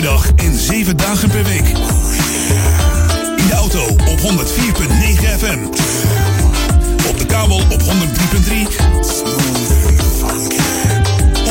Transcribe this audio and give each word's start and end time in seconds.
per 0.00 0.10
dag 0.10 0.30
en 0.36 0.58
7 0.58 0.96
dagen 0.96 1.28
per 1.28 1.44
week. 1.44 1.68
In 3.36 3.46
de 3.46 3.54
auto 3.54 3.82
op 3.86 4.18
104.9 4.20 4.24
FM. 5.38 5.58
Op 7.08 7.18
de 7.18 7.26
kabel 7.26 7.56
op 7.56 7.82
103.3. 7.82 7.86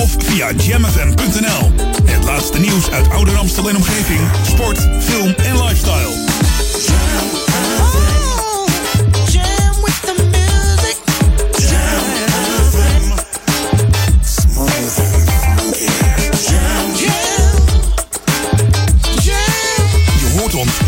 Of 0.02 0.16
via 0.18 0.52
jamfm.nl. 0.52 1.72
Het 2.06 2.24
laatste 2.24 2.60
nieuws 2.60 2.92
uit 2.92 3.10
Ouder 3.10 3.38
Amstel 3.38 3.70
en 3.70 3.76
omgeving. 3.76 4.20
Sport, 4.46 4.88
film 5.00 5.34
en 5.38 5.64
lifestyle. 5.64 6.16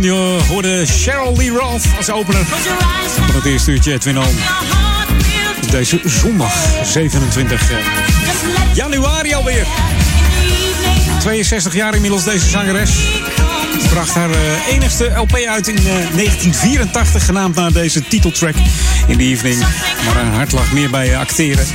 Je 0.00 0.38
hoorde 0.48 0.86
Cheryl 0.86 1.36
Lee 1.36 1.50
Roth 1.50 1.84
als 1.96 2.10
opener 2.10 2.44
van 3.26 3.34
het 3.34 3.44
eerste 3.44 3.70
uurtje 3.70 3.98
deze 5.70 6.00
zondag 6.04 6.52
27 6.84 7.70
januari 8.74 9.34
alweer. 9.34 9.66
62 11.20 11.74
jaar 11.74 11.94
inmiddels 11.94 12.24
deze 12.24 12.48
zangeres. 12.48 12.90
Bracht 13.90 14.14
haar 14.14 14.30
uh, 14.30 14.36
enigste 14.68 15.04
LP 15.04 15.34
uit 15.34 15.68
in 15.68 15.76
uh, 15.76 15.84
1984, 15.84 17.24
genaamd 17.24 17.54
naar 17.54 17.72
deze 17.72 18.02
titeltrack 18.08 18.54
in 19.06 19.16
the 19.16 19.24
evening. 19.24 19.58
Maar 20.04 20.14
haar 20.14 20.34
hart 20.34 20.52
lag 20.52 20.72
meer 20.72 20.90
bij 20.90 21.16
acteren. 21.16 21.66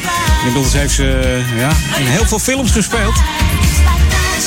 Inmiddels 0.45 0.73
heeft 0.73 0.93
ze 0.93 1.41
ja, 1.57 1.71
in 1.99 2.05
heel 2.05 2.25
veel 2.25 2.39
films 2.39 2.71
gespeeld. 2.71 3.15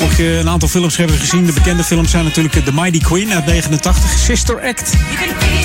Mocht 0.00 0.16
je 0.16 0.38
een 0.40 0.48
aantal 0.48 0.68
films 0.68 0.96
hebben 0.96 1.16
gezien, 1.16 1.46
de 1.46 1.52
bekende 1.52 1.84
films 1.84 2.10
zijn 2.10 2.24
natuurlijk 2.24 2.64
The 2.64 2.72
Mighty 2.72 3.00
Queen 3.00 3.32
uit 3.32 3.46
89, 3.46 4.18
Sister 4.18 4.60
Act 4.62 4.92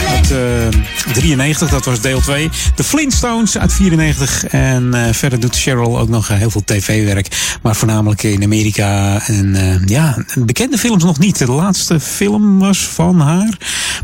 uit 0.09 0.31
uh, 0.31 1.13
93, 1.13 1.69
dat 1.69 1.85
was 1.85 2.01
deel 2.01 2.21
2. 2.21 2.49
The 2.75 2.83
Flintstones 2.83 3.57
uit 3.57 3.73
94 3.73 4.45
en 4.45 4.91
uh, 4.95 5.07
verder 5.11 5.39
doet 5.39 5.55
Cheryl 5.55 5.99
ook 5.99 6.09
nog 6.09 6.27
heel 6.27 6.49
veel 6.49 6.63
tv-werk, 6.65 7.57
maar 7.61 7.75
voornamelijk 7.75 8.23
in 8.23 8.43
Amerika. 8.43 9.21
En 9.27 9.81
ja, 9.85 10.25
bekende 10.35 10.77
films 10.77 11.03
nog 11.03 11.19
niet. 11.19 11.37
De 11.37 11.51
laatste 11.51 11.99
film 11.99 12.59
was 12.59 12.77
van 12.79 13.19
haar. 13.19 13.57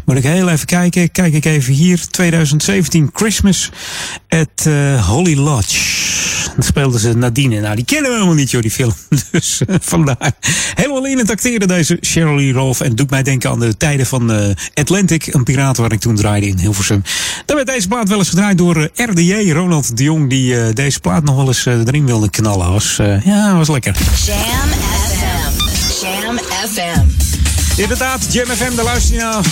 Moet 0.06 0.18
ik 0.18 0.24
heel 0.24 0.50
even 0.50 0.66
kijken. 0.66 1.12
Kijk 1.12 1.34
ik 1.34 1.46
even 1.46 1.74
hier, 1.74 2.08
2017 2.10 3.10
Christmas 3.14 3.72
at 4.30 4.70
Holly 5.06 5.38
Lodge. 5.38 5.97
Dan 6.58 6.66
speelden 6.66 7.00
ze 7.00 7.14
Nadine. 7.14 7.60
Nou, 7.60 7.76
die 7.76 7.86
kennen 7.86 8.10
we 8.10 8.16
helemaal 8.16 8.36
niet, 8.36 8.52
joh, 8.52 8.62
die 8.62 8.72
film. 8.72 8.94
Dus 9.32 9.62
uh, 9.68 9.76
vandaar. 9.82 10.32
Helemaal 10.74 11.06
in 11.06 11.18
het 11.18 11.68
deze 11.68 11.98
Cheryl 12.02 12.36
Lee 12.36 12.54
Rolf. 12.54 12.82
En 12.82 12.96
doet 12.96 13.10
mij 13.10 13.24
denken 13.24 13.50
aan 13.50 13.60
de 13.60 13.78
tijden 13.78 14.06
van 14.06 14.32
uh, 14.32 14.50
Atlantic. 14.74 15.28
Een 15.34 15.44
piraat 15.44 15.78
waar 15.78 15.92
ik 15.92 16.00
toen 16.00 16.16
draaide 16.16 16.48
in 16.48 16.58
Hilversum. 16.58 17.04
Daar 17.46 17.56
werd 17.56 17.68
deze 17.68 17.88
plaat 17.88 18.10
wel 18.10 18.18
eens 18.18 18.30
gedraaid 18.30 18.58
door 18.58 18.78
uh, 18.78 18.86
RDJ, 18.96 19.52
Ronald 19.52 19.98
de 19.98 20.04
Jong. 20.04 20.30
Die 20.30 20.74
deze 20.74 21.00
plaat 21.00 21.24
nog 21.24 21.36
wel 21.36 21.48
eens 21.48 21.66
erin 21.66 22.06
wilde 22.06 22.30
knallen. 22.30 22.72
Was, 22.72 22.96
ja, 23.24 23.56
was 23.56 23.68
lekker. 23.70 23.96
Jam 24.26 24.70
FM. 25.10 26.06
Jam 26.06 26.38
FM. 26.38 27.27
Inderdaad, 27.78 28.34
Jam 28.34 28.48
FM, 28.48 28.76
daar 28.76 28.86
luister 28.86 29.16
je 29.16 29.22
naar 29.22 29.46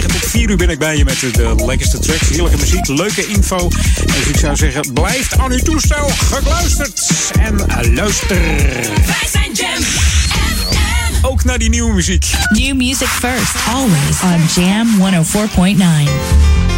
104.9 0.00 0.06
tot 0.06 0.24
4 0.26 0.50
uur 0.50 0.56
ben 0.56 0.68
ik 0.68 0.78
bij 0.78 0.96
je 0.96 1.04
met 1.04 1.20
de 1.20 1.54
lekkerste 1.66 1.98
tracks, 1.98 2.28
heerlijke 2.28 2.56
muziek, 2.56 2.88
leuke 2.88 3.26
info. 3.26 3.68
Dus 4.06 4.26
ik 4.26 4.36
zou 4.36 4.56
zeggen, 4.56 4.92
blijf 4.92 5.32
aan 5.38 5.50
uw 5.50 5.58
toestel 5.58 6.08
gekluisterd 6.08 7.10
en 7.40 7.56
luister. 7.94 8.40
Wij 9.06 9.28
zijn 9.32 9.52
Jam 9.52 9.82
FM. 9.82 11.26
Ook 11.26 11.44
naar 11.44 11.58
die 11.58 11.68
nieuwe 11.68 11.94
muziek. 11.94 12.30
New 12.48 12.76
music 12.76 13.08
first, 13.08 13.54
always 13.74 14.22
on 14.22 14.62
Jam 14.62 14.88
104.9. 15.24 16.71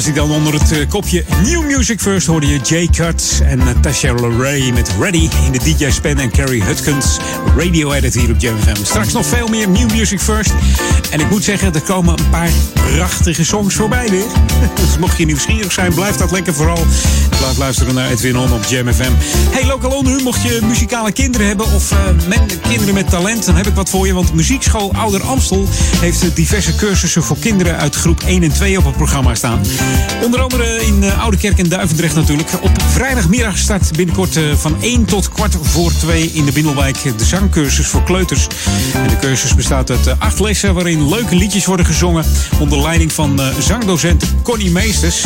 was 0.00 0.08
hij 0.08 0.18
dan 0.18 0.30
onder 0.30 0.52
het 0.52 0.72
eh, 0.72 0.88
kopje 0.88 1.24
New 1.42 1.76
Music 1.76 2.00
First. 2.00 2.26
Hoorde 2.26 2.46
je 2.46 2.58
Jay 2.58 2.88
Cut 2.92 3.40
en 3.44 3.58
Natasha 3.58 4.14
Leray 4.14 4.70
met 4.70 4.90
Ready 5.00 5.28
in 5.46 5.52
de 5.52 5.58
DJ 5.58 5.90
Span 5.90 6.18
en 6.18 6.30
Carrie 6.30 6.62
Hutkins 6.62 7.18
radio 7.56 7.92
edit 7.92 8.14
hier 8.14 8.30
op 8.30 8.40
Jam 8.40 8.58
FM. 8.58 8.84
Straks 8.84 9.12
nog 9.12 9.26
veel 9.26 9.48
meer 9.48 9.68
New 9.68 9.90
Music 9.90 10.20
First. 10.20 10.52
En 11.10 11.20
ik 11.20 11.30
moet 11.30 11.44
zeggen, 11.44 11.74
er 11.74 11.80
komen 11.80 12.18
een 12.18 12.30
paar 12.30 12.50
prachtige 12.74 13.44
songs 13.44 13.74
voorbij 13.74 14.08
weer. 14.10 14.24
Dus 14.80 14.98
mocht 14.98 15.18
je 15.18 15.24
nieuwsgierig 15.24 15.72
zijn, 15.72 15.94
blijf 15.94 16.16
dat 16.16 16.30
lekker 16.30 16.54
vooral. 16.54 16.86
Blijf 17.38 17.56
luisteren 17.58 17.94
naar 17.94 18.10
Edwin 18.10 18.38
On 18.38 18.52
op 18.52 18.64
Jam 18.64 18.92
FM. 18.92 19.12
Hey, 19.50 19.66
Local 19.66 19.90
On 19.90 20.22
mocht 20.22 20.42
je 20.42 20.58
muzikale 20.62 21.12
kinderen 21.12 21.46
hebben 21.46 21.66
of 21.72 21.94
men, 22.28 22.46
kinderen 22.68 22.94
met 22.94 23.10
talent, 23.10 23.46
dan 23.46 23.56
heb 23.56 23.66
ik 23.66 23.74
wat 23.74 23.90
voor 23.90 24.06
je. 24.06 24.14
Want 24.14 24.34
Muziekschool 24.34 24.92
Ouder 24.92 25.22
Amstel 25.22 25.68
heeft 26.00 26.36
diverse 26.36 26.74
cursussen 26.74 27.22
voor 27.22 27.38
kinderen 27.38 27.76
uit 27.76 27.94
groep 27.94 28.22
1 28.22 28.42
en 28.42 28.52
2 28.52 28.78
op 28.78 28.84
het 28.84 28.96
programma 28.96 29.34
staan. 29.34 29.60
Onder 30.24 30.40
andere 30.40 30.86
in 30.86 31.02
uh, 31.02 31.22
Oude 31.22 31.36
Kerk 31.36 31.58
en 31.58 31.68
Duivendrecht 31.68 32.14
natuurlijk. 32.14 32.48
Op 32.60 32.70
vrijdagmiddag 32.88 33.58
start 33.58 33.96
binnenkort 33.96 34.36
uh, 34.36 34.54
van 34.54 34.76
1 34.80 35.04
tot 35.04 35.28
kwart 35.28 35.56
voor 35.62 35.92
2 35.92 36.30
in 36.32 36.44
de 36.44 36.52
Bindelwijk 36.52 37.02
de 37.18 37.24
zangcursus 37.24 37.86
voor 37.86 38.02
kleuters. 38.02 38.46
En 38.94 39.08
de 39.08 39.16
cursus 39.16 39.54
bestaat 39.54 39.90
uit 39.90 40.18
acht 40.18 40.40
lessen 40.40 40.74
waarin 40.74 41.08
leuke 41.08 41.36
liedjes 41.36 41.66
worden 41.66 41.86
gezongen 41.86 42.24
onder 42.58 42.82
leiding 42.82 43.12
van 43.12 43.40
zangdocent 43.58 44.24
Connie 44.42 44.70
Meesters. 44.70 45.24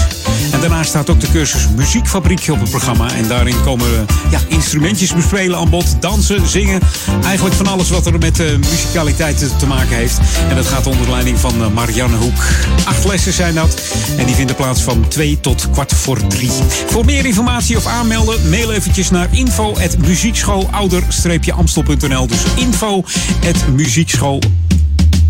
En 0.52 0.60
daarnaast 0.60 0.88
staat 0.88 1.10
ook 1.10 1.20
de 1.20 1.30
cursus 1.32 1.68
Muziekfabriek 1.76 2.48
op 2.50 2.60
het 2.60 2.70
programma. 2.70 3.12
En 3.14 3.28
daarin 3.28 3.62
komen 3.62 4.06
ja, 4.30 4.40
instrumentjes 4.48 5.14
bespelen 5.14 5.58
aan 5.58 5.70
bod, 5.70 5.96
dansen, 6.00 6.48
zingen. 6.48 6.80
Eigenlijk 7.24 7.54
van 7.54 7.66
alles 7.66 7.90
wat 7.90 8.06
er 8.06 8.18
met 8.18 8.58
muzikaliteit 8.58 9.58
te 9.58 9.66
maken 9.66 9.96
heeft. 9.96 10.18
En 10.48 10.56
dat 10.56 10.66
gaat 10.66 10.86
onder 10.86 11.10
leiding 11.10 11.38
van 11.38 11.72
Marianne 11.72 12.16
Hoek. 12.16 12.44
Acht 12.84 13.04
lessen 13.04 13.32
zijn 13.32 13.54
dat. 13.54 13.82
En 14.16 14.26
die 14.26 14.34
vinden 14.34 14.53
plaats 14.54 14.82
van 14.82 15.08
2 15.08 15.40
tot 15.40 15.70
kwart 15.70 15.94
voor 15.94 16.26
3. 16.26 16.50
Voor 16.86 17.04
meer 17.04 17.26
informatie 17.26 17.76
of 17.76 17.86
aanmelden, 17.86 18.50
mail 18.50 18.72
eventjes 18.72 19.10
naar 19.10 19.28
info.muziekschool-ouder-amstel.nl. 19.30 22.26
Dus 22.26 22.42
info.muziekschool 22.56 24.40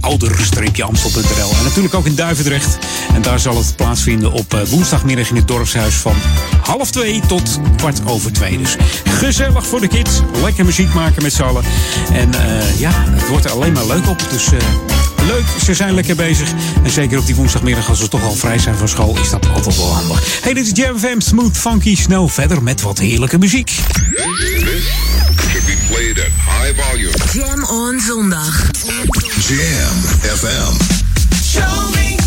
ouder-amstel.nl. 0.04 1.50
En 1.58 1.64
natuurlijk 1.64 1.94
ook 1.94 2.06
in 2.06 2.14
Duivendrecht. 2.14 2.78
En 3.14 3.23
daar 3.23 3.40
zal 3.40 3.56
het 3.56 3.76
plaatsvinden 3.76 4.32
op 4.32 4.54
uh, 4.54 4.61
woensdagmiddag 4.62 5.28
in 5.28 5.37
het 5.37 5.49
dorpshuis 5.49 5.94
van 5.94 6.14
half 6.61 6.90
twee 6.90 7.20
tot 7.26 7.61
kwart 7.76 8.00
over 8.06 8.32
twee. 8.32 8.58
Dus 8.58 8.76
gezellig 9.04 9.66
voor 9.66 9.80
de 9.80 9.88
kids. 9.88 10.20
Lekker 10.42 10.64
muziek 10.64 10.94
maken 10.94 11.23
met 11.23 11.32
z'n 11.32 11.42
allen. 11.42 11.64
En 12.12 12.28
uh, 12.34 12.80
ja, 12.80 12.90
het 12.94 13.28
wordt 13.28 13.44
er 13.44 13.50
alleen 13.50 13.73
maar 13.73 13.87
leuk 13.87 14.08
op. 14.08 14.26
Dus 14.30 14.52
uh, 14.52 14.58
leuk, 15.26 15.44
ze 15.64 15.75
zijn 15.75 15.94
lekker 15.94 16.16
bezig. 16.16 16.49
En 16.82 16.90
zeker 16.90 17.18
op 17.18 17.26
die 17.26 17.34
woensdagmiddag, 17.34 17.88
als 17.88 18.00
we 18.00 18.08
toch 18.08 18.25
al 18.25 18.34
vrij 18.34 18.58
zijn 18.58 18.76
van 18.76 18.88
school, 18.88 19.18
is 19.18 19.30
dat 19.30 19.46
altijd 19.54 19.76
wel 19.76 19.94
handig. 19.94 20.42
Hey, 20.42 20.54
dit 20.54 20.66
is 20.66 20.73
Jam 20.75 21.20
smooth, 21.20 21.56
funky, 21.56 21.96
snel 21.96 22.28
verder 22.28 22.62
met 22.62 22.82
wat 22.82 22.99
heerlijke 22.99 23.38
muziek. 23.38 23.73
Should 26.14 26.23
be 26.23 26.23
played 26.23 26.26
at 26.26 26.33
high 26.33 26.73
volume. 26.73 27.12
Jam 27.33 27.64
on 27.64 28.00
zondag. 28.00 28.73
Jam 29.47 29.97
FM. 30.23 30.75
Show 31.42 31.90
me. 31.92 32.23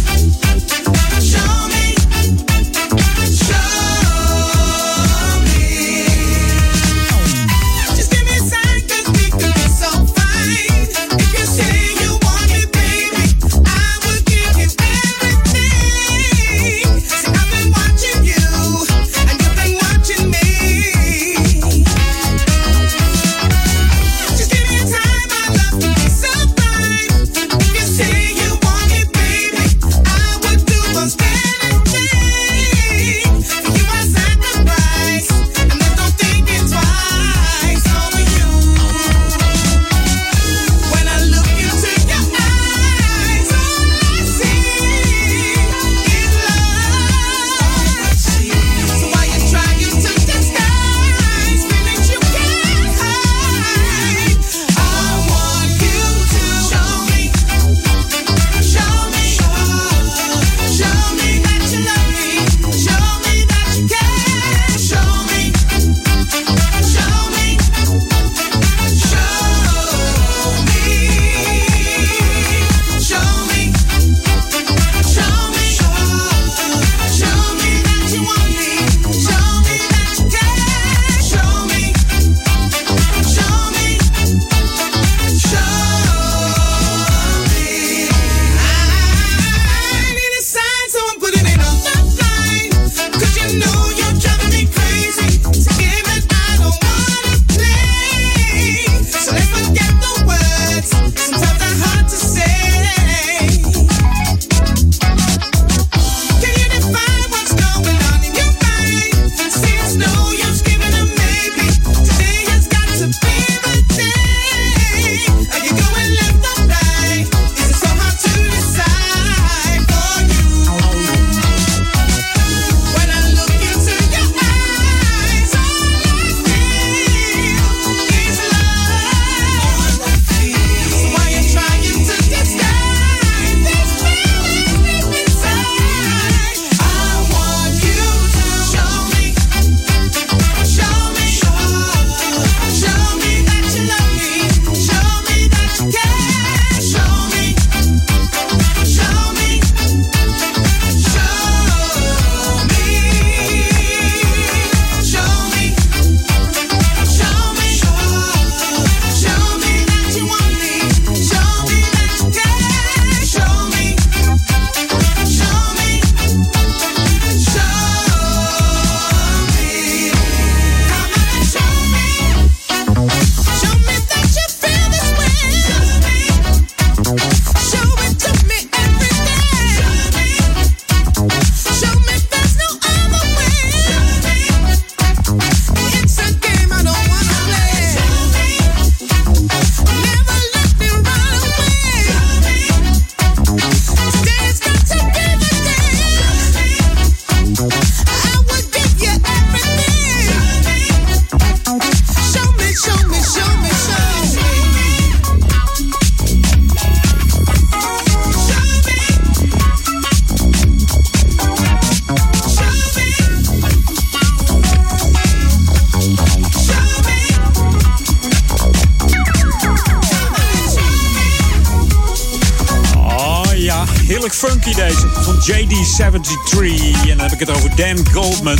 JD73. 226.01 227.09
En 227.09 227.17
dan 227.17 227.19
heb 227.19 227.31
ik 227.31 227.39
het 227.39 227.49
over 227.49 227.75
Dan 227.75 228.07
Goldman. 228.13 228.57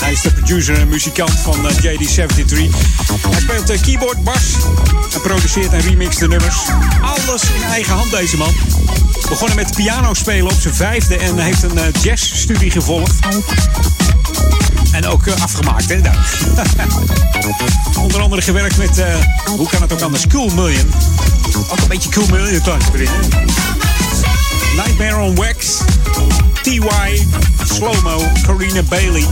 Hij 0.00 0.12
is 0.12 0.20
de 0.20 0.32
producer 0.32 0.78
en 0.78 0.88
muzikant 0.88 1.30
van 1.30 1.68
eh, 1.68 1.74
JD73. 1.74 2.56
Hij 3.30 3.40
speelt 3.40 3.70
eh, 3.70 3.80
keyboard, 3.80 4.24
bas. 4.24 4.42
En 5.14 5.20
produceert 5.20 5.72
en 5.72 5.80
remixt 5.80 6.18
de 6.18 6.28
nummers. 6.28 6.56
Alles 7.00 7.42
in 7.42 7.62
eigen 7.62 7.94
hand 7.94 8.10
deze 8.10 8.36
man. 8.36 8.54
Begonnen 9.28 9.56
met 9.56 9.74
piano 9.74 10.14
spelen 10.14 10.52
op 10.52 10.60
zijn 10.60 10.74
vijfde. 10.74 11.16
En 11.16 11.38
heeft 11.38 11.62
een 11.62 11.78
eh, 11.78 12.02
jazzstudie 12.02 12.70
gevolgd. 12.70 13.14
En 14.92 15.06
ook 15.06 15.28
afgemaakt, 15.28 15.88
hè? 15.88 16.00
Onder 18.04 18.20
andere 18.20 18.42
gewerkt 18.42 18.76
met, 18.76 19.02
hoe 19.46 19.68
kan 19.68 19.82
het 19.82 19.92
ook 19.92 20.00
anders, 20.00 20.26
Cool 20.26 20.50
Million. 20.54 20.92
Ook 21.70 21.78
een 21.78 21.88
beetje 21.88 22.08
Cool 22.10 22.26
Million 22.26 22.62
thuis 22.62 22.84
erin. 22.92 23.10
Nightmare 24.76 25.16
on 25.16 25.34
Wax, 25.34 25.82
T.Y., 26.62 27.26
Slow-Mo, 27.64 28.22
Carina 28.42 28.82
Bailey. 28.82 29.24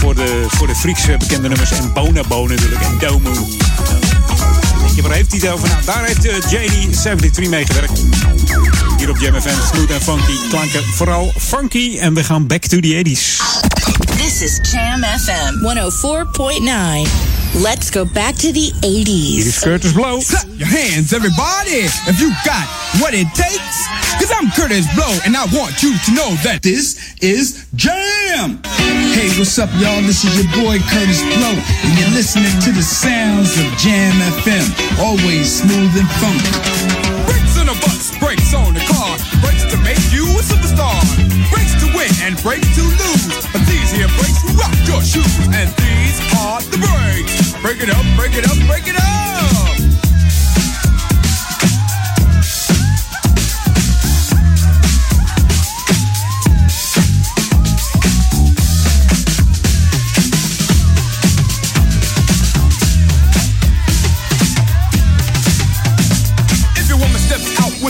Voor 0.00 0.14
de, 0.14 0.44
voor 0.48 0.66
de 0.66 0.74
freaks 0.74 1.08
eh, 1.08 1.16
bekende 1.16 1.48
nummers. 1.48 1.70
En 1.70 1.92
Bonobo 1.92 2.46
natuurlijk, 2.46 2.80
en 2.82 2.98
Domu. 2.98 3.34
Denk 4.78 4.94
je, 4.94 5.02
waar 5.02 5.12
heeft 5.12 5.30
hij 5.30 5.40
het 5.40 5.50
over? 5.50 5.68
Nou, 5.68 5.84
daar 5.84 6.04
heeft 6.04 6.24
eh, 6.26 6.34
JD73 6.34 7.48
meegewerkt. 7.48 8.02
Hier 8.98 9.10
op 9.10 9.18
Jam 9.18 9.40
FM, 9.40 9.74
smooth 9.74 9.90
en 9.90 10.02
funky. 10.02 10.48
Klanken 10.48 10.84
vooral 10.94 11.32
funky. 11.38 11.98
En 11.98 12.14
we 12.14 12.24
gaan 12.24 12.46
back 12.46 12.62
to 12.62 12.80
the 12.80 13.02
80s. 13.04 13.42
This 14.16 14.40
is 14.42 14.58
Jam 14.72 15.04
FM 15.04 15.82
104.9. 17.06 17.10
Let's 17.62 17.90
go 17.90 18.04
back 18.12 18.34
to 18.34 18.52
the 18.52 18.72
Hier 18.80 19.06
80s. 19.06 19.46
is 19.46 19.58
Curtis 19.58 19.92
Blow. 19.92 20.20
Clap 20.22 20.46
your 20.56 20.70
hands, 20.70 21.12
everybody, 21.12 21.84
if 22.06 22.18
you 22.18 22.32
got 22.44 22.66
what 23.00 23.12
it 23.12 23.26
takes. 23.34 23.93
Cause 24.24 24.40
I'm 24.40 24.50
Curtis 24.56 24.88
Blow, 24.96 25.12
and 25.28 25.36
I 25.36 25.44
want 25.52 25.84
you 25.84 25.92
to 25.92 26.10
know 26.16 26.32
that 26.48 26.64
This 26.64 26.96
is 27.20 27.68
Jam. 27.76 28.56
Hey, 29.12 29.28
what's 29.36 29.60
up, 29.60 29.68
y'all? 29.76 30.00
This 30.00 30.24
is 30.24 30.32
your 30.40 30.48
boy 30.64 30.80
Curtis 30.80 31.20
Blow, 31.36 31.52
and 31.52 31.92
you're 32.00 32.08
listening 32.16 32.56
to 32.64 32.72
the 32.72 32.80
sounds 32.80 33.52
of 33.60 33.68
Jam 33.76 34.16
FM. 34.40 34.64
Always 34.96 35.60
smooth 35.60 35.92
and 35.92 36.08
funky. 36.24 36.56
brakes 37.28 37.60
on 37.60 37.68
a 37.68 37.76
bus, 37.84 38.16
brakes 38.16 38.56
on 38.56 38.72
the 38.72 38.80
car, 38.88 39.12
brakes 39.44 39.68
to 39.68 39.76
make 39.84 40.00
you 40.08 40.24
a 40.24 40.40
superstar, 40.40 40.96
brakes 41.52 41.76
to 41.84 41.86
win 41.92 42.08
and 42.24 42.40
brakes 42.40 42.64
to 42.80 42.84
lose. 42.96 43.28
But 43.52 43.60
these 43.68 43.92
here 43.92 44.08
brakes 44.16 44.40
rock 44.56 44.72
your 44.88 45.04
shoes, 45.04 45.36
and 45.52 45.68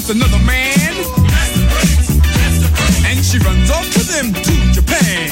with 0.07 0.17
another 0.17 0.45
man, 0.45 0.93
and 3.07 3.25
she 3.25 3.39
runs 3.39 3.71
off 3.71 3.87
with 3.95 4.11
him 4.11 4.33
to 4.35 4.73
Japan, 4.73 5.31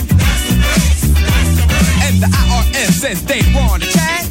and 2.04 2.22
the 2.22 2.26
IRS 2.26 2.92
says 2.92 3.22
they 3.24 3.42
want 3.54 3.82
a 3.82 3.86
chat, 3.86 4.24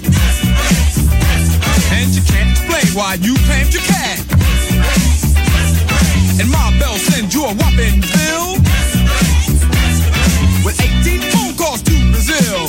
and 1.93 2.10
you 2.15 2.21
can't 2.23 2.49
explain 2.51 2.95
why 2.95 3.15
you 3.21 3.36
claimed 3.45 3.73
your 3.73 3.84
cat, 3.84 4.19
and 6.39 6.49
Ma 6.49 6.71
Bell 6.80 6.97
sends 6.97 7.36
you 7.36 7.43
a 7.43 7.54
whopping 7.54 8.01
bill 8.01 8.58
with 10.65 10.80
18 10.82 11.21
phone 11.32 11.56
calls 11.56 11.82
to 11.84 11.93
Brazil, 12.12 12.67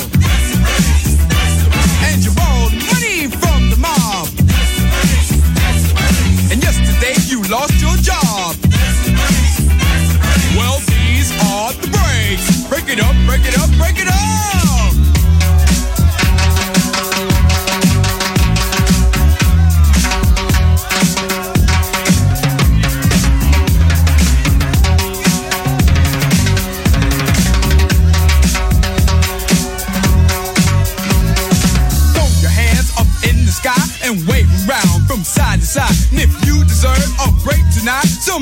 you 7.33 7.41
lost 7.49 7.81
your 7.81 7.95
job. 7.97 8.55
Well, 10.55 10.77
these 10.85 11.31
are 11.41 11.73
the 11.73 11.87
breaks. 11.87 12.61
Break 12.69 12.89
it 12.89 12.99
up, 12.99 13.15
break 13.25 13.41
it 13.47 13.57
up, 13.57 13.71
break 13.79 13.97
it 13.97 14.07
up. 14.07 14.72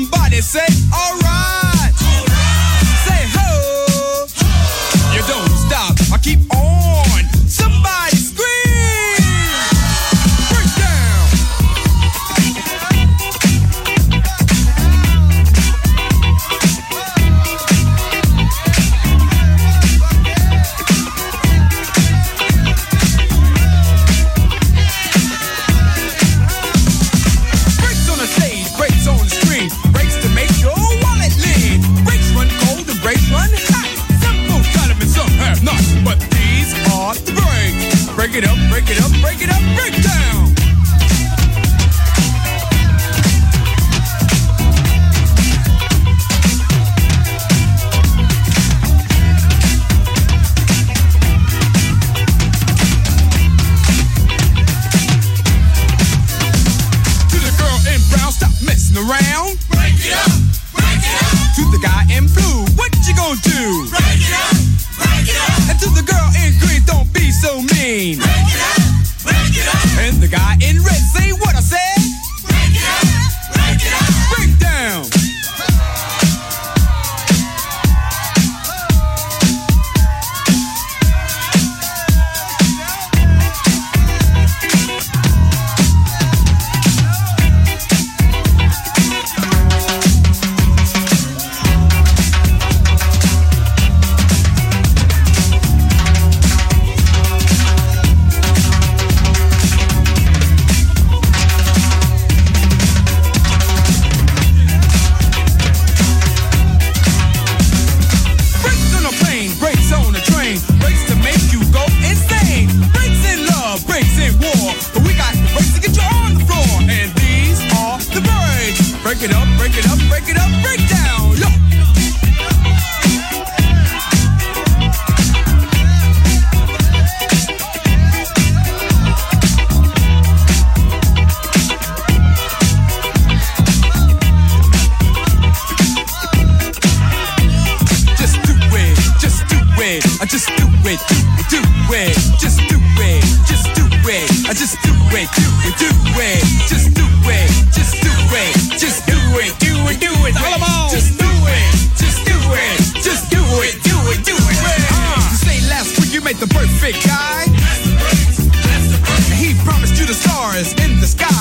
Somebody 0.02 0.40
say, 0.40 0.66
alright. 0.92 1.21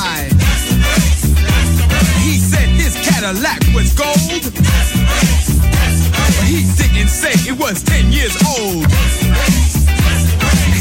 In. 0.02 0.32
He 2.26 2.38
said 2.38 2.70
his 2.70 2.96
Cadillac 2.96 3.62
was 3.74 3.94
gold. 3.94 4.18
But 6.38 6.46
he 6.48 6.66
didn't 6.78 7.10
say 7.10 7.34
it 7.50 7.58
was 7.60 7.84
10 7.84 8.12
years 8.12 8.36
old. 8.58 8.86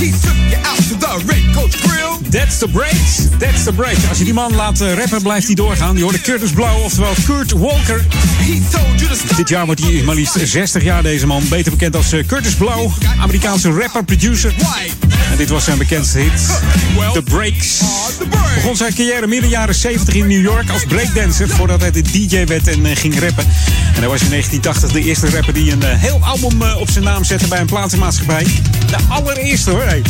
He 0.00 0.12
took 0.24 0.38
you 0.48 0.56
out 0.64 0.79
Red 1.08 1.54
Coach 1.54 1.76
Grill. 1.76 2.30
That's 2.30 2.58
the 2.58 2.68
breaks. 2.68 3.28
That's 3.38 3.64
the 3.64 3.72
break. 3.72 3.96
Als 4.08 4.18
je 4.18 4.24
die 4.24 4.34
man 4.34 4.54
laat 4.54 4.80
eh, 4.80 4.94
rappen, 4.94 5.22
blijft 5.22 5.46
hij 5.46 5.54
doorgaan. 5.54 5.96
Je 5.96 6.02
hoort 6.02 6.14
de 6.14 6.20
Curtis 6.20 6.50
Blow, 6.50 6.82
oftewel 6.84 7.12
Kurt 7.24 7.50
Walker. 7.50 8.04
Dit 9.36 9.48
jaar 9.48 9.66
wordt 9.66 9.82
hij 9.82 10.02
maar 10.04 10.14
liefst 10.14 10.36
60 10.44 10.82
jaar, 10.82 11.02
deze 11.02 11.26
man. 11.26 11.42
Beter 11.48 11.70
bekend 11.70 11.96
als 11.96 12.12
eh, 12.12 12.26
Curtis 12.26 12.54
Blow. 12.54 12.90
Amerikaanse 13.20 13.70
rapper, 13.70 14.04
producer. 14.04 14.54
En 15.30 15.36
dit 15.36 15.48
was 15.48 15.64
zijn 15.64 15.78
bekendste 15.78 16.18
hit. 16.18 16.60
The 17.12 17.22
Breaks. 17.22 17.80
Begon 18.54 18.76
zijn 18.76 18.94
carrière 18.94 19.26
midden 19.26 19.50
jaren 19.50 19.74
70 19.74 20.14
in 20.14 20.26
New 20.26 20.42
York 20.42 20.70
als 20.70 20.84
breakdancer. 20.84 21.48
Voordat 21.48 21.80
hij 21.80 21.90
de 21.90 22.02
DJ 22.02 22.44
werd 22.46 22.68
en 22.68 22.86
eh, 22.86 22.96
ging 22.96 23.20
rappen. 23.20 23.44
En 23.94 24.00
hij 24.00 24.08
was 24.08 24.20
in 24.20 24.30
1980 24.30 24.92
de 24.92 25.00
eerste 25.00 25.30
rapper 25.30 25.54
die 25.54 25.72
een 25.72 25.82
heel 25.82 26.18
album 26.22 26.62
op 26.62 26.90
zijn 26.90 27.04
naam 27.04 27.24
zette 27.24 27.48
bij 27.48 27.60
een 27.60 27.66
platenmaatschappij. 27.66 28.46
De 28.86 28.96
allereerste 29.08 29.70
hoor. 29.70 29.82
Hey. 29.82 30.02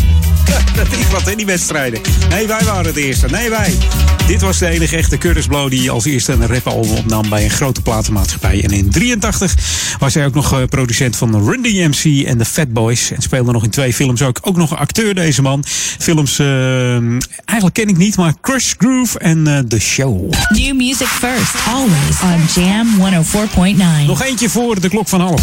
Dat 0.77 0.93
is 0.99 1.11
wat 1.11 1.29
in 1.29 1.37
die 1.37 1.47
wedstrijden. 1.47 2.01
Nee, 2.29 2.47
wij 2.47 2.65
waren 2.65 2.87
het 2.87 2.97
eerste. 2.97 3.27
Nee, 3.27 3.51
wij. 3.51 3.79
Dit 4.27 4.41
was 4.41 4.59
de 4.59 4.69
enige 4.69 4.97
echte 4.97 5.19
Curtis 5.19 5.47
Blow 5.47 5.71
die 5.71 5.91
als 5.91 6.05
eerste 6.05 6.33
een 6.33 6.47
rapalbum 6.47 6.91
opnam 6.91 7.29
bij 7.29 7.45
een 7.45 7.51
grote 7.51 7.83
platenmaatschappij. 7.83 8.65
En 8.65 8.71
in 8.71 8.91
83 8.91 9.55
was 9.99 10.15
hij 10.15 10.27
ook 10.27 10.35
nog 10.35 10.53
eh, 10.53 10.65
producent 10.65 11.17
van 11.17 11.45
Run 11.45 11.63
DMC 11.63 12.27
en 12.27 12.39
The 12.39 12.45
Fat 12.45 12.73
Boys. 12.73 13.11
En 13.11 13.23
speelde 13.23 13.53
nog 13.53 13.65
in 13.65 13.71
twee 13.71 13.95
films 13.95 14.23
ook. 14.23 14.39
Ook 14.43 14.57
nog 14.57 14.71
een 14.71 14.77
acteur 14.77 15.15
deze 15.15 15.43
man. 15.43 15.65
Films, 15.99 16.39
eh, 16.39 16.97
eigenlijk 16.97 17.73
ken 17.73 17.89
ik 17.89 17.97
niet, 17.97 18.17
maar 18.17 18.35
Crush 18.41 18.73
Groove 18.79 19.19
en 19.19 19.47
eh, 19.47 19.59
The 19.59 19.81
Show. 19.81 20.33
New 20.49 20.77
music 20.77 21.07
first, 21.07 21.55
always 21.69 22.21
on 22.23 22.63
Jam 22.63 22.89
104.9. 22.99 24.07
Nog 24.07 24.23
eentje 24.23 24.49
voor 24.49 24.81
de 24.81 24.89
klok 24.89 25.09
van 25.09 25.21
half. 25.21 25.43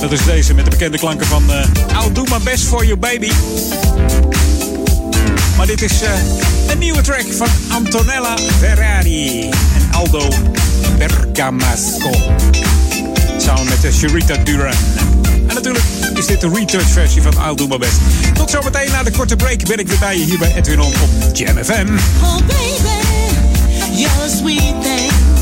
Dat 0.00 0.12
is 0.12 0.24
deze 0.24 0.54
met 0.54 0.64
de 0.64 0.70
bekende 0.70 0.98
klanken 0.98 1.26
van 1.26 1.52
eh, 1.52 2.02
I'll 2.02 2.12
Do 2.12 2.22
My 2.22 2.38
Best 2.44 2.64
For 2.64 2.84
You 2.84 2.98
Baby. 2.98 3.30
Maar 5.56 5.66
dit 5.66 5.82
is 5.82 6.02
eh, 6.02 6.10
een 6.70 6.78
nieuwe 6.78 7.00
track 7.00 7.24
van 7.36 7.46
Antonella 7.68 8.36
Ferrari 8.58 9.40
en 9.50 9.88
Aldo 9.92 10.28
Bergamasco. 10.98 12.10
Samen 13.38 13.64
met 13.64 13.84
eh, 13.84 13.92
Sharita 13.92 14.36
Duran. 14.36 14.72
En 15.46 15.54
natuurlijk 15.54 15.84
is 16.14 16.26
dit 16.26 16.40
de 16.40 16.50
retouch 16.54 16.88
versie 16.88 17.22
van 17.22 17.32
I'll 17.32 17.54
Do 17.54 17.66
My 17.66 17.78
Best. 17.78 17.98
Tot 18.34 18.50
zometeen 18.50 18.90
na 18.90 19.02
de 19.02 19.10
korte 19.10 19.36
break 19.36 19.66
ben 19.66 19.78
ik 19.78 19.88
weer 19.88 19.98
bij 19.98 20.18
je 20.18 20.24
hier 20.24 20.38
bij 20.38 20.54
Edwin 20.54 20.80
On 20.80 20.92
op 20.92 21.36
Jam 21.36 21.64
FM. 21.64 21.86
Oh 22.22 22.36
baby, 22.36 22.98
you're 23.92 24.28
sweet 24.28 24.82
thing. 24.82 25.37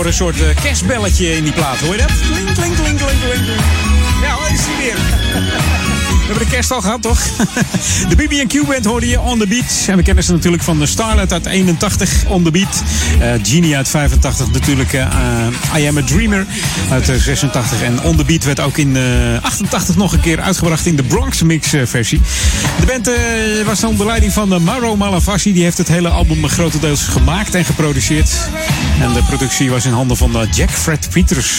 Hoor 0.00 0.08
een 0.08 0.14
soort 0.14 0.40
eh, 0.40 0.62
kerstbelletje 0.62 1.36
in 1.36 1.44
die 1.44 1.52
plaat. 1.52 1.78
Hoor 1.78 1.92
je 1.92 2.00
dat? 2.00 2.12
Klink, 2.32 2.54
klink, 2.54 2.74
klink, 2.74 2.98
klink, 2.98 3.20
klink. 3.20 3.60
Ja, 4.22 4.52
is 4.52 4.66
hij 4.66 4.76
weer. 4.76 5.09
Hebben 6.30 6.48
de 6.48 6.54
kerst 6.54 6.70
al 6.72 6.80
gehad, 6.80 7.02
toch? 7.02 7.20
De 8.08 8.16
BB&Q 8.16 8.66
Band 8.66 8.84
hoorde 8.84 9.08
je 9.08 9.20
On 9.20 9.38
The 9.38 9.46
Beat. 9.46 9.84
En 9.86 9.96
we 9.96 10.02
kennen 10.02 10.24
ze 10.24 10.32
natuurlijk 10.32 10.62
van 10.62 10.78
de 10.78 10.86
Starlet 10.86 11.32
uit 11.32 11.46
81, 11.46 12.24
On 12.26 12.42
The 12.44 12.50
Beat. 12.50 12.82
Eh, 13.20 13.32
Genie 13.42 13.76
uit 13.76 13.88
85 13.88 14.50
natuurlijk. 14.52 14.92
eh, 14.92 15.06
I 15.76 15.86
Am 15.88 15.96
A 15.96 16.02
Dreamer 16.04 16.46
uit 16.90 17.08
eh, 17.08 17.16
86. 17.16 17.82
En 17.82 18.02
On 18.02 18.16
The 18.16 18.24
Beat 18.24 18.44
werd 18.44 18.60
ook 18.60 18.78
in 18.78 18.96
eh, 18.96 19.02
88 19.42 19.96
nog 19.96 20.12
een 20.12 20.20
keer 20.20 20.40
uitgebracht 20.40 20.86
in 20.86 20.96
de 20.96 21.02
Bronx 21.02 21.42
Mix 21.42 21.72
eh, 21.72 21.80
versie. 21.86 22.20
De 22.80 22.86
band 22.86 23.08
eh, 23.08 23.14
was 23.66 23.84
onder 23.84 24.06
leiding 24.06 24.32
van 24.32 24.52
eh, 24.54 24.60
Mauro 24.60 24.96
Malavasi. 24.96 25.52
Die 25.52 25.62
heeft 25.62 25.78
het 25.78 25.88
hele 25.88 26.08
album 26.08 26.48
grotendeels 26.48 27.02
gemaakt 27.02 27.54
en 27.54 27.64
geproduceerd. 27.64 28.30
En 29.00 29.12
de 29.12 29.22
productie 29.22 29.70
was 29.70 29.84
in 29.84 29.92
handen 29.92 30.16
van 30.16 30.34
eh, 30.40 30.52
Jack 30.52 30.70
Fred 30.70 31.08
Peters. 31.12 31.50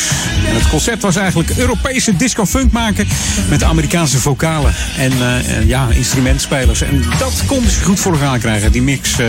Het 0.43 0.69
concept 0.69 1.01
was 1.01 1.15
eigenlijk 1.15 1.49
Europese 1.57 2.15
disco-funk 2.15 2.72
maken 2.72 3.07
met 3.49 3.63
Amerikaanse 3.63 4.17
vocalen 4.19 4.59
en 4.97 5.12
eh, 5.12 5.57
en 5.57 5.68
ja, 5.68 5.88
instrumentspelers. 5.89 6.82
En 6.82 7.03
dat 7.20 7.43
konden 7.45 7.72
ze 7.72 7.84
goed 7.84 7.99
voor 7.99 8.12
elkaar 8.12 8.39
krijgen. 8.39 8.72
Die 8.72 8.82
mix 8.82 9.20
eh, 9.20 9.28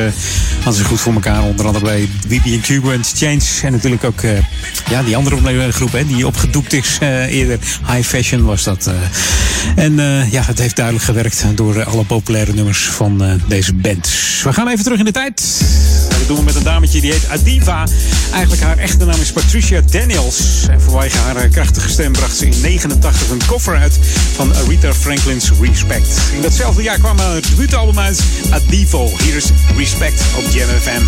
hadden 0.55 0.75
ze 0.75 0.85
goed 0.85 1.01
voor 1.01 1.13
elkaar. 1.13 1.43
Onder 1.43 1.67
andere 1.67 1.85
bij 1.85 2.09
BB&Q 2.27 2.69
en 2.69 3.05
Change. 3.15 3.43
En 3.63 3.73
natuurlijk 3.73 4.05
ook 4.05 4.21
eh, 4.21 4.31
ja, 4.91 5.03
die 5.03 5.17
andere 5.17 5.73
groep 5.73 5.93
hè, 5.93 6.07
die 6.07 6.27
opgedoekt 6.27 6.73
is 6.73 6.99
eerder. 7.29 7.59
High 7.87 8.09
Fashion 8.09 8.45
was 8.45 8.63
dat. 8.63 8.91
En 9.77 9.95
ja, 10.31 10.43
het 10.43 10.59
heeft 10.59 10.77
duidelijk 10.77 11.05
gewerkt 11.05 11.45
door 11.55 11.85
alle 11.85 12.05
populaire 12.05 12.53
nummers 12.53 12.79
van 12.79 13.41
deze 13.49 13.75
band. 13.75 14.11
We 14.43 14.53
gaan 14.53 14.69
even 14.69 14.85
terug 14.85 14.99
in 14.99 15.05
de 15.05 15.11
tijd. 15.11 15.63
Doen 16.35 16.45
met 16.45 16.55
een 16.55 16.63
dametje 16.63 17.01
die 17.01 17.13
heet 17.13 17.29
Adiva. 17.29 17.87
Eigenlijk 18.33 18.63
haar 18.63 18.79
echte 18.79 19.05
naam 19.05 19.21
is 19.21 19.33
Patricia 19.33 19.81
Daniels. 19.91 20.67
En 20.71 20.81
vanwege 20.81 21.19
haar 21.19 21.37
eh, 21.37 21.51
krachtige 21.51 21.89
stem 21.89 22.13
bracht 22.13 22.37
ze 22.37 22.47
in 22.47 22.61
89 22.61 23.31
een 23.31 23.47
cover 23.47 23.77
uit 23.77 23.99
van 24.35 24.55
Aretha 24.55 24.93
Franklin's 24.95 25.51
Respect. 25.61 26.21
In 26.35 26.43
datzelfde 26.43 26.83
jaar 26.83 26.99
kwam 26.99 27.19
haar 27.19 27.41
debuutalbum 27.41 27.99
uit 27.99 28.23
Adivo. 28.51 29.11
Hier 29.23 29.37
is 29.37 29.51
Respect 29.77 30.23
op 30.37 30.45
Jam 30.53 30.69
FM. 30.69 31.03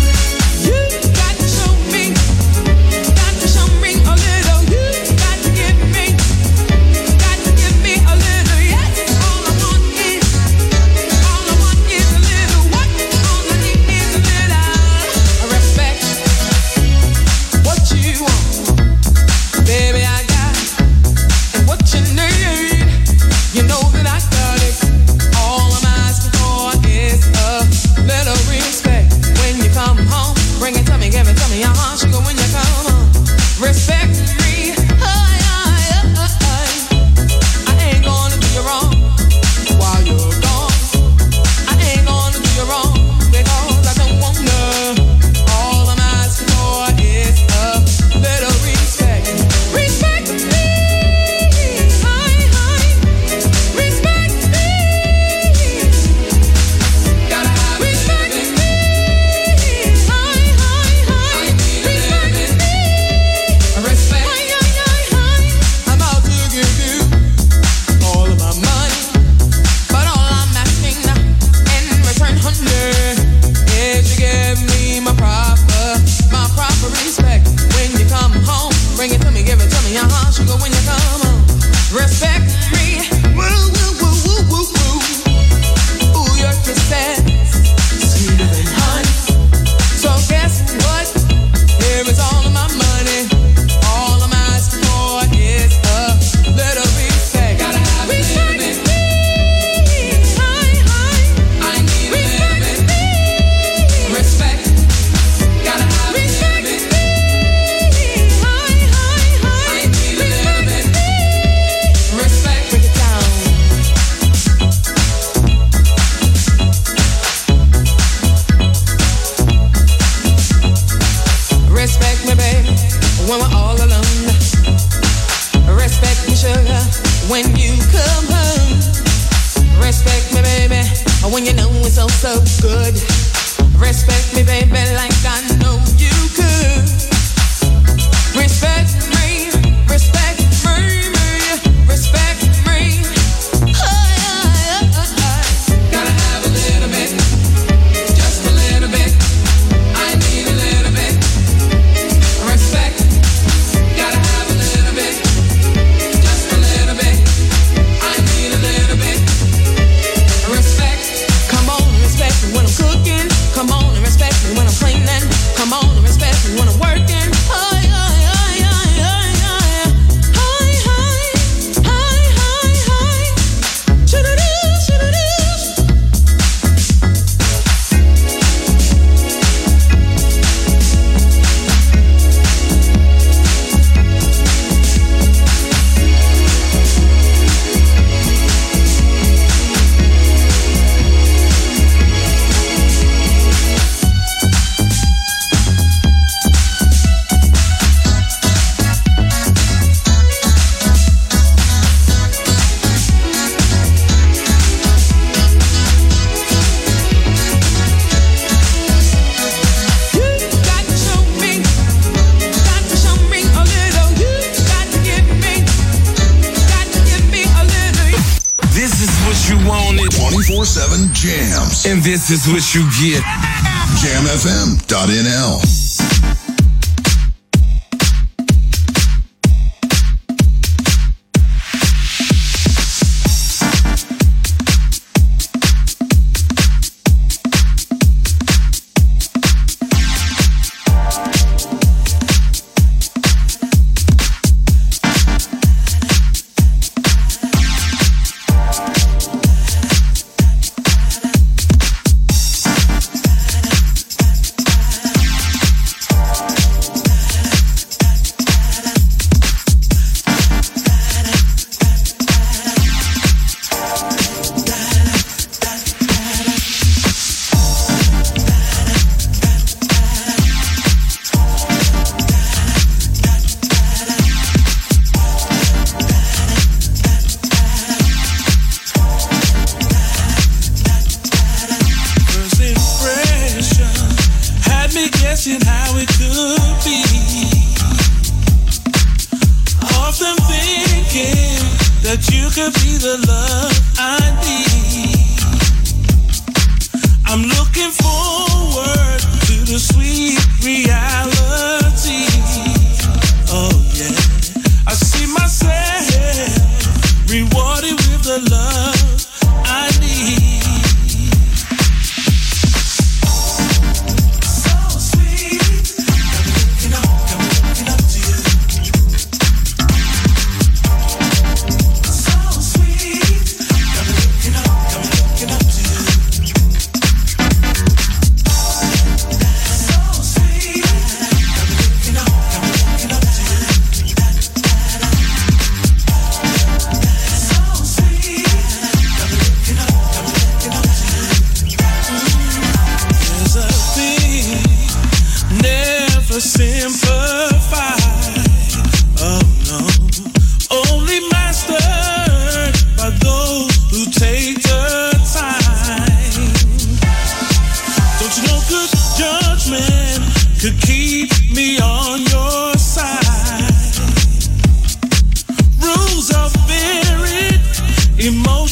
This 222.27 222.47
is 222.47 222.51
what 222.51 222.73
you 222.73 222.81
get. 222.99 223.34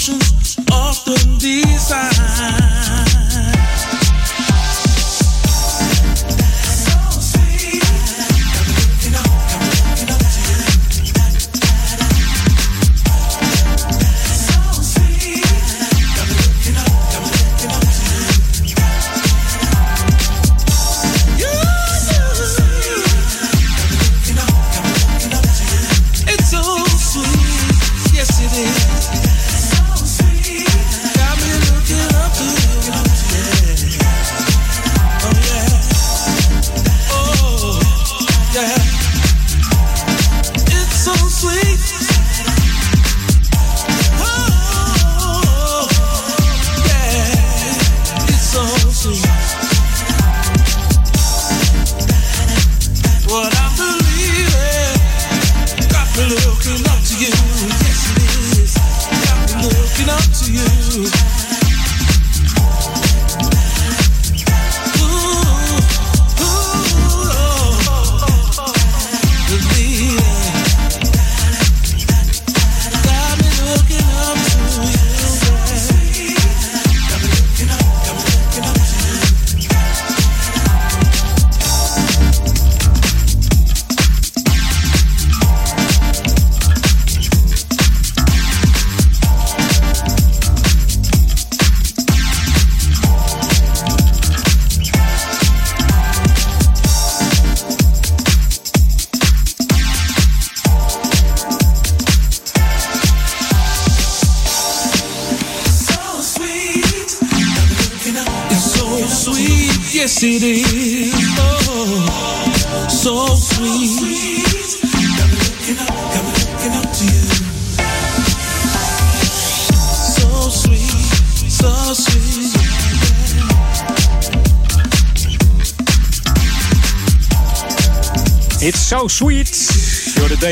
Emotions 0.10 0.43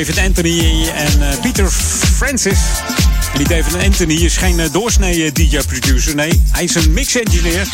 David 0.06 0.26
Anthony 0.26 0.88
en 0.88 1.22
eh, 1.22 1.40
Peter 1.42 1.72
Francis. 2.16 2.60
En 3.34 3.38
die 3.38 3.48
David 3.48 3.86
Anthony 3.86 4.14
is 4.14 4.38
geen 4.38 4.60
eh, 4.60 4.72
doorsnee 4.72 5.32
DJ-producer. 5.32 6.16
Nee, 6.16 6.42
hij 6.52 6.64
is 6.64 6.76
een 6.76 6.94
mix-engineer. 6.94 7.68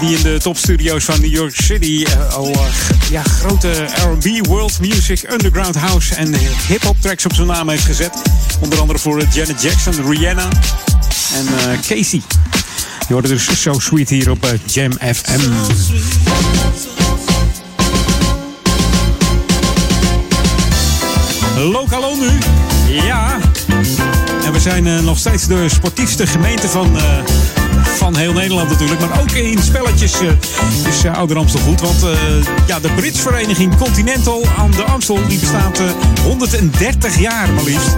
Die 0.00 0.16
in 0.16 0.22
de 0.22 0.38
topstudio's 0.42 1.04
van 1.04 1.20
New 1.20 1.32
York 1.32 1.56
City 1.56 2.04
eh, 2.04 2.34
al 2.34 2.50
eh, 2.52 2.60
ja, 3.10 3.22
grote 3.22 3.86
RB, 4.12 4.46
world 4.46 4.80
music, 4.80 5.32
underground 5.32 5.76
house 5.76 6.14
en 6.14 6.34
hip-hop 6.66 6.96
tracks 7.00 7.24
op 7.24 7.34
zijn 7.34 7.46
naam 7.46 7.68
heeft 7.68 7.84
gezet. 7.84 8.12
Onder 8.60 8.80
andere 8.80 8.98
voor 8.98 9.20
eh, 9.20 9.32
Janet 9.32 9.62
Jackson, 9.62 10.10
Rihanna 10.10 10.48
en 11.34 11.46
eh, 11.46 11.78
Casey. 11.80 12.22
Je 13.08 13.12
hoorde 13.12 13.28
dus 13.28 13.60
So 13.62 13.72
Sweet 13.78 14.08
hier 14.08 14.30
op 14.30 14.44
eh, 14.44 14.50
Jam 14.66 14.92
FM. 14.92 15.40
Ja. 22.88 23.38
En 24.44 24.52
we 24.52 24.60
zijn 24.60 24.86
eh, 24.86 24.98
nog 24.98 25.18
steeds 25.18 25.46
de 25.46 25.68
sportiefste 25.68 26.26
gemeente 26.26 26.68
van, 26.68 26.96
eh, 26.96 27.18
van 27.84 28.16
heel 28.16 28.32
Nederland 28.32 28.70
natuurlijk. 28.70 29.00
Maar 29.00 29.20
ook 29.20 29.30
in 29.30 29.62
spelletjes 29.62 30.20
eh, 30.20 30.28
is 30.88 31.04
uh, 31.04 31.14
Ouder 31.14 31.36
Amstel 31.36 31.60
goed. 31.60 31.80
Want 31.80 32.06
ja, 32.66 32.80
de 32.80 32.88
Britsvereniging 32.88 33.76
Continental 33.76 34.44
aan 34.58 34.70
de 34.70 34.82
Amstel... 34.82 35.18
die 35.28 35.38
bestaat 35.38 35.78
eh, 35.78 35.86
130 36.24 37.18
jaar 37.18 37.52
maar 37.52 37.64
liefst. 37.64 37.96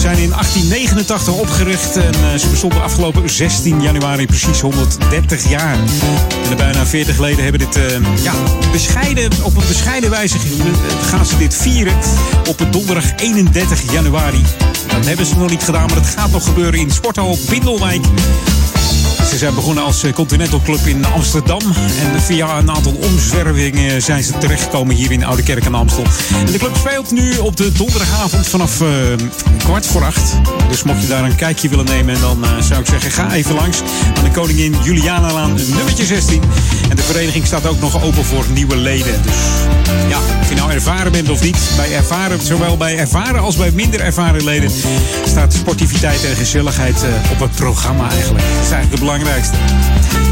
Zijn 0.00 0.18
in 0.18 0.30
1889 0.30 1.32
opgericht 1.34 1.96
en 1.96 2.14
eh, 2.14 2.38
ze 2.38 2.48
bestonden 2.48 2.82
afgelopen 2.82 3.30
16 3.30 3.82
januari 3.82 4.26
precies 4.26 4.60
130 4.60 5.48
jaar. 5.48 5.74
En 5.74 6.48
de 6.48 6.54
bijna 6.56 6.86
40 6.86 7.18
leden 7.18 7.42
hebben 7.42 7.60
dit 7.60 7.76
eh, 7.76 8.22
ja, 8.22 8.32
bescheiden, 8.72 9.30
op 9.42 9.56
een 9.56 9.66
bescheiden 9.68 10.10
wijze 10.10 10.38
ge- 10.38 10.72
gaan 11.06 11.26
ze 11.26 11.36
dit 11.36 11.54
vieren 11.54 11.94
op 12.48 12.66
donderdag 12.70 13.04
31 13.16 13.92
januari. 13.92 14.42
Dat 14.96 15.06
hebben 15.06 15.26
ze 15.26 15.36
nog 15.36 15.50
niet 15.50 15.62
gedaan, 15.62 15.86
maar 15.86 15.94
dat 16.02 16.06
gaat 16.16 16.30
nog 16.30 16.44
gebeuren 16.44 16.80
in 16.80 16.90
Sporthal 16.90 17.38
Bindelwijk. 17.48 18.04
Ze 19.28 19.36
zijn 19.36 19.54
begonnen 19.54 19.84
als 19.84 20.02
eh, 20.02 20.12
Continental 20.12 20.60
Club 20.64 20.86
in 20.86 21.04
Amsterdam. 21.04 21.60
En 22.00 22.20
via 22.22 22.58
een 22.58 22.70
aantal 22.70 22.92
omzwervingen 22.92 24.02
zijn 24.02 24.22
ze 24.22 24.38
terechtgekomen 24.38 24.94
hier 24.94 25.12
in 25.12 25.24
Oude 25.24 25.42
Kerk 25.42 25.64
en 25.64 25.74
Amstel. 25.74 26.04
De 26.52 26.58
club 26.58 26.76
speelt 26.76 27.10
nu 27.10 27.38
op 27.38 27.56
de 27.56 27.72
donderdagavond 27.72 28.46
vanaf 28.46 28.80
eh, 28.80 28.88
kwart 29.58 29.86
voor 29.86 30.04
acht. 30.04 30.36
Dus 30.68 30.82
mocht 30.82 31.02
je 31.02 31.08
daar 31.08 31.24
een 31.24 31.34
kijkje 31.34 31.68
willen 31.68 31.84
nemen, 31.84 32.20
dan 32.20 32.44
eh, 32.44 32.50
zou 32.60 32.80
ik 32.80 32.86
zeggen, 32.86 33.10
ga 33.10 33.32
even 33.32 33.54
langs 33.54 33.80
aan 34.16 34.24
de 34.24 34.30
Koningin 34.30 34.76
Julianalaan 34.82 35.54
nummertje 35.74 36.04
16. 36.04 36.42
En 36.88 36.96
de 36.96 37.02
vereniging 37.02 37.46
staat 37.46 37.66
ook 37.66 37.80
nog 37.80 38.02
open 38.02 38.24
voor 38.24 38.44
nieuwe 38.52 38.76
leden. 38.76 39.22
Dus 39.22 39.34
ja, 40.08 40.18
je 40.50 40.56
nou 40.56 40.72
ervaren 40.72 41.12
bent 41.12 41.28
of 41.28 41.42
niet, 41.42 41.70
bij 41.76 41.94
ervaren, 41.94 42.40
zowel 42.40 42.76
bij 42.76 42.98
ervaren 42.98 43.40
als 43.40 43.56
bij 43.56 43.70
minder 43.70 44.00
ervaren 44.00 44.44
leden, 44.44 44.70
staat 45.24 45.52
sportiviteit 45.52 46.24
en 46.24 46.36
gezelligheid 46.36 47.02
eh, 47.02 47.30
op 47.30 47.40
het 47.40 47.50
programma 47.50 48.10
eigenlijk. 48.10 48.44
Dat 48.44 48.64
is 48.64 48.70
eigenlijk 48.70 48.90
het 48.90 49.00
belangrijkste. 49.00 49.56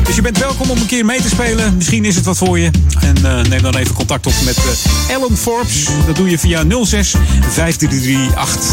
Dus 0.08 0.16
je 0.16 0.22
bent 0.22 0.38
welkom 0.38 0.70
om 0.70 0.78
een 0.78 0.86
keer 0.86 1.04
mee 1.04 1.20
te 1.20 1.28
spelen. 1.28 1.76
Misschien 1.76 2.04
is 2.04 2.16
het 2.16 2.24
wat 2.24 2.38
voor 2.38 2.58
je. 2.58 2.70
En 3.00 3.16
eh, 3.16 3.44
neem 3.44 3.62
dan 3.62 3.76
even 3.76 3.94
contact 3.94 4.26
op 4.26 4.32
met 4.44 4.56
eh, 4.56 5.14
Ellen 5.14 5.36
Forbes. 5.36 5.88
Dat 6.06 6.16
doe 6.16 6.30
je 6.30 6.38
via 6.38 6.64
06 6.84 7.14
5338 7.50 8.64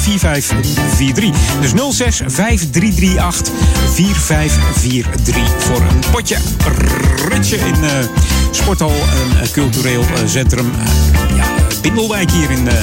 4543. 0.00 1.60
Dus 1.60 1.70
06 1.96 2.20
5338 2.26 3.52
4543 3.92 5.50
voor 5.58 5.80
een 5.80 6.10
potje 6.10 6.36
ritje 7.28 7.56
in 7.56 7.84
eh, 7.84 7.90
Sporthal, 8.50 8.92
een 9.42 9.50
cultureel 9.50 10.04
centrum. 10.26 10.72
ja, 11.36 11.53
Bindelwijk 11.84 12.30
hier 12.30 12.50
in, 12.50 12.68
eh, 12.68 12.74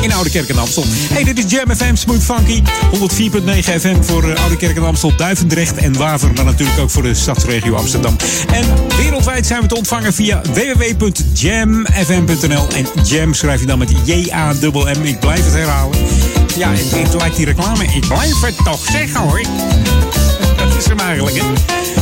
in 0.00 0.12
Oude 0.12 0.30
Kerk 0.30 0.48
en 0.48 0.58
Amstel. 0.58 0.84
Hey, 0.88 1.24
dit 1.24 1.38
is 1.38 1.44
Jam 1.50 1.76
FM 1.76 1.94
Smooth 1.94 2.22
Funky. 2.22 2.62
104.9 2.90 3.80
FM 3.80 4.02
voor 4.02 4.30
eh, 4.30 4.40
Oude 4.40 4.56
Kerk 4.56 4.76
en 4.76 4.84
Amstel, 4.84 5.16
Duivendrecht 5.16 5.76
en 5.76 5.96
Waver. 5.96 6.32
Maar 6.32 6.44
natuurlijk 6.44 6.78
ook 6.78 6.90
voor 6.90 7.02
de 7.02 7.14
stadsregio 7.14 7.74
Amsterdam. 7.74 8.16
En 8.52 8.64
wereldwijd 8.96 9.46
zijn 9.46 9.60
we 9.60 9.66
te 9.66 9.76
ontvangen 9.76 10.14
via 10.14 10.40
www.jamfm.nl. 10.42 12.66
En 12.76 12.86
Jam 13.04 13.34
schrijf 13.34 13.60
je 13.60 13.66
dan 13.66 13.78
met 13.78 13.90
J-A-M-M. 14.04 15.02
Ik 15.02 15.20
blijf 15.20 15.44
het 15.44 15.54
herhalen. 15.54 15.98
Ja, 16.56 16.70
het, 16.70 16.90
het 16.90 17.14
lijkt 17.14 17.36
die 17.36 17.44
reclame. 17.44 17.84
Ik 17.84 18.08
blijf 18.08 18.40
het 18.40 18.56
toch 18.64 18.84
zeggen 18.90 19.20
hoor. 19.20 19.40
Is 20.84 20.90
hem 20.90 20.98
eigenlijk, 20.98 21.36
hè? 21.36 21.46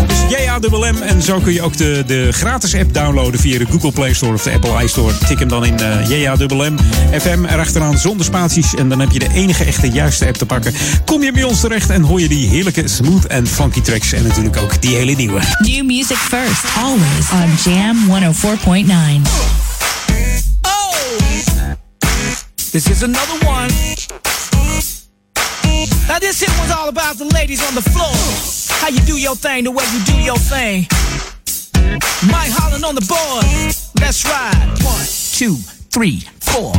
Dus 0.07 0.19
JAMM. 0.29 1.03
En 1.03 1.23
zo 1.23 1.41
kun 1.41 1.53
je 1.53 1.63
ook 1.63 1.77
de, 1.77 2.03
de 2.07 2.29
gratis 2.33 2.75
app 2.75 2.95
downloaden 2.95 3.41
via 3.41 3.59
de 3.59 3.67
Google 3.71 3.93
Play 3.93 4.15
Store 4.15 4.33
of 4.33 4.43
de 4.43 4.53
Apple 4.53 4.85
iStore. 4.85 5.19
Tik 5.27 5.39
hem 5.39 5.49
dan 5.49 5.65
in 5.65 5.77
uh, 5.81 6.23
JAMM 6.23 6.79
FM 7.21 7.45
erachteraan 7.45 7.99
zonder 7.99 8.25
spaties. 8.25 8.75
En 8.75 8.89
dan 8.89 9.01
heb 9.01 9.11
je 9.11 9.19
de 9.19 9.29
enige 9.35 9.65
echte 9.65 9.91
juiste 9.91 10.27
app 10.27 10.37
te 10.37 10.47
pakken. 10.47 10.75
Kom 11.05 11.23
je 11.23 11.33
bij 11.33 11.43
ons 11.43 11.61
terecht 11.61 11.91
en 11.91 12.03
hoor 12.03 12.21
je 12.21 12.29
die 12.29 12.49
heerlijke 12.49 12.89
smooth 12.89 13.27
en 13.27 13.47
funky 13.47 13.81
tracks. 13.81 14.13
En 14.13 14.23
natuurlijk 14.23 14.57
ook 14.57 14.81
die 14.81 14.97
hele 14.97 15.13
nieuwe. 15.13 15.41
New 15.59 15.85
music 15.85 16.17
first, 16.17 16.65
always 16.77 17.31
on 17.33 17.73
Jam 17.73 17.97
104.9. 18.07 18.91
This 22.71 22.89
is 22.91 23.03
another 23.03 23.47
one. 23.47 23.71
Now 26.09 26.19
this 26.19 26.41
hit 26.41 26.51
one's 26.59 26.71
all 26.71 26.89
about 26.89 27.17
the 27.17 27.25
ladies 27.25 27.67
on 27.67 27.75
the 27.75 27.83
floor. 27.83 28.15
How 28.81 28.89
you 28.89 29.01
do 29.01 29.17
your 29.19 29.35
thing, 29.37 29.65
the 29.65 29.71
way 29.71 29.85
you 29.93 30.05
do 30.05 30.17
your 30.21 30.39
thing. 30.39 30.87
Mike 32.31 32.51
Holland 32.51 32.85
on 32.85 32.95
the 32.95 33.01
board. 33.03 33.45
Let's 34.01 34.25
ride. 34.25 34.79
One, 34.83 35.07
two, 35.33 35.57
three, 35.91 36.21
four. 36.41 36.73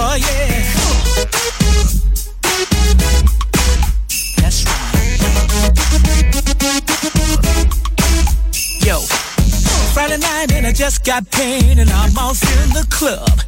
Oh 0.00 0.14
yeah. 0.14 0.62
That's 4.36 4.64
right. 4.64 4.88
Yo, 8.84 9.00
Friday 9.92 10.18
night 10.18 10.52
and 10.52 10.66
I 10.66 10.72
just 10.72 11.04
got 11.04 11.30
paid 11.30 11.78
and 11.78 11.90
I'm 11.90 12.16
off 12.18 12.42
in 12.42 12.70
the 12.70 12.86
club. 12.90 13.40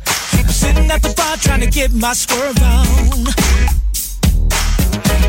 Sitting 0.51 0.91
at 0.91 1.03
the 1.03 1.12
bar 1.16 1.36
trying 1.36 1.61
to 1.61 1.66
get 1.70 1.93
my 1.93 2.12
swerve 2.12 2.59
on. 2.62 3.26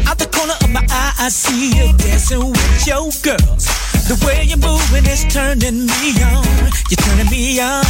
Out 0.08 0.18
the 0.18 0.30
corner 0.32 0.54
of 0.62 0.70
my 0.70 0.86
eye, 0.90 1.14
I 1.20 1.30
see 1.30 1.70
you 1.70 1.94
dancing 1.98 2.50
with 2.52 2.88
your 2.88 3.12
girls. 3.22 3.91
The 4.08 4.18
way 4.26 4.44
you're 4.44 4.58
moving 4.58 5.06
is 5.06 5.24
turning 5.30 5.86
me 5.86 6.10
on. 6.24 6.44
You're 6.90 7.02
turning 7.06 7.30
me 7.30 7.60
on, 7.62 7.86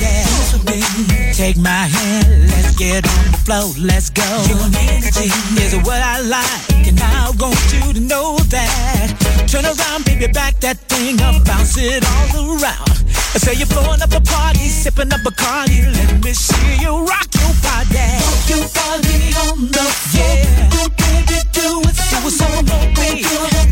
yeah. 0.00 0.26
With 0.66 1.08
me. 1.08 1.32
Take 1.32 1.56
my 1.56 1.86
hand, 1.86 2.50
let's 2.50 2.74
get 2.76 3.06
on 3.06 3.24
the 3.32 3.38
floor, 3.44 3.72
let's 3.78 4.10
go. 4.10 4.26
Your 4.48 4.60
energy 4.90 5.30
is 5.62 5.74
what 5.86 6.02
I 6.02 6.20
like, 6.20 6.86
and 6.86 7.00
I 7.00 7.30
want 7.38 7.60
you 7.72 7.92
to 7.94 8.00
know 8.00 8.36
that. 8.50 9.14
Turn 9.48 9.64
around, 9.64 10.04
baby, 10.04 10.26
back 10.32 10.60
that 10.60 10.78
thing 10.88 11.20
up, 11.22 11.44
bounce 11.44 11.76
it 11.78 12.04
all 12.04 12.58
around. 12.58 12.90
I 13.32 13.38
say 13.38 13.54
you're 13.54 13.68
blowing 13.68 14.02
up 14.02 14.12
a 14.12 14.20
party, 14.20 14.66
sipping 14.68 15.12
up 15.12 15.24
a 15.24 15.30
party. 15.30 15.82
Let 15.86 16.24
me 16.24 16.32
see 16.32 16.82
you 16.82 17.06
rock 17.06 17.30
your 17.38 17.54
body. 17.62 18.10
Rock 18.18 18.42
your 18.50 18.66
body 18.74 19.18
on 19.46 19.70
the 19.70 19.86
floor. 19.86 20.26
Yeah. 20.26 20.90
Baby, 20.98 21.38
do 21.54 21.80
it. 21.86 21.94
Do 22.10 22.18
it 22.26 22.34
so 22.34 22.48
low, 22.50 22.82
baby. 22.98 23.22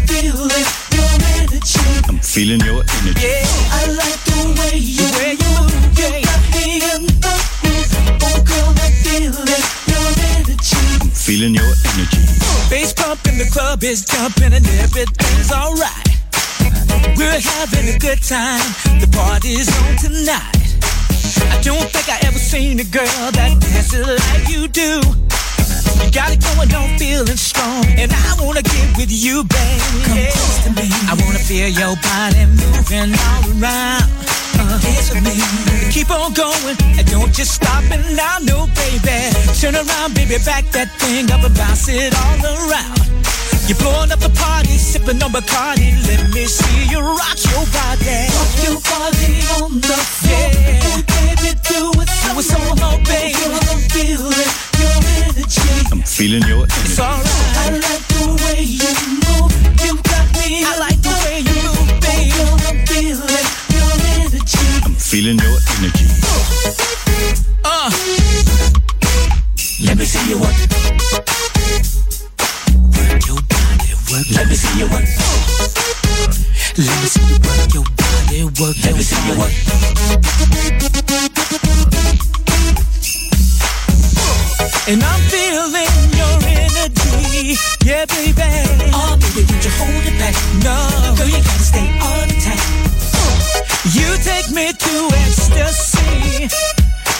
Feel 0.06 0.46
it, 0.46 0.64
your 0.64 0.87
energy. 1.58 2.08
I'm 2.08 2.18
feeling 2.18 2.60
your 2.60 2.82
energy. 3.00 3.26
Yeah, 3.26 3.44
I 3.70 3.86
like 3.90 4.20
the 4.24 4.38
way 4.58 4.78
you, 4.78 5.02
the 5.02 5.18
way 5.18 5.32
you 5.34 5.50
move. 5.58 5.98
You 5.98 6.08
got 6.22 6.42
me 6.54 6.78
in 6.78 7.02
the 7.06 7.34
mood. 7.62 7.88
Oh, 8.22 8.38
girl, 8.46 8.70
I 8.78 8.90
feel 9.02 9.34
it, 9.34 9.64
your 9.90 10.08
energy. 10.38 10.78
I'm 11.02 11.10
feeling 11.10 11.54
your 11.54 11.72
energy. 11.94 12.22
Bass 12.70 12.92
pump 12.92 13.26
in 13.26 13.38
the 13.38 13.48
club 13.50 13.82
is 13.82 14.04
jumping 14.04 14.52
and 14.52 14.66
everything's 14.78 15.52
alright. 15.52 16.06
We're 17.16 17.40
having 17.40 17.94
a 17.94 17.98
good 17.98 18.22
time. 18.22 18.62
The 19.00 19.08
party's 19.12 19.68
on 19.82 19.96
tonight. 19.96 20.54
I 21.50 21.60
don't 21.62 21.88
think 21.90 22.08
I 22.08 22.18
ever 22.26 22.38
seen 22.38 22.78
a 22.80 22.84
girl 22.84 23.30
that 23.32 23.58
dances 23.60 24.06
like 24.06 24.48
you 24.48 24.68
do. 24.68 25.00
You 26.04 26.10
got 26.10 26.32
it 26.32 26.40
going 26.40 26.72
on, 26.74 26.98
feeling 26.98 27.36
strong, 27.36 27.84
and 27.98 28.12
I 28.12 28.36
wanna 28.40 28.62
get 28.62 28.96
with 28.96 29.10
you, 29.10 29.44
baby. 29.44 30.02
Come 30.04 30.24
close 30.32 30.58
to 30.64 30.70
me. 30.70 30.86
I 31.10 31.14
wanna 31.20 31.38
feel 31.38 31.68
your 31.68 31.96
body 32.02 32.44
moving 32.46 33.12
all 33.14 33.44
around. 33.58 34.08
Uh, 34.58 34.78
dance 34.80 35.10
with 35.12 35.24
me. 35.24 35.38
Keep 35.90 36.10
on 36.10 36.32
going, 36.34 36.76
and 36.98 37.06
don't 37.10 37.32
just 37.32 37.54
stop 37.54 37.84
it 37.90 38.02
now, 38.16 38.38
no, 38.42 38.66
baby. 38.74 39.34
Turn 39.60 39.74
around, 39.74 40.14
baby, 40.14 40.38
back 40.44 40.64
that 40.72 40.90
thing 40.98 41.30
up 41.30 41.44
and 41.44 41.54
bounce 41.56 41.88
it 41.88 42.14
all 42.14 42.40
around. 42.44 43.08
You're 43.68 43.76
blowing 43.76 44.10
up 44.10 44.20
the 44.20 44.30
party, 44.30 44.78
sipping 44.78 45.22
on 45.22 45.30
Bacardi. 45.30 45.92
Let 46.08 46.30
me 46.32 46.46
see 46.46 46.88
you 46.88 47.00
rock 47.00 47.36
your 47.36 47.66
body. 47.68 48.24
Rock 48.32 48.52
your 48.64 48.80
body 48.80 49.44
on 49.60 49.80
the 49.80 49.98
floor. 50.16 50.50
Yeah. 50.56 51.02
baby, 51.04 51.52
do 51.68 51.92
it. 52.00 52.08
Do 52.08 52.38
it 52.38 52.44
so 52.44 52.56
low, 52.80 52.96
baby. 53.04 53.36
I'm 53.36 53.78
feeling 53.92 54.32
your 54.32 54.32
energy. 54.32 54.67
I'm 55.90 56.02
feeling 56.02 56.42
your 56.46 56.64
energy. 56.64 56.82
It's 56.84 56.98
alright. 57.00 57.26
I 57.26 57.70
like 57.72 58.04
the 58.12 58.22
way 58.42 58.62
you 58.62 58.92
move. 59.24 59.52
You 59.84 59.92
got 60.02 60.26
me. 60.38 60.64
I 60.64 60.76
like 60.78 61.00
the 61.02 61.12
way 61.24 61.40
you 61.40 61.56
move, 61.64 61.90
baby. 62.00 62.32
I'm 62.68 62.78
feeling 62.86 63.18
your 63.74 63.90
energy. 64.14 64.64
I'm 64.84 64.94
feeling 64.94 65.38
your 65.38 65.58
energy. 65.78 66.06
Uh. 67.64 67.90
Let 69.84 69.96
me 69.96 70.04
see 70.04 70.28
you 70.28 70.38
work. 70.38 70.54
Work 72.94 73.26
your 73.26 73.40
body, 73.48 73.92
work. 74.10 74.26
Let 74.34 74.46
me 74.48 74.54
see 74.56 74.78
you 74.78 74.86
work. 74.90 75.08
Let 76.78 76.96
me 77.02 77.08
see 77.08 77.26
you 77.26 77.38
work 77.46 77.74
your 77.74 77.84
body, 77.96 78.44
work. 78.60 78.76
Let 78.84 78.94
me 78.94 79.02
see 79.02 79.22
you 79.26 79.34
work. 79.38 79.54
And 84.88 85.04
I'm 85.04 85.20
feeling 85.28 85.84
your 86.16 86.38
energy, 86.48 87.56
yeah, 87.84 88.06
baby. 88.06 88.40
Oh, 88.96 89.18
baby, 89.20 89.44
would 89.44 89.62
you 89.62 89.70
hold 89.76 90.00
it 90.08 90.16
back? 90.16 90.32
No, 90.64 91.12
girl, 91.14 91.28
you 91.28 91.44
gotta 91.44 91.60
stay 91.60 91.92
on 92.00 92.28
tight. 92.40 92.64
You 93.92 94.16
take 94.24 94.48
me 94.50 94.72
to 94.72 95.08
ecstasy. 95.12 96.48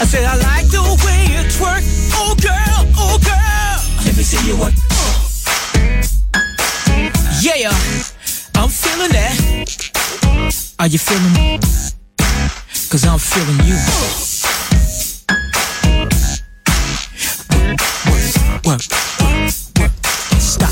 I 0.00 0.06
said 0.06 0.24
I 0.24 0.36
like 0.48 0.70
the 0.70 0.80
way 1.04 1.20
you 1.28 1.44
twerk. 1.52 1.84
Oh 2.14 2.34
girl, 2.40 2.88
oh 2.96 3.18
girl. 3.20 4.04
Let 4.06 4.16
me 4.16 4.22
see 4.22 4.40
you 4.48 4.56
work. 4.56 4.72
Yeah, 7.42 7.68
I'm 8.54 8.70
feeling 8.70 9.12
that. 9.12 10.74
Are 10.78 10.86
you 10.86 10.98
feeling 10.98 11.32
me? 11.34 11.58
Cause 12.88 13.04
I'm 13.04 13.18
feeling 13.18 13.60
you. 13.66 14.37
Work, 18.68 18.82
work, 18.90 19.80
work, 19.80 19.80
work. 19.80 19.96
Stop. 20.36 20.68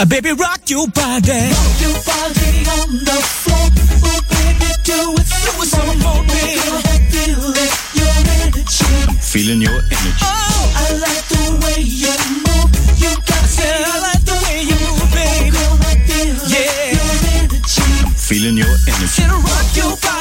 Uh, 0.00 0.06
baby, 0.08 0.32
rock 0.32 0.70
your 0.70 0.88
body. 0.88 1.52
Rock 1.52 1.80
your 1.84 1.92
body 2.00 2.64
on 2.64 3.04
the 3.04 3.18
floor. 3.20 3.68
Oh, 4.08 4.24
baby, 4.32 4.72
do 4.88 5.12
it. 5.20 5.26
Do 5.44 5.52
it 5.60 5.68
some 5.68 6.00
more, 6.00 6.24
baby. 6.32 6.64
Feel 7.12 7.52
it, 7.52 7.72
your 7.92 8.08
energy. 8.40 8.88
Feeling 9.20 9.60
your 9.60 9.76
energy. 9.76 10.24
Oh, 10.24 10.72
I 10.80 10.96
like 10.96 11.28
the 11.28 11.60
way 11.60 11.84
you 11.84 12.16
move. 12.40 12.72
You 12.96 13.12
got 13.28 13.44
I 13.44 13.52
said 13.52 13.84
I 13.84 14.00
like 14.00 14.24
the 14.24 14.36
way 14.48 14.64
you 14.64 14.78
move, 14.80 15.04
baby. 15.12 15.50
Girl, 15.52 15.76
I 15.84 16.00
feel 16.08 16.40
yeah. 16.48 16.96
your 16.96 17.12
energy. 17.36 18.16
Feeling 18.16 18.56
your 18.56 18.72
energy. 18.88 19.12
Should 19.12 19.28
rock 19.28 19.76
your 19.76 19.92
body 20.00 20.15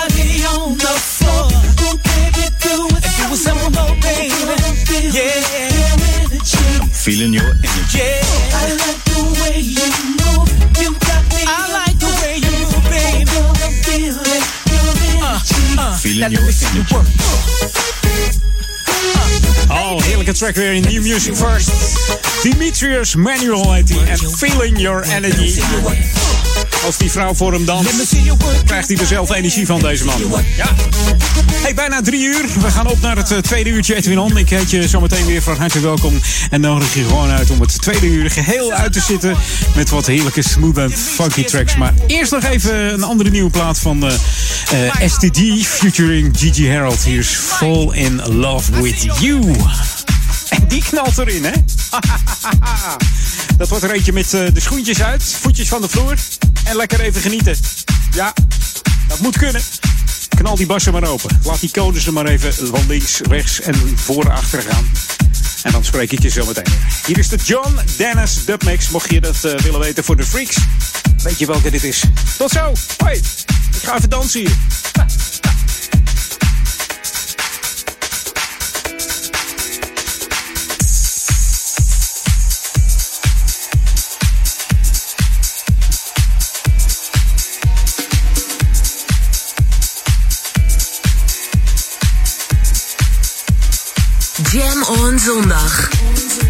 Feeling 7.05 7.33
your 7.33 7.43
energy. 7.43 7.99
Yeah. 7.99 8.19
I 8.57 8.73
like 8.81 9.03
the 9.05 9.21
way 9.39 9.59
you 9.61 9.85
move. 10.17 10.49
You 10.81 10.89
got 11.05 11.21
me. 11.29 11.45
I 11.45 11.69
like 11.71 11.99
the 11.99 12.09
way 12.23 12.37
you 12.41 12.49
move, 12.65 12.81
baby. 12.89 13.29
Girl, 13.29 13.53
I 13.61 13.69
feel 13.85 14.17
it. 14.25 14.43
Your 14.73 14.81
energy. 15.13 15.77
Uh, 15.77 15.81
uh, 15.81 15.97
Feeling 15.97 16.31
your 16.31 16.41
energy. 16.41 17.94
Oh, 19.69 20.01
heerlijke 20.01 20.33
track 20.33 20.55
weer 20.55 20.73
in 20.73 20.81
New 20.81 21.01
Music 21.01 21.35
First. 21.35 21.69
Demetrius 22.43 23.15
Manual 23.15 23.73
heet 23.73 23.93
Feeling 24.37 24.79
Your 24.79 25.03
Energy. 25.03 25.61
Als 26.85 26.97
die 26.97 27.11
vrouw 27.11 27.33
voor 27.33 27.53
hem 27.53 27.65
danst, 27.65 28.15
krijgt 28.65 28.87
hij 28.87 29.05
zelf 29.05 29.31
energie 29.31 29.65
van, 29.65 29.79
deze 29.79 30.05
man. 30.05 30.21
Ja. 30.57 30.67
Hey, 31.65 31.73
bijna 31.73 32.01
drie 32.01 32.23
uur. 32.23 32.45
We 32.59 32.71
gaan 32.71 32.87
op 32.87 33.01
naar 33.01 33.17
het 33.17 33.31
eh, 33.31 33.37
tweede 33.37 33.69
uurtje 33.69 33.95
Edwin. 33.95 34.37
Ik 34.37 34.49
heet 34.49 34.69
je 34.69 34.87
zometeen 34.87 35.25
weer 35.25 35.41
van 35.41 35.57
harte 35.57 35.79
welkom. 35.79 36.19
En 36.49 36.61
nodig 36.61 36.93
je 36.93 37.03
gewoon 37.03 37.29
uit 37.29 37.49
om 37.49 37.61
het 37.61 37.81
tweede 37.81 38.05
uur 38.05 38.31
geheel 38.31 38.71
uit 38.71 38.93
te 38.93 38.99
zitten. 38.99 39.37
Met 39.75 39.89
wat 39.89 40.05
heerlijke 40.05 40.41
smooth 40.41 40.77
en 40.77 40.91
funky 40.91 41.43
tracks. 41.43 41.75
Maar 41.75 41.93
eerst 42.07 42.31
nog 42.31 42.43
even 42.43 42.93
een 42.93 43.03
andere 43.03 43.29
nieuwe 43.29 43.49
plaat 43.49 43.79
van 43.79 44.05
eh, 44.05 44.13
eh, 44.85 45.09
STD. 45.09 45.67
Featuring 45.67 46.37
Gigi 46.37 46.69
Harold. 46.69 47.03
Hier 47.03 47.19
is 47.19 47.29
Fall 47.29 47.89
in 47.91 48.21
Love 48.25 48.81
With 48.81 48.94
You. 49.01 49.55
En 50.49 50.67
die 50.67 50.83
knalt 50.83 51.17
erin, 51.17 51.45
hè? 51.45 51.51
Dat 53.57 53.69
wordt 53.69 53.83
er 53.83 53.91
eentje 53.91 54.13
met 54.13 54.33
eh, 54.33 54.41
de 54.53 54.59
schoentjes 54.59 55.01
uit, 55.01 55.23
voetjes 55.23 55.67
van 55.67 55.81
de 55.81 55.89
vloer. 55.89 56.15
En 56.63 56.75
lekker 56.75 56.99
even 56.99 57.21
genieten. 57.21 57.55
Ja, 58.11 58.33
dat 59.07 59.19
moet 59.19 59.37
kunnen. 59.37 59.61
Knal 60.29 60.55
die 60.55 60.65
bassen 60.65 60.93
maar 60.93 61.03
open. 61.03 61.39
Laat 61.43 61.59
die 61.59 61.71
codes 61.71 62.05
er 62.05 62.13
maar 62.13 62.25
even 62.25 62.53
van 62.53 62.87
links, 62.87 63.19
rechts 63.19 63.61
en 63.61 63.75
voor 63.95 64.31
achter 64.31 64.61
gaan. 64.61 64.89
En 65.63 65.71
dan 65.71 65.83
spreek 65.83 66.11
ik 66.11 66.21
je 66.21 66.29
zo 66.29 66.45
meteen. 66.45 66.73
Hier 67.05 67.17
is 67.17 67.27
de 67.27 67.37
John 67.43 67.79
Dennis 67.97 68.45
Dubmix. 68.45 68.89
Mocht 68.89 69.11
je 69.11 69.21
dat 69.21 69.43
eh, 69.43 69.57
willen 69.57 69.79
weten 69.79 70.03
voor 70.03 70.15
de 70.15 70.25
freaks. 70.25 70.57
Weet 71.23 71.39
je 71.39 71.45
welke 71.45 71.71
dit 71.71 71.83
is. 71.83 72.03
Tot 72.37 72.51
zo. 72.51 72.73
Hoi. 72.97 73.15
Ik 73.15 73.83
ga 73.83 73.95
even 73.95 74.09
dansen 74.09 74.39
hier. 74.39 74.55
Jam 94.55 94.83
on 94.83 95.19
zondag. 95.19 96.44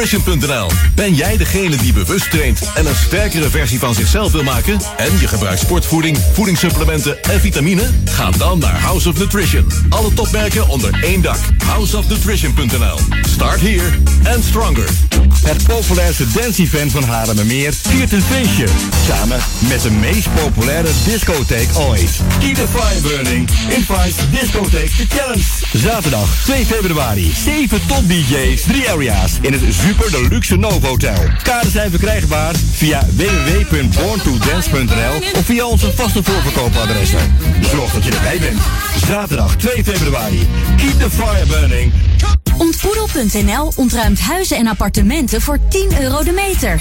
houseofnutrition.nl. 0.00 0.89
Ben 1.00 1.14
jij 1.14 1.36
degene 1.36 1.76
die 1.76 1.92
bewust 1.92 2.30
traint 2.30 2.72
en 2.74 2.86
een 2.86 2.94
sterkere 2.94 3.50
versie 3.50 3.78
van 3.78 3.94
zichzelf 3.94 4.32
wil 4.32 4.42
maken? 4.42 4.80
En 4.96 5.18
je 5.20 5.28
gebruikt 5.28 5.60
sportvoeding, 5.60 6.18
voedingssupplementen 6.32 7.22
en 7.22 7.40
vitamine? 7.40 7.90
Ga 8.04 8.30
dan 8.30 8.58
naar 8.58 8.80
House 8.80 9.08
of 9.08 9.18
Nutrition. 9.18 9.66
Alle 9.88 10.14
topmerken 10.14 10.68
onder 10.68 11.02
één 11.02 11.22
dak. 11.22 11.38
houseofnutrition.nl. 11.64 12.98
Start 13.22 13.60
here 13.60 13.88
and 14.34 14.44
stronger. 14.44 14.88
Het 15.42 15.66
populairste 15.66 16.24
dance-event 16.32 16.92
van 16.92 17.02
Haarlemmermeer 17.02 17.72
viert 17.72 18.12
een 18.12 18.22
feestje. 18.22 18.66
Samen 19.06 19.38
met 19.68 19.80
de 19.82 19.90
meest 19.90 20.28
populaire 20.34 20.88
discotheek 21.04 21.68
ooit. 21.78 22.20
Keep 22.38 22.54
the 22.54 22.66
fire 22.68 23.00
burning 23.00 23.50
in 23.68 23.84
Vice 23.84 24.30
Discotheek 24.30 24.90
The 24.90 25.06
Challenge. 25.08 25.42
Zaterdag 25.72 26.44
2 26.44 26.66
februari. 26.66 27.32
7 27.44 27.86
top 27.86 28.08
DJ's, 28.08 28.62
3 28.62 28.90
area's 28.90 29.32
in 29.40 29.52
het 29.52 29.62
Super 29.74 30.10
Deluxe 30.10 30.56
Novo 30.56 30.89
Hotel. 30.90 31.18
Kaarten 31.42 31.70
zijn 31.70 31.90
verkrijgbaar 31.90 32.54
via 32.72 33.06
www.borntodance.nl 33.16 35.38
of 35.38 35.44
via 35.44 35.66
onze 35.66 35.92
vaste 35.92 36.22
voorverkoopadressen. 36.22 37.36
Zorg 37.60 37.92
dat 37.92 38.04
je 38.04 38.10
erbij 38.10 38.38
bent. 38.38 38.60
Zaterdag 39.06 39.56
2 39.56 39.84
februari. 39.84 40.48
Keep 40.76 41.00
the 41.00 41.10
fire 41.10 41.46
burning. 41.46 41.92
Ontboedel.nl 42.58 43.72
ontruimt 43.76 44.20
huizen 44.20 44.56
en 44.56 44.66
appartementen 44.66 45.40
voor 45.40 45.58
10 45.68 46.02
euro 46.02 46.22
de 46.22 46.32
meter. 46.32 46.80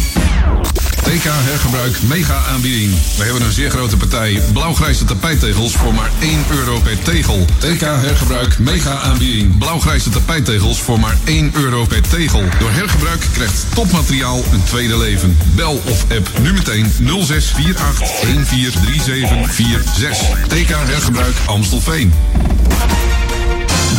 TK 1.07 1.25
Hergebruik 1.25 2.03
mega 2.03 2.43
aanbieding. 2.49 2.93
We 3.17 3.25
hebben 3.25 3.43
een 3.43 3.53
zeer 3.53 3.71
grote 3.71 3.97
partij 3.97 4.41
blauwgrijze 4.53 5.05
tapijttegels 5.05 5.77
voor 5.77 5.95
maar 5.95 6.11
1 6.21 6.45
euro 6.51 6.81
per 6.81 7.03
tegel. 7.03 7.45
TK 7.59 7.81
Hergebruik 7.81 8.59
mega 8.59 8.99
aanbieding. 8.99 9.59
Blauwgrijze 9.59 10.11
tapijttegels 10.11 10.83
voor 10.83 11.01
maar 11.01 11.17
1 11.25 11.51
euro 11.55 11.85
per 11.85 12.09
tegel. 12.09 12.43
Door 12.59 12.71
hergebruik 12.71 13.27
krijgt 13.33 13.67
topmateriaal 13.75 14.43
een 14.53 14.65
tweede 14.65 14.99
leven. 14.99 15.37
Bel 15.55 15.83
of 15.85 16.05
app 16.11 16.31
nu 16.43 16.53
meteen 16.53 16.93
0648 17.01 18.21
143746. 18.21 20.49
TK 20.49 20.69
Hergebruik 20.69 21.35
Amstelveen. 21.45 22.13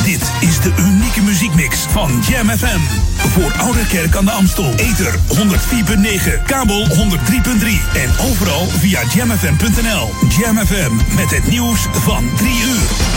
Dit 0.04 0.32
de 0.62 0.74
unieke 0.80 1.22
muziekmix 1.22 1.80
van 1.80 2.12
Jam 2.30 2.50
FM. 2.50 2.80
Voor 3.16 3.52
Oude 3.58 3.88
Kerk 3.88 4.16
aan 4.16 4.26
de 4.26 4.32
Amstel. 4.32 4.74
Ether 4.76 5.14
104.9, 5.14 6.44
kabel 6.46 6.86
103.3 6.86 6.96
en 7.94 8.10
overal 8.30 8.66
via 8.66 9.02
jamfm.nl. 9.16 10.10
Jam 10.40 10.58
FM 10.58 11.16
met 11.16 11.30
het 11.30 11.50
nieuws 11.50 11.88
van 11.92 12.30
3 12.36 12.50
uur. 12.50 13.16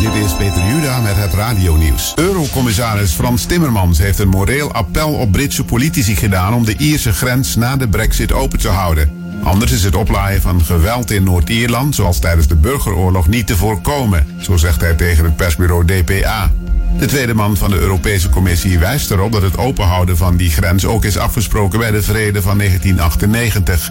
Dit 0.00 0.24
is 0.24 0.34
Peter 0.34 0.66
Juda 0.66 1.00
met 1.00 1.16
het 1.16 1.34
radionieuws. 1.34 2.12
Eurocommissaris 2.14 3.12
Frans 3.12 3.44
Timmermans 3.44 3.98
heeft 3.98 4.18
een 4.18 4.28
moreel 4.28 4.72
appel 4.72 5.12
op 5.12 5.32
Britse 5.32 5.64
politici 5.64 6.16
gedaan 6.16 6.54
om 6.54 6.64
de 6.64 6.76
Ierse 6.76 7.12
grens 7.12 7.54
na 7.54 7.76
de 7.76 7.88
brexit 7.88 8.32
open 8.32 8.58
te 8.58 8.68
houden. 8.68 9.23
Anders 9.44 9.72
is 9.72 9.84
het 9.84 9.96
oplaaien 9.96 10.40
van 10.40 10.64
geweld 10.64 11.10
in 11.10 11.24
Noord-Ierland, 11.24 11.94
zoals 11.94 12.18
tijdens 12.18 12.46
de 12.48 12.56
burgeroorlog, 12.56 13.28
niet 13.28 13.46
te 13.46 13.56
voorkomen, 13.56 14.26
zo 14.40 14.56
zegt 14.56 14.80
hij 14.80 14.94
tegen 14.94 15.24
het 15.24 15.36
persbureau 15.36 15.84
DPA. 15.84 16.50
De 16.98 17.06
tweede 17.06 17.34
man 17.34 17.56
van 17.56 17.70
de 17.70 17.78
Europese 17.78 18.28
Commissie 18.28 18.78
wijst 18.78 19.10
erop 19.10 19.32
dat 19.32 19.42
het 19.42 19.58
openhouden 19.58 20.16
van 20.16 20.36
die 20.36 20.50
grens 20.50 20.84
ook 20.84 21.04
is 21.04 21.18
afgesproken 21.18 21.78
bij 21.78 21.90
de 21.90 22.02
vrede 22.02 22.42
van 22.42 22.58
1998. 22.58 23.90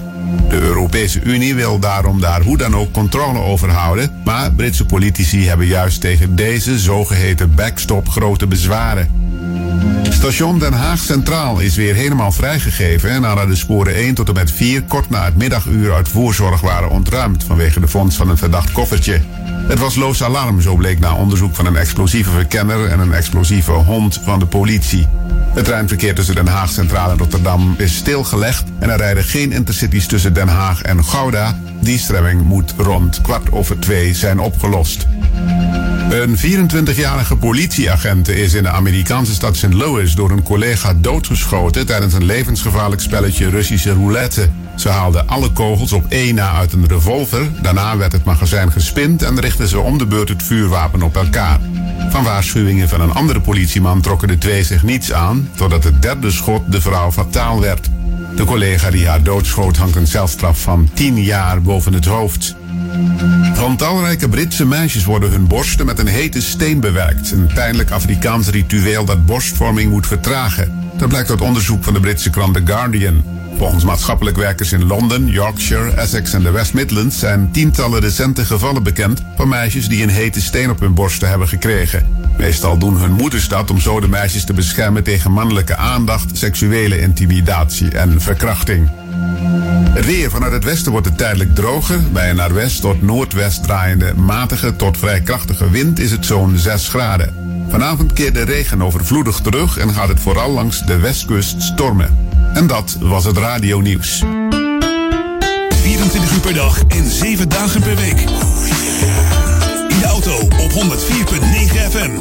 De 0.49 0.60
Europese 0.60 1.22
Unie 1.24 1.56
wil 1.56 1.80
daarom 1.80 2.22
daar 2.22 2.41
hoe 2.41 2.58
dan 2.58 2.76
ook 2.76 2.91
controle 2.91 3.39
over 3.39 3.70
houden, 3.70 4.12
maar 4.24 4.54
Britse 4.54 4.86
politici 4.86 5.47
hebben 5.47 5.68
juist 5.68 6.01
tegen 6.01 6.36
deze 6.36 6.80
zogeheten 6.80 7.56
backstop 7.56 8.10
grote 8.10 8.47
bezwaren. 8.47 9.22
Station 10.10 10.60
Den 10.60 10.74
Haag 10.74 10.99
Centraal 10.99 11.60
is 11.60 11.76
weer 11.76 11.95
helemaal 11.95 12.32
vrijgegeven 12.32 13.22
nadat 13.22 13.47
de 13.47 13.56
sporen 13.56 13.95
1 13.95 14.14
tot 14.14 14.28
en 14.28 14.34
met 14.34 14.51
4 14.51 14.84
kort 14.84 15.10
na 15.10 15.24
het 15.24 15.38
middaguur 15.38 15.93
uit 15.93 16.08
voorzorg 16.08 16.62
waren 16.62 16.89
ontruimd 16.89 17.43
vanwege 17.43 17.80
de 17.80 17.88
vondst 17.88 18.18
van 18.18 18.30
een 18.30 18.38
verdacht 18.38 18.72
koffertje. 18.72 19.22
Het 19.68 19.80
was 19.80 19.95
loos 19.95 20.24
alarm, 20.24 20.62
zo 20.62 20.76
bleek 20.76 20.99
na 20.99 21.16
onderzoek 21.16 21.56
van 21.56 21.66
een 21.66 21.76
explosieve 21.76 22.30
verkenner 22.30 22.86
en 22.86 22.99
een 22.99 23.14
explosieve 23.14 23.72
hond 23.72 24.22
van 24.24 24.39
de 24.39 24.45
politie. 24.45 25.08
Het 25.54 25.66
treinverkeer 25.66 26.16
tussen 26.16 26.36
Den 26.36 26.47
Haag 26.47 26.70
Centraal 26.70 27.12
en 27.12 27.18
Rotterdam 27.18 27.76
is 27.78 27.95
stilgelegd 27.95 28.64
en 28.80 28.89
er 28.89 28.97
rijden 28.97 29.24
geen 29.24 29.51
intercities 29.51 30.08
tussen 30.08 30.34
Den 30.34 30.47
Haag 30.47 30.82
en 30.82 31.04
Gouda. 31.04 31.60
Die 31.82 31.97
stremming 31.97 32.43
moet 32.43 32.74
rond 32.78 33.22
kwart 33.22 33.51
over 33.51 33.80
twee 33.80 34.14
zijn 34.14 34.39
opgelost. 34.39 35.08
Een 36.14 36.38
24-jarige 36.38 37.36
politieagent 37.36 38.28
is 38.28 38.53
in 38.53 38.64
de 38.64 38.70
Amerikaanse 38.70 39.34
stad 39.34 39.55
St. 39.55 39.74
Louis 39.74 40.16
door 40.16 40.32
een 40.32 40.43
collega 40.43 40.93
doodgeschoten 40.93 41.86
tijdens 41.86 42.14
een 42.14 42.26
levensgevaarlijk 42.26 43.01
spelletje 43.01 43.49
Russische 43.49 43.93
roulette. 43.93 44.49
Ze 44.76 44.89
haalden 44.89 45.28
alle 45.28 45.51
kogels 45.51 45.93
op 45.93 46.05
één 46.09 46.36
na 46.36 46.51
uit 46.51 46.74
een 46.74 46.88
revolver. 46.88 47.49
Daarna 47.61 47.97
werd 47.97 48.11
het 48.11 48.24
magazijn 48.24 48.72
gespind 48.72 49.24
en 49.24 49.39
richtten 49.39 49.68
ze 49.68 49.80
om 49.80 49.97
de 49.97 50.05
beurt 50.05 50.30
het 50.30 50.43
vuurwapen 50.43 51.01
op 51.01 51.16
elkaar. 51.16 51.59
Van 52.09 52.24
waarschuwingen 52.24 52.89
van 52.89 53.01
een 53.01 53.14
andere 53.14 53.41
politieman 53.41 54.01
trokken 54.01 54.28
de 54.28 54.38
twee 54.38 54.64
zich 54.64 54.84
niets 54.84 55.14
aan, 55.14 55.49
totdat 55.55 55.84
het 55.84 56.01
derde 56.01 56.32
schot 56.32 56.72
de 56.72 56.82
vrouw 56.82 57.11
fataal 57.11 57.61
werd. 57.61 57.89
De 58.36 58.43
collega 58.45 58.89
die 58.89 59.07
haar 59.07 59.23
doodschoot 59.23 59.77
hangt 59.77 59.95
een 59.95 60.07
celstraf 60.07 60.61
van 60.61 60.89
10 60.93 61.23
jaar 61.23 61.61
boven 61.61 61.93
het 61.93 62.05
hoofd. 62.05 62.55
Van 63.53 63.77
talrijke 63.77 64.29
Britse 64.29 64.65
meisjes 64.65 65.05
worden 65.05 65.29
hun 65.29 65.47
borsten 65.47 65.86
met 65.86 65.99
een 65.99 66.07
hete 66.07 66.41
steen 66.41 66.79
bewerkt. 66.79 67.31
Een 67.31 67.49
pijnlijk 67.53 67.91
Afrikaans 67.91 68.47
ritueel 68.47 69.05
dat 69.05 69.25
borstvorming 69.25 69.91
moet 69.91 70.07
vertragen. 70.07 70.84
Dat 70.97 71.09
blijkt 71.09 71.29
uit 71.29 71.41
onderzoek 71.41 71.84
van 71.84 71.93
de 71.93 71.99
Britse 71.99 72.29
krant 72.29 72.53
The 72.53 72.61
Guardian. 72.65 73.23
Volgens 73.64 73.84
maatschappelijk 73.84 74.38
werkers 74.38 74.72
in 74.72 74.86
Londen, 74.86 75.28
Yorkshire, 75.28 75.91
Essex 75.91 76.34
en 76.34 76.43
de 76.43 76.51
West 76.51 76.74
Midlands 76.74 77.20
zijn 77.20 77.51
tientallen 77.51 77.99
recente 77.99 78.45
gevallen 78.45 78.84
bekend 78.84 79.22
van 79.36 79.47
meisjes 79.47 79.88
die 79.88 80.03
een 80.03 80.09
hete 80.09 80.41
steen 80.41 80.70
op 80.70 80.80
hun 80.80 80.93
borsten 80.93 81.30
hebben 81.30 81.47
gekregen. 81.47 82.07
Meestal 82.38 82.78
doen 82.78 82.97
hun 82.97 83.11
moeders 83.11 83.47
dat 83.47 83.72
om 83.72 83.80
zo 83.80 83.99
de 83.99 84.07
meisjes 84.07 84.45
te 84.45 84.53
beschermen 84.53 85.03
tegen 85.03 85.32
mannelijke 85.32 85.76
aandacht, 85.76 86.38
seksuele 86.38 86.99
intimidatie 86.99 87.97
en 87.97 88.22
verkrachting. 88.22 88.89
Het 89.89 90.05
weer 90.05 90.30
vanuit 90.30 90.53
het 90.53 90.64
westen 90.64 90.91
wordt 90.91 91.07
het 91.07 91.18
tijdelijk 91.18 91.55
droger. 91.55 91.99
Bij 92.11 92.30
een 92.30 92.36
naar 92.36 92.53
west 92.53 92.82
tot 92.82 93.01
noordwest 93.01 93.64
draaiende 93.64 94.14
matige 94.14 94.76
tot 94.76 94.97
vrij 94.97 95.22
krachtige 95.22 95.70
wind 95.70 95.99
is 95.99 96.11
het 96.11 96.26
zo'n 96.26 96.57
6 96.57 96.88
graden. 96.88 97.34
Vanavond 97.70 98.14
keert 98.14 98.34
de 98.34 98.43
regen 98.43 98.82
overvloedig 98.82 99.39
terug 99.39 99.78
en 99.78 99.93
gaat 99.93 100.07
het 100.07 100.20
vooral 100.20 100.51
langs 100.51 100.86
de 100.86 100.99
westkust 100.99 101.61
stormen. 101.61 102.32
En 102.54 102.68
dat 102.68 102.97
was 102.99 103.26
het 103.26 103.38
radionieuws. 103.38 104.24
24 105.82 106.32
uur 106.34 106.39
per 106.39 106.54
dag 106.54 106.84
en 106.88 107.12
7 107.12 107.49
dagen 107.49 107.82
per 107.82 107.95
week. 107.95 108.20
In 109.88 109.99
de 109.99 110.06
auto 110.06 110.38
op 110.39 110.72
104.9 110.72 110.78
FM. 111.89 112.12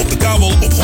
Op 0.00 0.10
de 0.10 0.16
kabel 0.16 0.52
op 0.60 0.72
103.3. 0.72 0.78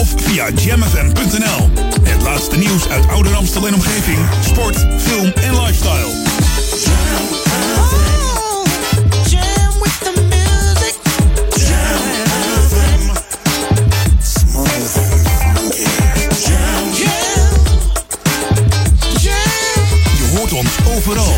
Of 0.00 0.14
via 0.16 0.50
jamfm.nl. 0.50 1.70
Het 2.02 2.22
laatste 2.22 2.56
nieuws 2.56 2.88
uit 2.88 3.08
Ouder 3.08 3.34
Amstel 3.34 3.66
en 3.66 3.74
omgeving. 3.74 4.18
Sport, 4.44 4.86
film 4.98 5.32
en 5.34 5.60
lifestyle. 5.60 6.26
Overal. 20.98 21.36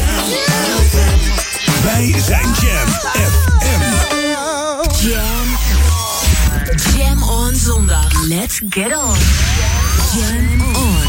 Wij 1.83 2.15
zijn 2.21 2.43
Jam 2.43 2.89
FM. 3.13 3.83
Jam. 5.09 5.59
Jam 6.97 7.23
on 7.23 7.55
zondag. 7.55 8.27
Let's 8.29 8.61
get 8.71 8.97
on. 8.97 9.17
Jam 10.15 10.61
on. 10.77 11.03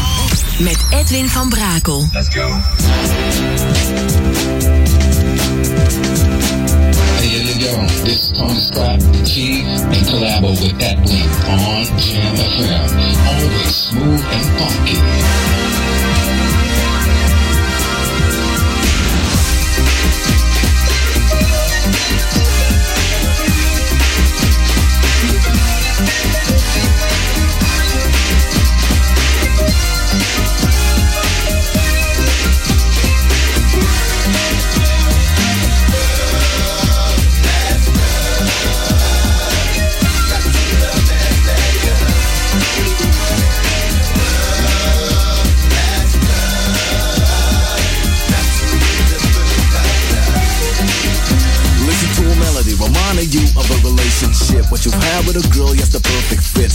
Met 0.58 0.78
Edwin 0.90 1.28
van 1.28 1.48
Brakel. 1.48 2.08
Let's 2.12 2.28
go. 2.34 2.48
Hey, 7.16 7.26
here 7.26 7.44
you 7.44 7.60
go. 7.60 7.86
This 8.04 8.20
is 8.20 8.30
Tony 8.38 8.60
Scott, 8.60 9.00
the 9.00 9.22
Chief, 9.24 9.64
and 9.66 10.06
collabo 10.06 10.50
with 10.50 10.82
Edwin 10.82 11.30
on 11.48 11.84
Jam 11.96 12.36
FM. 12.36 13.16
Always 13.26 13.88
smooth 13.88 14.24
and 14.32 14.46
funky. 14.58 15.81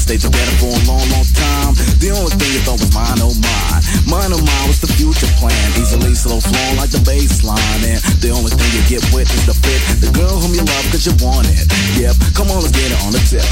Stay 0.07 0.15
together 0.15 0.55
for 0.63 0.71
a 0.71 0.81
long, 0.87 1.03
long 1.11 1.27
time. 1.35 1.75
The 1.99 2.15
only 2.15 2.31
thing 2.39 2.47
you 2.55 2.63
thought 2.63 2.79
was 2.79 2.95
mine, 2.95 3.19
oh 3.19 3.35
mine. 3.43 3.83
Mine, 4.07 4.31
oh 4.31 4.39
mine 4.39 4.67
was 4.71 4.79
the 4.79 4.87
future 4.87 5.27
plan. 5.35 5.67
Easily 5.75 6.15
slow 6.15 6.39
flowing 6.39 6.79
like 6.79 6.95
the 6.95 7.03
bass 7.03 7.43
line. 7.43 7.83
And 7.83 7.99
the 8.23 8.31
only 8.31 8.47
thing 8.55 8.71
you 8.71 8.79
get 8.87 9.03
with 9.11 9.27
is 9.27 9.43
the 9.43 9.51
fit. 9.51 9.83
The 9.99 10.07
girl 10.15 10.39
whom 10.39 10.55
you 10.55 10.63
love 10.63 10.87
cause 10.95 11.03
you 11.03 11.11
want 11.19 11.51
it. 11.51 11.67
Yep, 11.99 12.15
come 12.31 12.47
on, 12.55 12.63
let's 12.63 12.71
get 12.71 12.87
it 12.87 12.95
on 13.03 13.11
the 13.11 13.19
tip. 13.27 13.43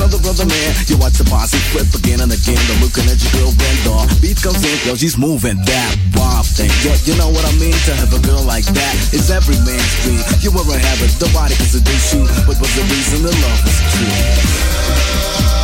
Brother, 0.00 0.16
brother, 0.24 0.48
man, 0.48 0.70
you 0.88 0.96
watch 0.96 1.20
the 1.20 1.28
posse 1.28 1.60
flip 1.68 1.92
again 1.92 2.24
and 2.24 2.32
again. 2.32 2.56
The 2.72 2.80
looking 2.80 3.04
at 3.12 3.20
your 3.20 3.36
girl 3.36 3.52
Vendor. 3.60 4.00
Beat 4.24 4.40
comes 4.40 4.64
in, 4.64 4.80
yo, 4.88 4.96
she's 4.96 5.20
moving 5.20 5.60
that 5.68 5.92
wild 6.16 6.48
thing. 6.48 6.72
Yo, 6.80 6.96
you 7.04 7.20
know 7.20 7.28
what 7.28 7.44
I 7.44 7.52
mean? 7.60 7.76
To 7.84 7.92
have 8.00 8.16
a 8.16 8.20
girl 8.24 8.40
like 8.48 8.64
that 8.64 8.94
is 9.12 9.28
every 9.28 9.60
man's 9.60 9.92
dream. 10.08 10.24
You 10.40 10.56
were 10.56 10.64
a 10.64 10.80
habit, 10.80 11.12
nobody 11.20 11.52
can 11.52 11.68
seduce 11.68 12.16
you. 12.16 12.24
But 12.48 12.56
was 12.64 12.72
the 12.72 12.84
reason 12.88 13.28
the 13.28 13.36
love 13.44 13.60
was 13.60 13.76
true? 13.92 15.55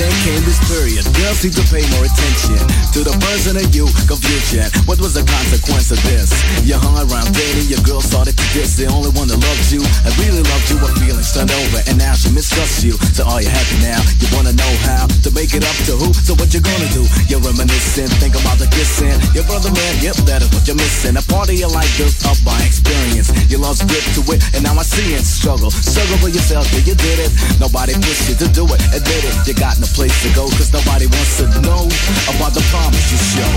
day. 0.00 0.09
But 0.30 0.38
came 0.38 0.46
this 0.46 0.62
period. 0.70 1.02
Girls 1.18 1.42
need 1.42 1.54
to 1.58 1.66
pay 1.74 1.82
more 1.90 2.06
attention 2.06 2.62
to 2.94 3.02
the 3.02 3.14
person 3.18 3.58
of 3.58 3.66
you, 3.74 3.90
confusion. 4.06 4.62
What 4.86 5.02
was 5.02 5.18
the 5.18 5.26
consequence 5.26 5.90
of 5.90 5.98
this? 6.06 6.30
You 6.62 6.78
hung 6.78 6.94
around 7.02 7.34
dating, 7.34 7.66
your 7.66 7.82
girl 7.82 7.98
started 7.98 8.38
to 8.38 8.46
diss. 8.54 8.78
The 8.78 8.86
only 8.86 9.10
one 9.18 9.26
that 9.26 9.42
loved 9.42 9.66
you, 9.74 9.82
I 10.06 10.10
really 10.22 10.42
loved 10.46 10.70
you, 10.70 10.78
her 10.78 10.92
feelings 11.02 11.34
turned 11.34 11.50
over, 11.50 11.82
and 11.90 11.98
now 11.98 12.14
she 12.14 12.30
mistrusts 12.30 12.86
you. 12.86 12.94
So 13.10 13.26
are 13.26 13.42
you 13.42 13.50
happy 13.50 13.82
now? 13.82 13.98
You 14.22 14.30
wanna 14.30 14.54
know 14.54 14.72
how 14.86 15.10
to 15.10 15.30
make 15.34 15.50
it 15.50 15.66
up 15.66 15.74
to 15.90 15.98
who? 15.98 16.14
So 16.14 16.38
what 16.38 16.54
you 16.54 16.62
gonna 16.62 16.90
do? 16.94 17.02
You're 17.26 17.42
reminiscing, 17.42 18.10
think 18.22 18.38
about 18.38 18.62
the 18.62 18.70
kissing. 18.70 19.18
Your 19.34 19.42
brother 19.50 19.74
man, 19.74 19.94
yep, 19.98 20.14
that 20.30 20.46
is 20.46 20.50
what 20.54 20.62
you're 20.70 20.78
missing. 20.78 21.18
A 21.18 21.24
party 21.26 21.58
you 21.58 21.66
like 21.66 21.90
built 21.98 22.14
up 22.30 22.38
by 22.46 22.58
experience. 22.62 23.34
You 23.50 23.58
lost 23.58 23.82
grip 23.90 24.06
to 24.14 24.22
it, 24.30 24.38
and 24.54 24.62
now 24.62 24.78
I 24.78 24.86
see 24.86 25.10
it. 25.10 25.26
Struggle, 25.26 25.74
struggle 25.74 26.18
for 26.22 26.30
yourself, 26.30 26.70
yeah, 26.70 26.86
you 26.86 26.94
did 26.94 27.18
it. 27.18 27.30
Nobody 27.58 27.98
pushed 27.98 28.30
you 28.30 28.38
to 28.46 28.48
do 28.54 28.62
it, 28.70 28.78
admit 28.94 29.26
it. 29.26 29.34
You 29.42 29.58
got 29.58 29.74
no 29.82 29.90
place 29.90 30.19
to 30.20 30.28
go, 30.34 30.44
cause 30.48 30.70
nobody 30.70 31.06
wants 31.06 31.38
to 31.38 31.46
know 31.62 31.88
about 32.36 32.52
the 32.52 32.60
promise 32.68 33.10
you 33.10 33.16
show. 33.16 33.48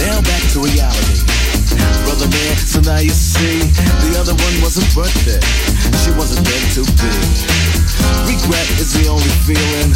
Now 0.00 0.22
back 0.22 0.42
to 0.52 0.60
reality. 0.60 1.20
Brother 2.06 2.28
man, 2.28 2.56
so 2.56 2.80
now 2.80 3.00
you 3.00 3.10
see, 3.10 3.60
the 4.00 4.16
other 4.18 4.32
one 4.32 4.62
wasn't 4.62 4.96
worth 4.96 5.26
it. 5.28 5.44
She 6.02 6.10
wasn't 6.16 6.48
meant 6.48 6.72
to 6.72 6.84
be. 7.02 7.77
Regret 8.26 8.68
is 8.78 8.92
the 8.92 9.08
only 9.08 9.32
feeling, 9.48 9.90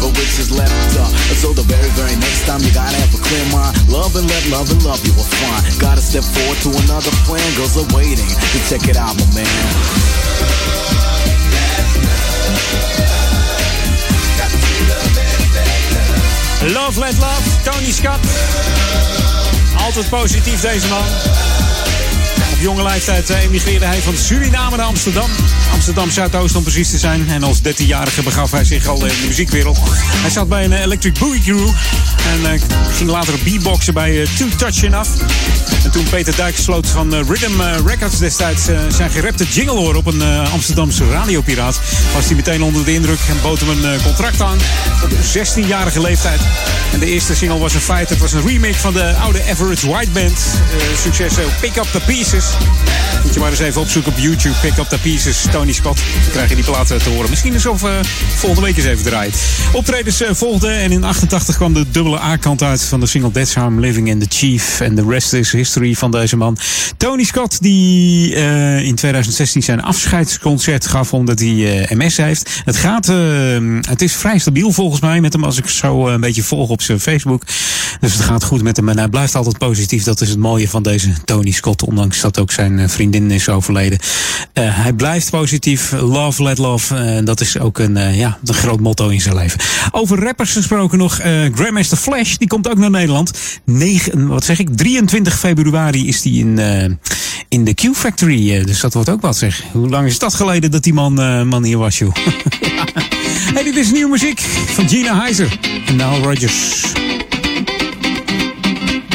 but 0.00 0.10
which 0.16 0.38
is 0.38 0.50
left 0.50 0.96
up. 0.98 1.12
So 1.40 1.52
the 1.52 1.66
very, 1.68 1.90
very 1.98 2.16
next 2.16 2.46
time 2.46 2.60
you 2.60 2.72
gotta 2.72 2.96
have 2.96 3.12
a 3.14 3.20
clear 3.20 3.44
mind. 3.52 3.76
Love 3.88 4.16
and 4.16 4.26
let 4.28 4.44
love 4.48 4.70
and 4.70 4.82
love 4.84 5.00
you 5.06 5.12
will 5.14 5.30
find. 5.42 5.62
Gotta 5.80 6.00
step 6.00 6.24
forward 6.24 6.58
to 6.64 6.70
another 6.84 7.12
plan. 7.26 7.44
Girls 7.56 7.76
are 7.76 7.88
waiting 7.94 8.26
to 8.26 8.58
check 8.68 8.88
it 8.88 8.96
out, 8.96 9.14
my 9.16 9.26
man. 9.34 10.24
Love, 16.72 16.98
let 16.98 17.18
love. 17.18 17.44
Tony 17.62 17.92
Scott. 17.92 18.18
Altijd 19.76 20.08
positief 20.08 20.60
deze 20.60 20.88
man. 20.88 21.04
Op 22.52 22.60
jonge 22.60 22.82
leeftijd 22.82 23.30
eh, 23.30 23.42
emigreerde 23.42 23.84
hij 23.84 24.00
van 24.00 24.16
Suriname 24.16 24.76
naar 24.76 24.86
Amsterdam. 24.86 25.30
Amsterdam 25.72 26.10
Zuidoost 26.10 26.56
om 26.56 26.62
precies 26.62 26.90
te 26.90 26.98
zijn. 26.98 27.28
En 27.28 27.42
als 27.42 27.58
13-jarige 27.58 28.22
begaf 28.22 28.50
hij 28.50 28.64
zich 28.64 28.86
al 28.86 29.04
in 29.04 29.08
de 29.20 29.26
muziekwereld. 29.26 29.78
Hij 29.96 30.30
zat 30.30 30.48
bij 30.48 30.64
een 30.64 30.72
Electric 30.72 31.18
Boogie 31.18 31.42
Crew. 31.42 31.68
En 32.32 32.52
eh, 32.52 32.60
ging 32.92 33.10
later 33.10 33.34
beatboxen 33.44 33.94
bij 33.94 34.22
eh, 34.22 34.28
Two 34.36 34.48
Touch 34.56 34.82
Enough. 34.82 35.10
En 35.84 35.90
toen 35.90 36.04
Peter 36.04 36.36
Dijk 36.36 36.56
sloot 36.56 36.88
van 36.88 37.14
eh, 37.14 37.20
Rhythm 37.28 37.86
Records 37.86 38.18
destijds 38.18 38.64
zijn 38.88 39.10
gerepte 39.10 39.44
jingle 39.44 39.74
hoor 39.74 39.94
op 39.94 40.06
een 40.06 40.22
Amsterdamse 40.52 41.08
radiopiraat. 41.10 41.80
Was 42.14 42.26
hij 42.26 42.34
meteen 42.34 42.62
onder 42.62 42.84
de 42.84 42.92
indruk 42.92 43.18
en 43.28 43.36
bood 43.42 43.60
hem 43.60 43.84
een 43.84 44.02
contract 44.02 44.40
aan. 44.40 44.58
Op 45.02 45.10
16-jarige 45.10 46.00
leeftijd. 46.00 46.40
En 46.92 46.98
de 46.98 47.06
eerste 47.06 47.34
single 47.34 47.58
was 47.58 47.74
een 47.74 47.80
feit. 47.80 48.08
Het 48.08 48.18
was 48.18 48.32
een 48.32 48.46
remake 48.46 48.74
van 48.74 48.92
de 48.92 49.14
oude 49.14 49.42
Average 49.50 49.88
White 49.88 50.10
Band. 50.10 50.38
Succes 51.02 51.32
Pick 51.60 51.76
Up 51.76 51.86
The 51.92 52.00
Pieces. 52.00 52.44
Moet 53.22 53.34
je 53.34 53.40
maar 53.40 53.50
eens 53.50 53.58
even 53.58 53.80
opzoeken 53.80 54.12
op 54.12 54.18
YouTube. 54.18 54.54
Pick 54.60 54.76
Up 54.76 54.88
The 54.88 54.98
Pieces, 54.98 55.42
Scott. 55.72 55.96
Dan 55.96 56.30
krijg 56.30 56.48
je 56.48 56.54
die 56.54 56.64
platen 56.64 56.98
te 56.98 57.08
horen. 57.08 57.30
Misschien 57.30 57.52
eens 57.52 57.66
of 57.66 57.84
eh, 57.84 57.90
volgende 58.34 58.66
week 58.66 58.76
eens 58.76 58.86
even 58.86 59.04
draaien. 59.04 59.32
Optredens 59.72 60.22
eh, 60.22 60.28
volgden 60.32 60.78
en 60.78 60.92
in 60.92 61.04
88 61.04 61.56
kwam 61.56 61.72
de 61.72 61.84
dubbele 61.90 62.20
A-kant 62.20 62.62
uit 62.62 62.82
van 62.82 63.00
de 63.00 63.06
single 63.06 63.30
That's 63.30 63.54
How 63.54 63.78
Living 63.78 64.08
in 64.08 64.18
the 64.18 64.26
Chief. 64.28 64.80
En 64.80 64.94
de 64.94 65.04
rest 65.08 65.32
is 65.32 65.52
history 65.52 65.94
van 65.94 66.10
deze 66.10 66.36
man. 66.36 66.58
Tony 66.96 67.24
Scott 67.24 67.62
die 67.62 68.34
eh, 68.34 68.82
in 68.82 68.94
2016 68.94 69.62
zijn 69.62 69.82
afscheidsconcert 69.82 70.86
gaf 70.86 71.12
omdat 71.12 71.38
hij 71.38 71.88
MS 71.90 72.16
heeft. 72.16 72.62
Het 72.64 72.76
gaat, 72.76 73.06
het 73.88 74.02
is 74.02 74.12
vrij 74.12 74.38
stabiel 74.38 74.72
volgens 74.72 75.00
mij 75.00 75.20
met 75.20 75.32
hem 75.32 75.44
als 75.44 75.58
ik 75.58 75.68
zo 75.68 76.08
een 76.08 76.20
beetje 76.20 76.42
volg 76.42 76.68
op 76.68 76.82
zijn 76.82 77.00
Facebook. 77.00 77.42
Dus 78.00 78.12
het 78.12 78.22
gaat 78.22 78.44
goed 78.44 78.62
met 78.62 78.76
hem 78.76 78.88
en 78.88 78.98
hij 78.98 79.08
blijft 79.08 79.34
altijd 79.34 79.58
positief. 79.58 80.04
Dat 80.04 80.20
is 80.20 80.28
het 80.28 80.38
mooie 80.38 80.68
van 80.68 80.82
deze 80.82 81.12
Tony 81.24 81.50
Scott, 81.50 81.82
ondanks 81.84 82.20
dat 82.20 82.38
ook 82.38 82.52
zijn 82.52 82.90
vriendin 82.90 83.30
is 83.30 83.48
overleden. 83.48 83.98
Hij 84.52 84.92
blijft 84.92 85.30
positief. 85.30 85.43
Love, 86.00 86.42
let 86.42 86.58
love. 86.58 86.96
Eh, 86.96 87.24
dat 87.24 87.40
is 87.40 87.58
ook 87.58 87.78
een, 87.78 87.96
eh, 87.96 88.18
ja, 88.18 88.38
een 88.44 88.54
groot 88.54 88.80
motto 88.80 89.08
in 89.08 89.20
zijn 89.20 89.34
leven. 89.34 89.60
Over 89.90 90.22
rappers 90.22 90.52
gesproken 90.52 90.98
nog. 90.98 91.18
eh 91.18 91.32
Grandmaster 91.54 91.96
Flash, 91.96 92.34
die 92.36 92.48
komt 92.48 92.70
ook 92.70 92.78
naar 92.78 92.90
Nederland. 92.90 93.32
9, 93.64 94.26
wat 94.26 94.44
zeg 94.44 94.58
ik? 94.58 94.68
23 94.76 95.38
februari 95.38 96.08
is 96.08 96.22
die 96.22 96.38
in, 96.38 96.58
in 97.48 97.64
de 97.64 97.74
Q 97.74 97.80
Factory. 97.94 98.64
dus 98.64 98.80
dat 98.80 98.94
wordt 98.94 99.08
ook 99.08 99.20
wat 99.20 99.36
zeg. 99.36 99.62
Hoe 99.72 99.88
lang 99.88 100.06
is 100.06 100.18
dat 100.18 100.34
geleden 100.34 100.70
dat 100.70 100.82
die 100.82 100.94
man, 100.94 101.14
man 101.48 101.64
hier 101.64 101.78
was, 101.78 101.98
joh? 101.98 102.14
hey, 103.54 103.62
dit 103.62 103.76
is 103.76 103.90
nieuwe 103.90 104.10
muziek 104.10 104.40
van 104.66 104.88
Gina 104.88 105.20
Heiser 105.20 105.58
en 105.86 105.96
Nile 105.96 106.18
Rodgers. 106.18 107.03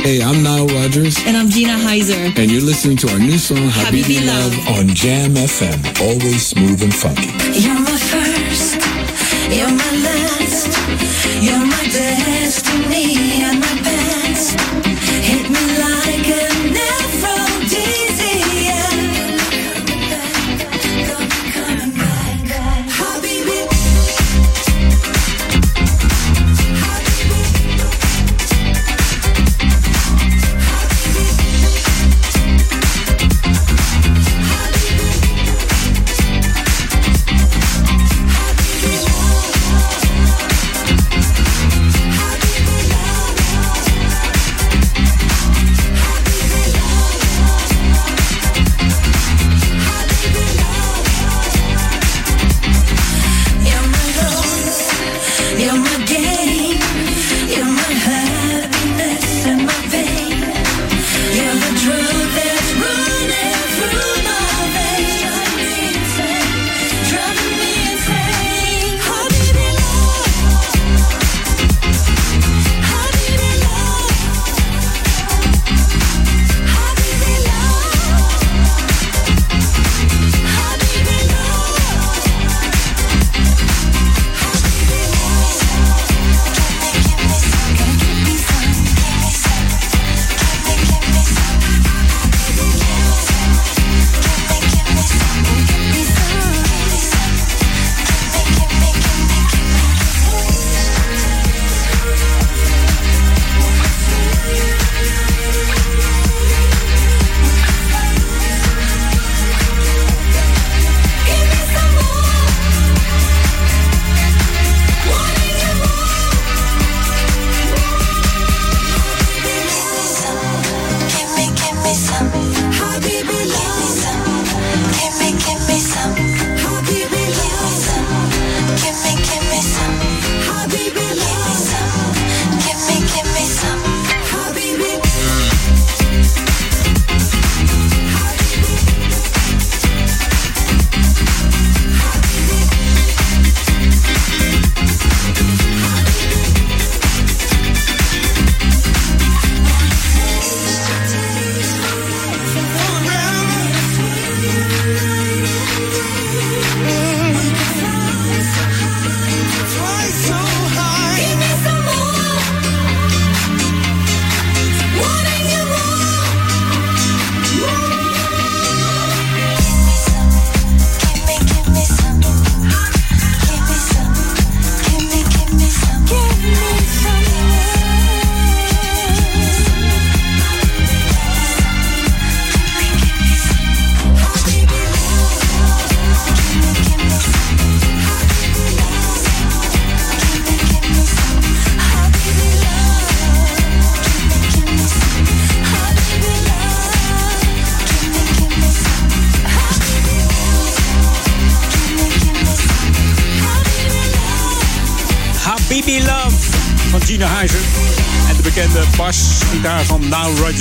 Hey, 0.03 0.21
I'm 0.23 0.41
Nile 0.43 0.65
Rodgers. 0.67 1.17
And 1.25 1.35
I'm 1.37 1.49
Gina 1.49 1.73
Heiser. 1.73 2.35
And 2.37 2.49
you're 2.49 2.61
listening 2.63 2.97
to 2.97 3.09
our 3.11 3.19
new 3.19 3.37
song, 3.37 3.57
Habibi, 3.57 4.03
Habibi 4.19 4.27
Love, 4.27 4.57
Love. 4.65 4.77
on 4.79 4.87
Jam 4.95 5.31
FM. 5.35 5.77
Always 6.01 6.47
smooth 6.47 6.81
and 6.81 6.93
funky. 6.93 7.27
You're 7.59 7.75
my 7.79 7.97
first, 8.11 8.75
you're 9.51 9.67
my 9.69 9.91
last, 10.03 10.28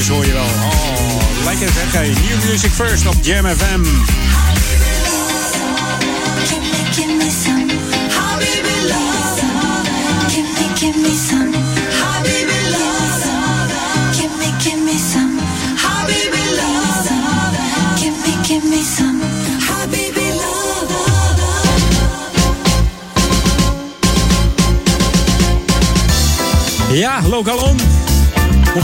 hoor 0.06 0.26
je 0.26 0.32
wel. 0.32 0.42
Oh, 0.44 1.44
lekker 1.44 1.68
zeg. 1.68 1.92
Hey, 1.92 2.08
New 2.08 2.50
Music 2.50 2.70
First 2.70 3.06
op 3.06 3.14
Jam 3.22 3.46
FM. 3.46 4.17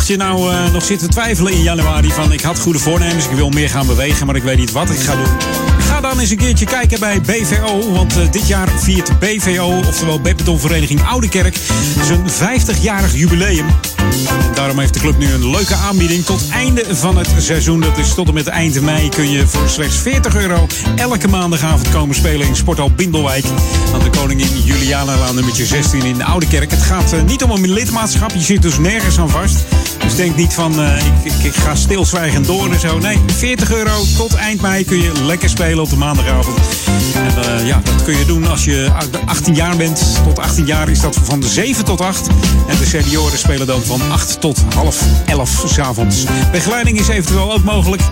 Mocht 0.05 0.17
je 0.17 0.25
nou 0.25 0.53
eh, 0.53 0.73
nog 0.73 0.85
zitten 0.85 1.11
twijfelen 1.11 1.53
in 1.53 1.63
januari 1.63 2.11
van 2.11 2.33
ik 2.33 2.41
had 2.41 2.59
goede 2.59 2.79
voornemens, 2.79 3.25
ik 3.25 3.37
wil 3.37 3.49
meer 3.49 3.69
gaan 3.69 3.87
bewegen, 3.87 4.27
maar 4.27 4.37
ik 4.37 4.43
weet 4.43 4.57
niet 4.57 4.73
wat 4.73 4.91
ik 4.91 4.99
ga 4.99 5.17
doen. 5.17 5.53
Ga 5.79 6.01
dan 6.01 6.19
eens 6.19 6.31
een 6.31 6.37
keertje 6.37 6.67
kijken 6.67 7.01
bij 7.01 7.21
BVO, 7.21 7.93
want 7.93 8.17
eh, 8.17 8.31
dit 8.31 8.49
jaar 8.49 8.69
viert 8.69 9.19
BVO, 9.19 9.81
oftewel 9.87 10.21
Badmintonvereniging 10.21 11.03
Oude 11.03 11.29
Kerk, 11.29 11.57
zijn 12.05 12.25
50-jarig 12.31 13.15
jubileum. 13.15 13.67
Daarom 14.55 14.79
heeft 14.79 14.95
de 14.95 15.01
club 15.01 15.19
nu 15.19 15.33
een 15.33 15.51
leuke 15.51 15.75
aanbieding 15.75 16.25
tot 16.25 16.49
einde 16.49 16.97
van 16.97 17.17
het 17.17 17.29
seizoen. 17.39 17.81
Dat 17.81 17.99
is 17.99 18.15
tot 18.15 18.29
en 18.29 18.35
met 18.35 18.47
eind 18.47 18.81
mei 18.81 19.09
kun 19.09 19.31
je 19.31 19.47
voor 19.47 19.69
slechts 19.69 19.97
40 19.97 20.37
euro 20.37 20.67
elke 20.97 21.29
maandagavond 21.29 21.91
komen 21.91 22.15
spelen 22.15 22.47
in 22.47 22.57
Sporthal 22.57 22.91
Bindelwijk. 22.91 23.45
Aan 23.95 24.03
de 24.03 24.19
Koningin 24.19 24.63
Julianalaan 24.65 25.35
nummertje 25.35 25.67
16 25.67 26.03
in 26.03 26.17
de 26.17 26.25
Oude 26.25 26.47
Kerk. 26.47 26.71
Het 26.71 26.83
gaat 26.83 27.13
eh, 27.13 27.23
niet 27.23 27.43
om 27.43 27.51
een 27.51 27.73
lidmaatschap, 27.73 28.31
je 28.31 28.41
zit 28.41 28.63
dus 28.63 28.79
nergens 28.79 29.19
aan 29.19 29.31
vast. 29.31 29.57
Dus 30.05 30.17
denk 30.17 30.37
niet 30.37 30.55
van 30.55 30.81
eh, 30.81 31.07
ik, 31.23 31.33
ik, 31.43 31.55
ga 31.55 31.75
stilzwijgend 31.75 32.47
door 32.47 32.73
en 32.73 32.81
zo. 32.81 32.99
Nee, 32.99 33.19
40 33.27 33.73
euro 33.73 34.03
tot 34.17 34.35
eind 34.35 34.61
mei 34.61 34.85
kun 34.85 35.03
je 35.03 35.13
lekker 35.23 35.49
spelen 35.49 35.83
op 35.83 35.91
de 35.91 35.97
maandagavond. 35.97 36.59
En 37.15 37.45
eh, 37.45 37.67
ja, 37.67 37.81
dat 37.85 38.03
kun 38.03 38.17
je 38.19 38.25
doen 38.25 38.47
als 38.47 38.65
je 38.65 38.91
18 39.27 39.55
jaar 39.55 39.77
bent. 39.77 40.21
Tot 40.25 40.39
18 40.39 40.67
jaar 40.67 40.89
is 40.89 41.01
dat 41.01 41.17
van 41.23 41.41
de 41.41 41.49
7 41.49 41.85
tot 41.85 42.01
8. 42.01 42.27
En 42.69 42.79
de 42.79 42.87
senioren 42.87 43.39
spelen 43.39 43.67
dan 43.67 43.83
van 43.83 44.01
8 44.11 44.41
tot 44.41 44.65
half 44.75 45.03
11 45.27 45.65
s'avonds. 45.67 46.25
Begeleiding 46.53 46.99
is 46.99 47.09
eventueel 47.09 47.53
ook 47.53 47.65
mogelijk. 47.65 48.03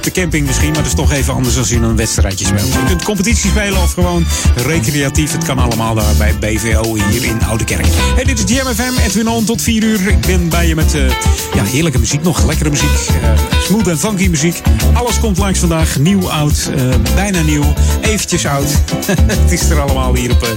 op 0.00 0.14
de 0.14 0.20
camping 0.20 0.46
misschien, 0.46 0.66
maar 0.66 0.76
dat 0.76 0.86
is 0.86 0.94
toch 0.94 1.12
even 1.12 1.34
anders 1.34 1.58
als 1.58 1.68
je 1.68 1.76
een 1.76 1.96
wedstrijdje 1.96 2.46
speelt. 2.46 2.72
Je 2.72 2.84
kunt 2.86 3.02
competitie 3.02 3.50
spelen 3.50 3.82
of 3.82 3.92
gewoon 3.92 4.26
recreatief. 4.56 5.32
Het 5.32 5.44
kan 5.44 5.58
allemaal 5.58 5.94
daar 5.94 6.14
bij 6.18 6.34
BVO 6.38 6.94
hier 6.94 7.24
in 7.24 7.42
Oude 7.44 7.64
Kerk. 7.64 7.86
Hey, 8.14 8.24
dit 8.24 8.50
is 8.50 8.56
GMFM, 8.56 8.98
Edwin 9.04 9.28
On 9.28 9.44
tot 9.44 9.62
4 9.62 9.82
uur. 9.82 10.08
Ik 10.08 10.20
ben 10.20 10.48
bij 10.48 10.66
je 10.66 10.74
met 10.74 10.94
eh, 10.94 11.08
ja, 11.54 11.64
heerlijke 11.64 11.98
muziek 11.98 12.22
nog, 12.22 12.44
lekkere 12.44 12.70
muziek. 12.70 12.90
eh, 13.22 13.30
smooth 13.64 13.88
en 13.88 13.98
funky 13.98 14.28
muziek. 14.28 14.62
Alles 14.92 15.20
komt 15.20 15.38
langs 15.38 15.58
vandaag. 15.58 15.98
Nieuw, 15.98 16.30
oud, 16.30 16.70
eh, 16.76 17.14
bijna 17.14 17.40
nieuw, 17.40 17.74
eventjes 18.00 18.46
oud. 18.46 18.68
Het 19.42 19.52
is 19.52 19.70
er 19.70 19.80
allemaal 19.80 20.14
hier 20.14 20.30
op 20.30 20.48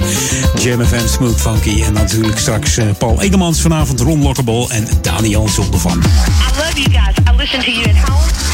GMFM, 0.56 1.08
smooth, 1.08 1.42
funky. 1.42 1.84
En 1.84 1.94
natuurlijk 1.94 2.40
straks 2.40 2.78
Paul 2.98 3.22
Edelmans 3.22 3.62
vanavond, 3.62 4.00
Ron 4.00 4.22
Lokkebol 4.22 4.70
en 4.72 4.88
Daniel 5.02 5.48
Zondervan. 5.50 5.98
I 5.98 6.58
love 6.58 6.82
you 6.82 6.90
guys. 6.92 7.16
I 7.34 7.36
listen 7.38 7.60
to 7.60 7.72
you 7.72 7.90
at 7.90 8.10
home, 8.10 8.53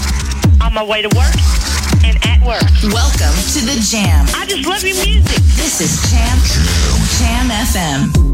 on 0.70 0.76
my 0.76 0.84
way 0.84 1.02
to 1.02 1.08
work, 1.10 1.34
and 2.06 2.16
at 2.26 2.46
work. 2.46 2.62
Welcome 2.84 3.34
to 3.54 3.62
the 3.66 3.80
Jam. 3.90 4.28
I 4.36 4.46
just 4.46 4.68
love 4.68 4.84
your 4.84 4.96
music. 5.04 5.42
This 5.58 5.82
is 5.82 6.00
Jam 6.12 6.38
Jam 7.18 7.50
FM. 7.50 8.30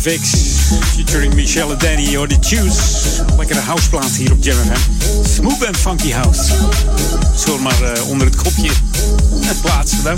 FX. 0.00 0.30
Featuring 0.94 1.34
Michelle 1.34 1.72
en 1.72 1.78
Danny 1.78 2.16
or 2.16 2.28
The 2.28 2.36
Choose. 2.40 2.80
Lekkere 3.36 3.60
houseplaat 3.60 4.10
hier 4.16 4.32
op 4.32 4.44
Jam 4.44 4.56
FM. 4.56 4.80
Smooth 5.34 5.66
and 5.66 5.76
funky 5.76 6.12
house. 6.12 6.40
Zullen 7.36 7.56
we 7.56 7.62
maar 7.62 7.82
eh, 7.82 8.08
onder 8.08 8.26
het 8.26 8.36
kopje 8.36 8.70
plaatsen 9.62 10.02
dan. 10.02 10.16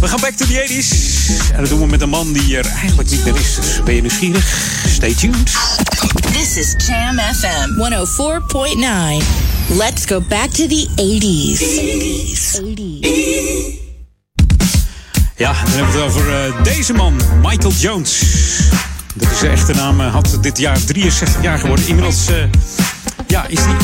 We 0.00 0.08
gaan 0.08 0.20
back 0.20 0.34
to 0.34 0.46
the 0.46 0.66
80s. 0.68 1.52
En 1.52 1.60
dat 1.60 1.68
doen 1.68 1.80
we 1.80 1.86
met 1.86 2.00
een 2.00 2.08
man 2.08 2.32
die 2.32 2.56
er 2.56 2.66
eigenlijk 2.66 3.10
niet 3.10 3.24
meer 3.24 3.36
is. 3.36 3.54
Dus 3.54 3.82
ben 3.84 3.94
je 3.94 4.00
nieuwsgierig? 4.00 4.46
Stay 4.88 5.14
tuned. 5.14 5.52
This 6.32 6.56
is 6.56 6.74
Jam 6.86 7.18
FM 7.18 7.70
104.9. 7.76 9.24
Let's 9.68 10.04
go 10.06 10.20
back 10.20 10.50
to 10.50 10.66
the 10.66 10.88
80s. 10.96 11.58
80s. 12.60 12.95
Dan 15.66 15.74
hebben 15.74 15.92
we 15.94 15.98
het 16.00 16.08
over 16.08 16.44
eh, 16.44 16.62
deze 16.64 16.92
man, 16.92 17.14
Michael 17.42 17.72
Jones. 17.72 18.22
Dat 19.14 19.30
is 19.30 19.38
zijn 19.38 19.50
echte 19.52 19.74
naam. 19.74 20.00
eh, 20.00 20.12
had 20.12 20.38
dit 20.40 20.58
jaar 20.58 20.84
63 20.84 21.42
jaar 21.42 21.58
geworden. 21.58 21.86
Inmiddels 21.86 22.26
eh, 22.28 22.36
ja, 23.26 23.46
is 23.46 23.58
hij 23.60 23.76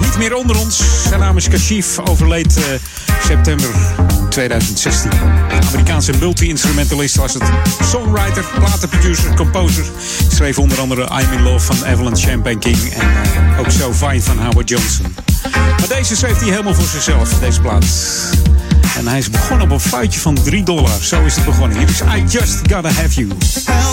niet 0.00 0.18
meer 0.18 0.34
onder 0.34 0.58
ons. 0.58 0.82
Zijn 1.08 1.20
naam 1.20 1.36
is 1.36 1.48
Kashif, 1.48 1.98
overleed 1.98 2.56
eh, 2.56 2.62
september 3.26 3.68
2016. 4.30 5.10
Amerikaanse 5.66 6.12
multi-instrumentalist 6.20 7.16
was 7.16 7.34
het. 7.34 7.42
Songwriter, 7.82 8.44
platenproducer, 8.58 9.34
composer. 9.34 9.84
Schreef 10.32 10.58
onder 10.58 10.80
andere 10.80 11.08
I'm 11.20 11.32
in 11.32 11.42
Love 11.42 11.74
van 11.74 11.84
Evelyn 11.84 12.16
Champagne 12.16 12.58
King. 12.58 12.78
En 12.92 13.08
ook 13.58 13.70
So 13.70 13.92
Fine 13.92 14.22
van 14.22 14.38
Howard 14.38 14.68
Johnson. 14.68 15.14
Maar 15.52 15.88
deze 15.88 16.16
schreef 16.16 16.38
hij 16.38 16.48
helemaal 16.50 16.74
voor 16.74 16.86
zichzelf, 16.86 17.38
deze 17.38 17.60
plaat. 17.60 17.84
En 18.98 19.06
hij 19.06 19.18
is 19.18 19.30
begonnen 19.30 19.66
op 19.66 19.72
een 19.72 19.80
fluitje 19.80 20.20
van 20.20 20.34
3 20.34 20.62
dollar. 20.62 21.02
Zo 21.02 21.24
is 21.24 21.34
het 21.36 21.44
begonnen. 21.44 21.78
Hier 21.78 21.88
is 21.88 22.00
I 22.00 22.24
Just 22.28 22.72
Gotta 22.72 22.90
Have 22.90 23.14
You. 23.14 23.30
Some 23.38 23.88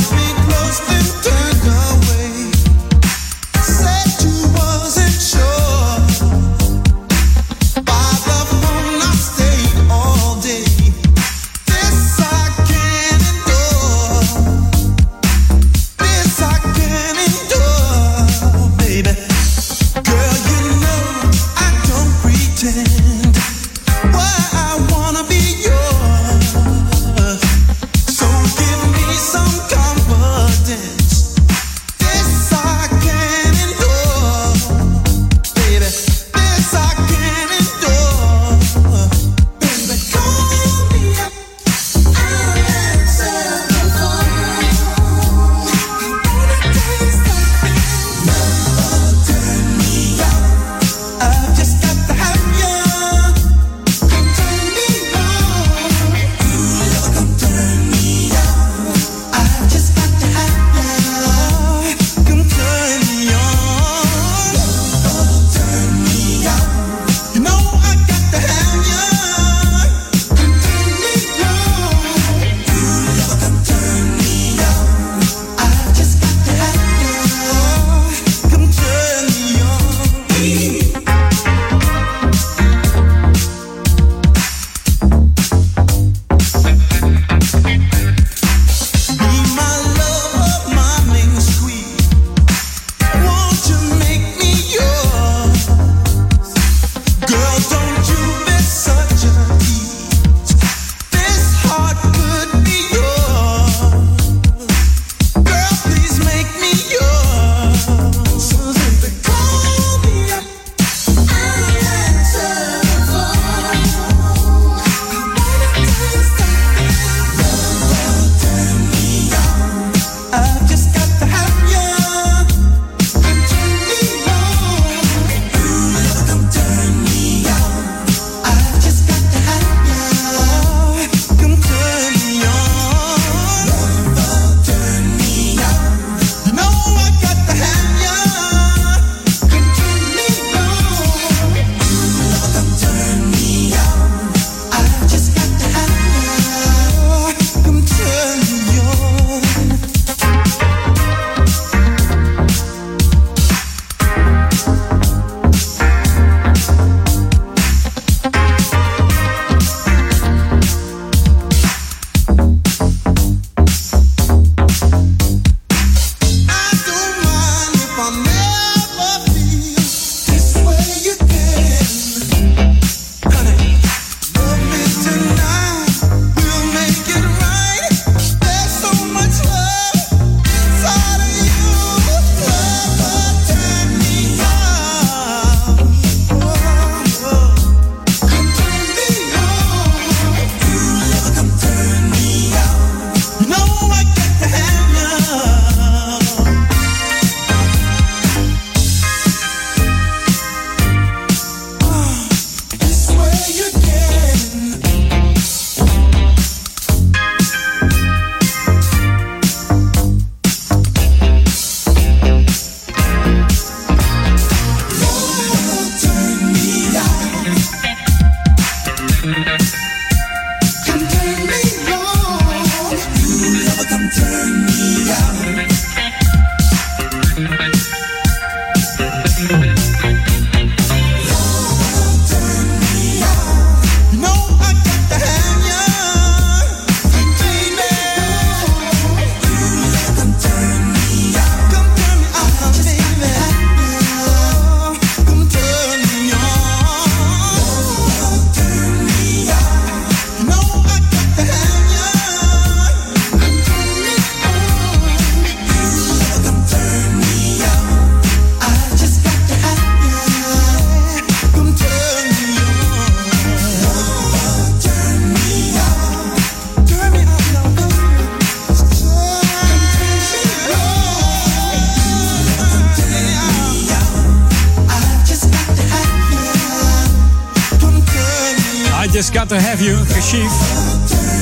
To 279.47 279.55
Have 279.55 279.84
You. 279.84 279.97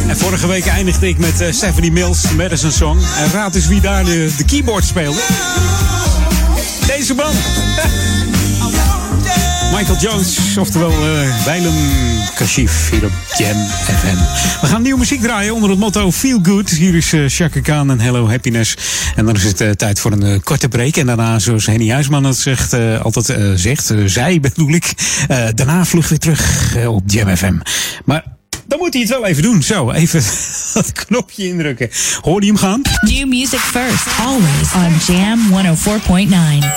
En 0.07 0.17
vorige 0.17 0.47
week 0.47 0.65
eindigde 0.65 1.07
ik 1.07 1.17
met 1.17 1.41
eh, 1.41 1.51
Stephanie 1.51 1.91
Mills, 1.91 2.31
Madison 2.35 2.71
Song. 2.71 2.99
En 3.17 3.31
raad 3.31 3.55
eens 3.55 3.67
wie 3.67 3.81
daar 3.81 4.05
de, 4.05 4.33
de 4.37 4.45
keyboard 4.45 4.85
speelde. 4.85 5.19
Deze 6.87 7.13
man. 7.13 7.33
Michael 9.83 10.01
Jones, 10.01 10.57
oftewel 10.57 10.89
eh 10.91 11.45
Willem 11.45 11.73
Kashif 12.35 12.89
hier 12.89 13.05
op 13.05 13.11
Jam 13.37 13.57
FM. 13.97 14.15
We 14.61 14.67
gaan 14.67 14.81
nieuwe 14.81 14.99
muziek 14.99 15.21
draaien 15.21 15.53
onder 15.53 15.69
het 15.69 15.79
motto 15.79 16.11
Feel 16.11 16.39
Good. 16.43 16.69
Hier 16.69 16.95
is 16.95 17.13
eh 17.13 17.23
Chaka 17.27 17.59
Khan 17.61 17.89
en 17.91 17.99
Hello 17.99 18.29
Happiness. 18.29 18.75
En 19.15 19.25
dan 19.25 19.35
is 19.35 19.43
het 19.43 19.61
eh, 19.61 19.69
tijd 19.69 19.99
voor 19.99 20.11
een 20.11 20.23
eh, 20.23 20.39
korte 20.43 20.67
break. 20.67 20.95
En 20.95 21.05
daarna, 21.05 21.39
zoals 21.39 21.65
Henny 21.65 21.89
Huisman 21.89 22.23
het 22.23 22.37
zegt, 22.37 22.73
eh, 22.73 23.01
altijd 23.01 23.29
eh, 23.29 23.51
zegt, 23.55 23.89
eh, 23.89 23.97
zij 24.05 24.39
bedoel 24.49 24.69
ik. 24.73 24.93
eh, 25.27 25.45
daarna 25.55 25.85
vlucht 25.85 26.09
weer 26.09 26.19
terug 26.19 26.75
eh, 26.75 26.93
op 26.93 27.01
Jam 27.05 27.37
FM. 27.37 27.53
Maar 28.05 28.23
dan 28.67 28.79
moet 28.79 28.93
hij 28.93 29.01
het 29.01 29.11
wel 29.11 29.25
even 29.25 29.43
doen. 29.43 29.63
Zo, 29.63 29.91
even 29.91 30.23
dat 30.73 30.91
knopje 30.91 31.47
indrukken. 31.47 31.89
Hoor 32.21 32.41
je 32.41 32.47
hem 32.47 32.57
gaan? 32.57 32.81
New 33.01 33.27
music 33.27 33.59
first, 33.59 34.07
always 34.19 34.73
on 34.75 35.15
Jam 35.15 35.39
104.9. 36.61 36.67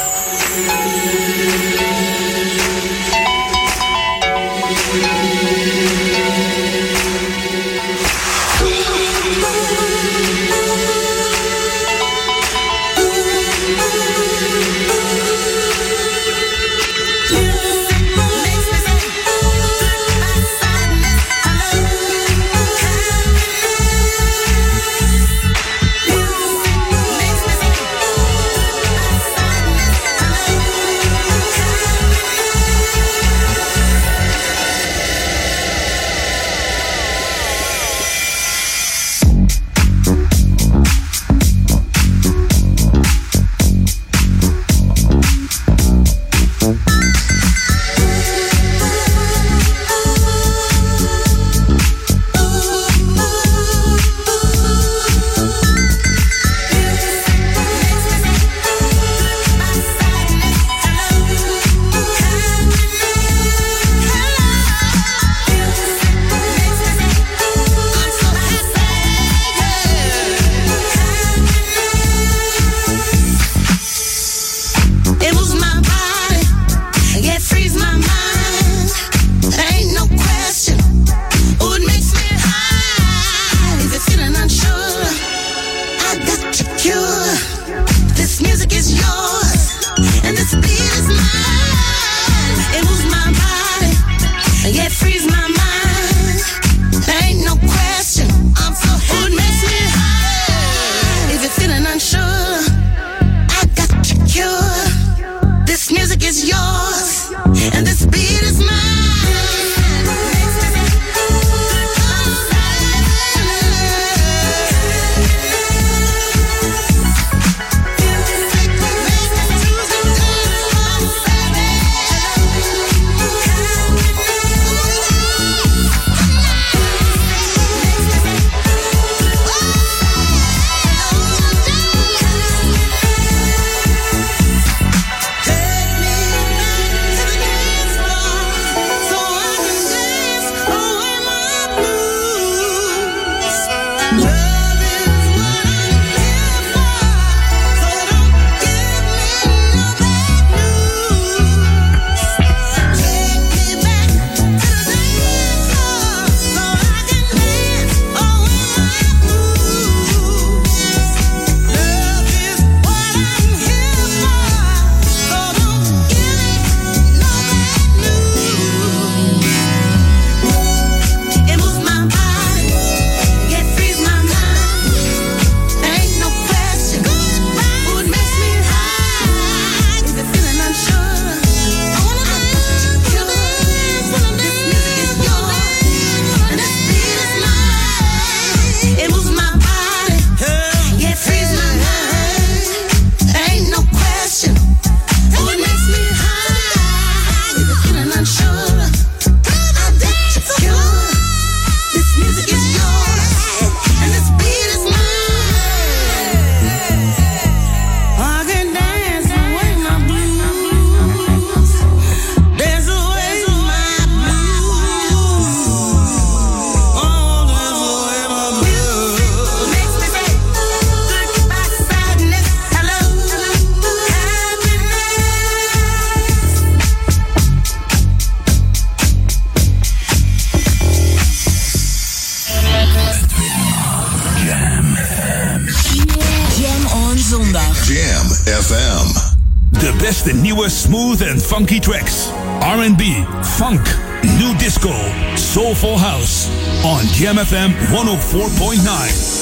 Jam 247.17 247.39
FM 247.39 247.73
104.9. 247.89 249.36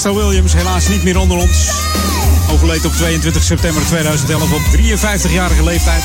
Vesta 0.00 0.18
Williams, 0.18 0.52
helaas 0.52 0.88
niet 0.88 1.02
meer 1.02 1.18
onder 1.18 1.38
ons. 1.38 1.70
Overleed 2.50 2.84
op 2.84 2.92
22 2.92 3.42
september 3.42 3.82
2011 3.86 4.52
op 4.52 4.60
53-jarige 4.76 5.64
leeftijd. 5.64 6.02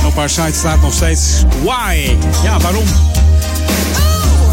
En 0.00 0.06
op 0.06 0.16
haar 0.16 0.30
site 0.30 0.52
staat 0.58 0.80
nog 0.80 0.92
steeds 0.92 1.42
Why? 1.62 2.16
Ja, 2.42 2.58
waarom? 2.58 2.84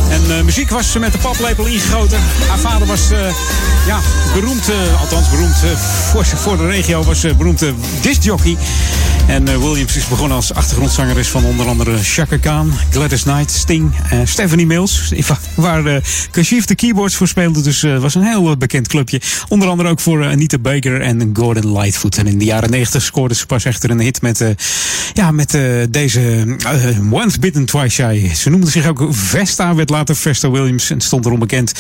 En 0.09 0.37
eh, 0.37 0.43
muziek 0.43 0.69
was 0.69 0.91
ze 0.91 0.99
met 0.99 1.11
de 1.11 1.17
paplepel 1.17 1.65
ingegoten. 1.65 2.19
Haar 2.47 2.57
vader 2.57 2.87
was 2.87 3.11
eh, 3.11 3.19
ja, 3.87 3.99
beroemd, 4.33 4.69
eh, 4.69 5.01
althans 5.01 5.29
beroemd 5.29 5.55
voor, 6.11 6.25
voor 6.25 6.57
de 6.57 6.65
regio, 6.65 7.03
was 7.03 7.25
uh, 7.25 7.33
beroemde 7.33 7.73
discjockey. 8.01 8.57
En 9.27 9.47
eh, 9.47 9.57
Williams 9.57 9.95
is 9.95 10.07
begonnen 10.07 10.35
als 10.35 10.53
achtergrondzangeres 10.53 11.27
van 11.27 11.45
onder 11.45 11.67
andere 11.67 11.97
Chaka 11.97 12.37
Khan, 12.37 12.73
Gladys 12.91 13.23
Knight, 13.23 13.51
Sting, 13.51 13.91
eh, 14.09 14.19
Stephanie 14.23 14.65
Mills. 14.65 15.13
Waar 15.55 15.85
uh, 15.85 15.95
Kashif 16.31 16.65
de 16.65 16.75
keyboards 16.75 17.15
voor 17.15 17.27
speelde. 17.27 17.61
Dus 17.61 17.81
het 17.81 18.01
was 18.01 18.15
een 18.15 18.23
heel 18.23 18.57
bekend 18.57 18.87
clubje. 18.87 19.21
Onder 19.47 19.67
andere 19.67 19.89
ook 19.89 19.99
voor 19.99 20.25
Anita 20.25 20.57
Baker 20.57 21.01
en 21.01 21.29
Gordon 21.33 21.77
Lightfoot. 21.77 22.17
En 22.17 22.27
in 22.27 22.37
de 22.37 22.45
jaren 22.45 22.69
90 22.69 23.01
scoorde 23.01 23.35
ze 23.35 23.45
pas 23.45 23.65
echter 23.65 23.89
een 23.89 23.99
hit 23.99 24.21
met, 24.21 24.55
ja, 25.13 25.31
met 25.31 25.57
deze 25.89 26.45
Once 27.11 27.39
Bitten 27.39 27.65
Twice 27.65 27.89
Shy. 27.89 28.33
Ze 28.35 28.49
noemde 28.49 28.69
zich 28.69 28.87
ook 28.87 29.07
Vesta, 29.09 29.75
werd 29.75 29.89
later 29.89 30.15
Vesta 30.15 30.49
Williams. 30.49 30.89
En 30.89 31.01
stond 31.01 31.25
erom 31.25 31.39
bekend 31.39 31.73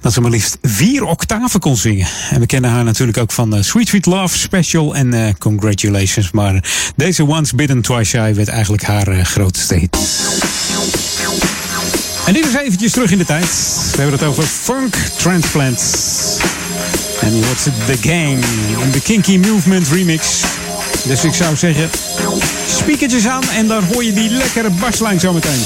dat 0.00 0.12
ze 0.12 0.20
maar 0.20 0.30
liefst 0.30 0.58
vier 0.62 1.04
octaven 1.04 1.60
kon 1.60 1.76
zingen. 1.76 2.06
En 2.30 2.40
we 2.40 2.46
kennen 2.46 2.70
haar 2.70 2.84
natuurlijk 2.84 3.18
ook 3.18 3.32
van 3.32 3.64
Sweet 3.64 3.88
Sweet 3.88 4.06
Love 4.06 4.38
Special 4.38 4.94
en 4.94 5.36
Congratulations. 5.38 6.30
Maar 6.30 6.64
deze 6.96 7.26
Once 7.26 7.56
Bitten 7.56 7.80
Twice 7.80 8.04
Shy 8.04 8.34
werd 8.34 8.48
eigenlijk 8.48 8.82
haar 8.82 9.24
grootste 9.24 9.74
hit. 9.74 9.96
En 12.26 12.34
dit 12.34 12.46
is 12.46 12.54
eventjes 12.54 12.92
terug 12.92 13.10
in 13.10 13.18
de 13.18 13.24
tijd. 13.24 13.46
We 13.90 14.00
hebben 14.00 14.18
het 14.18 14.28
over 14.28 14.44
Funk 14.44 14.94
Transplants. 15.16 15.82
En 17.20 17.32
wordt 17.32 17.62
The 17.62 18.08
Gang. 18.08 18.44
De 18.92 19.00
Kinky 19.00 19.38
Movement 19.38 19.88
remix. 19.88 20.42
Dus 21.08 21.24
ik 21.24 21.34
zou 21.34 21.56
zeggen, 21.56 21.90
speakertjes 22.66 23.26
aan 23.26 23.42
en 23.56 23.66
daar 23.66 23.82
hoor 23.92 24.04
je 24.04 24.12
die 24.12 24.30
lekkere 24.30 24.70
baslijn 24.70 25.20
zometeen. 25.20 25.60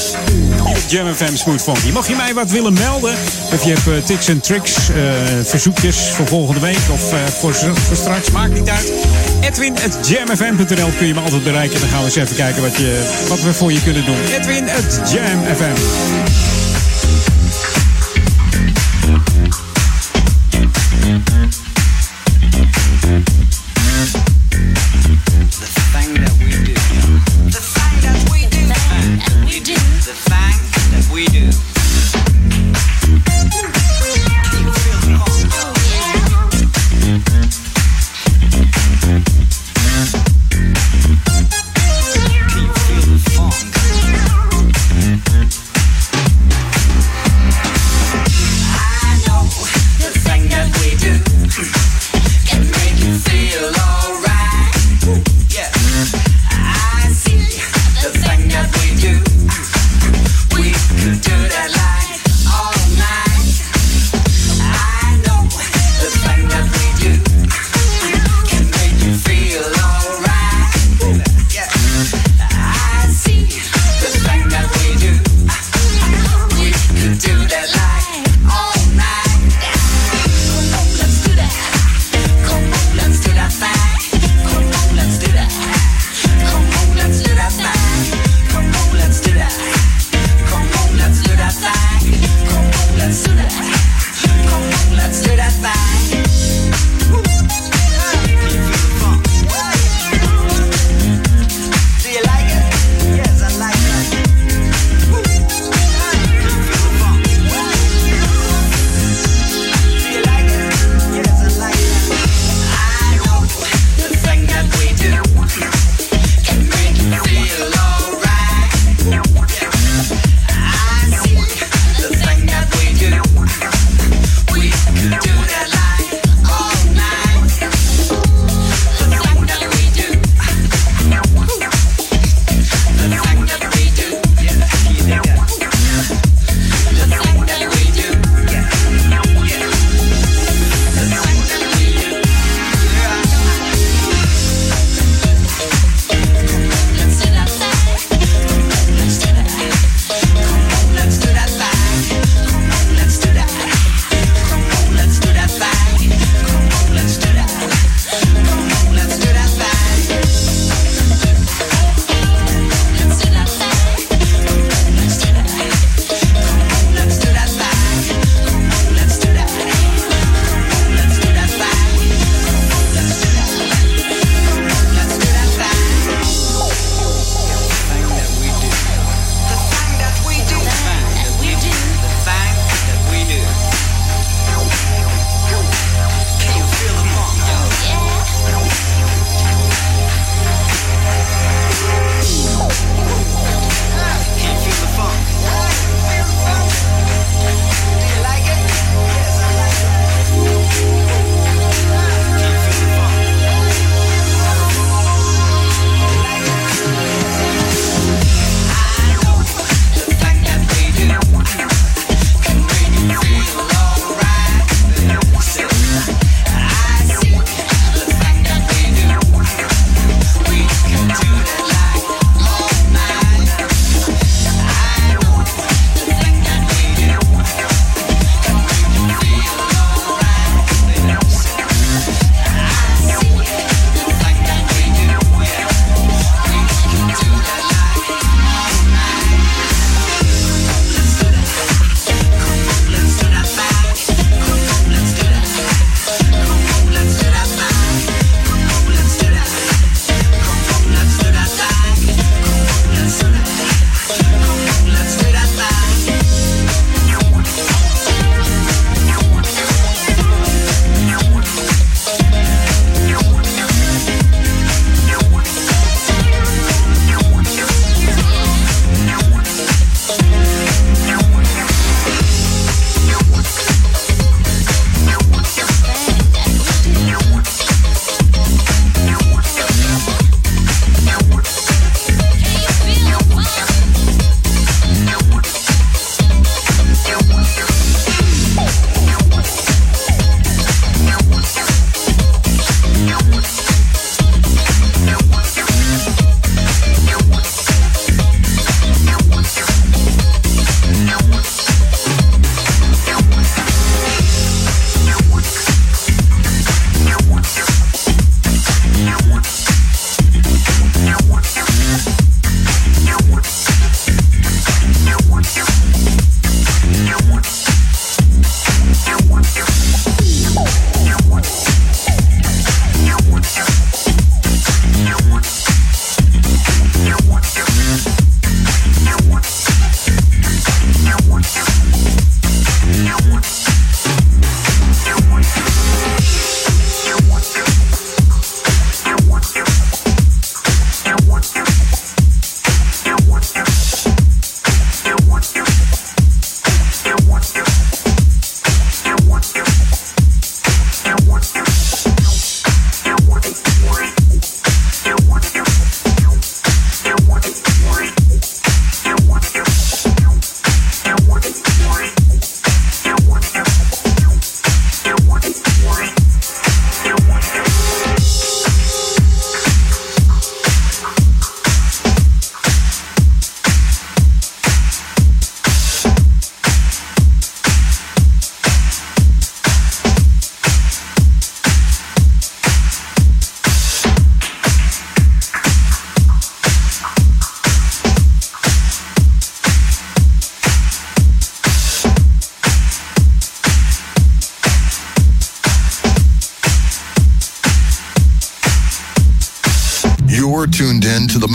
Jam 0.88 1.14
FM 1.14 1.36
Smooth 1.36 1.62
Funky. 1.62 1.90
Mocht 1.92 2.08
je 2.08 2.16
mij 2.16 2.34
wat 2.34 2.50
willen 2.50 2.72
melden, 2.72 3.14
of 3.52 3.64
je 3.64 3.72
hebt 3.72 3.86
uh, 3.86 3.94
tips 4.04 4.28
en 4.28 4.40
tricks, 4.40 4.88
uh, 4.88 4.96
verzoekjes 5.44 5.96
voor 5.96 6.26
volgende 6.26 6.60
week 6.60 6.78
of 6.90 7.12
uh, 7.12 7.18
voor, 7.26 7.54
voor 7.54 7.96
straks, 7.96 8.30
maakt 8.30 8.54
niet 8.54 8.68
uit. 8.68 8.92
Edwin.jamfm.nl 9.40 10.90
kun 10.98 11.06
je 11.06 11.14
me 11.14 11.20
altijd 11.20 11.44
bereiken. 11.44 11.80
Dan 11.80 11.88
gaan 11.88 11.98
we 11.98 12.04
eens 12.04 12.16
even 12.16 12.36
kijken 12.36 12.62
wat, 12.62 12.76
je, 12.76 13.24
wat 13.28 13.42
we 13.42 13.52
voor 13.52 13.72
je 13.72 13.82
kunnen 13.82 14.04
doen. 14.04 14.16
Edwin.jamfm. 14.40 16.41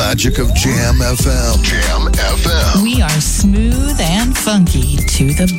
magic 0.09 0.38
of 0.39 0.47
Jam 0.55 0.95
FM. 0.99 1.61
Jam 1.63 2.09
FM. 2.13 2.81
We 2.81 3.01
are 3.01 3.19
smooth 3.19 3.99
and 3.99 4.38
funky 4.38 4.95
to 4.95 5.34
the 5.34 5.53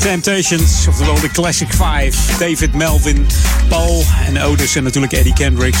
Temptations, 0.00 0.86
oftewel 0.88 1.20
de 1.20 1.28
Classic 1.28 1.68
Five. 1.68 2.12
David 2.38 2.74
Melvin, 2.74 3.26
Paul 3.68 4.04
en 4.26 4.42
Otis 4.42 4.76
en 4.76 4.82
natuurlijk 4.82 5.12
Eddie 5.12 5.32
Kendricks. 5.32 5.78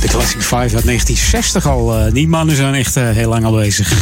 De 0.00 0.08
Classic 0.08 0.40
Five 0.40 0.54
uit 0.56 0.84
1960 0.84 1.66
al. 1.66 1.98
Eh, 1.98 2.12
die 2.12 2.28
mannen 2.28 2.56
zijn 2.56 2.74
echt 2.74 2.96
eh, 2.96 3.10
heel 3.10 3.28
lang 3.28 3.44
al 3.44 3.52
bezig. 3.52 3.92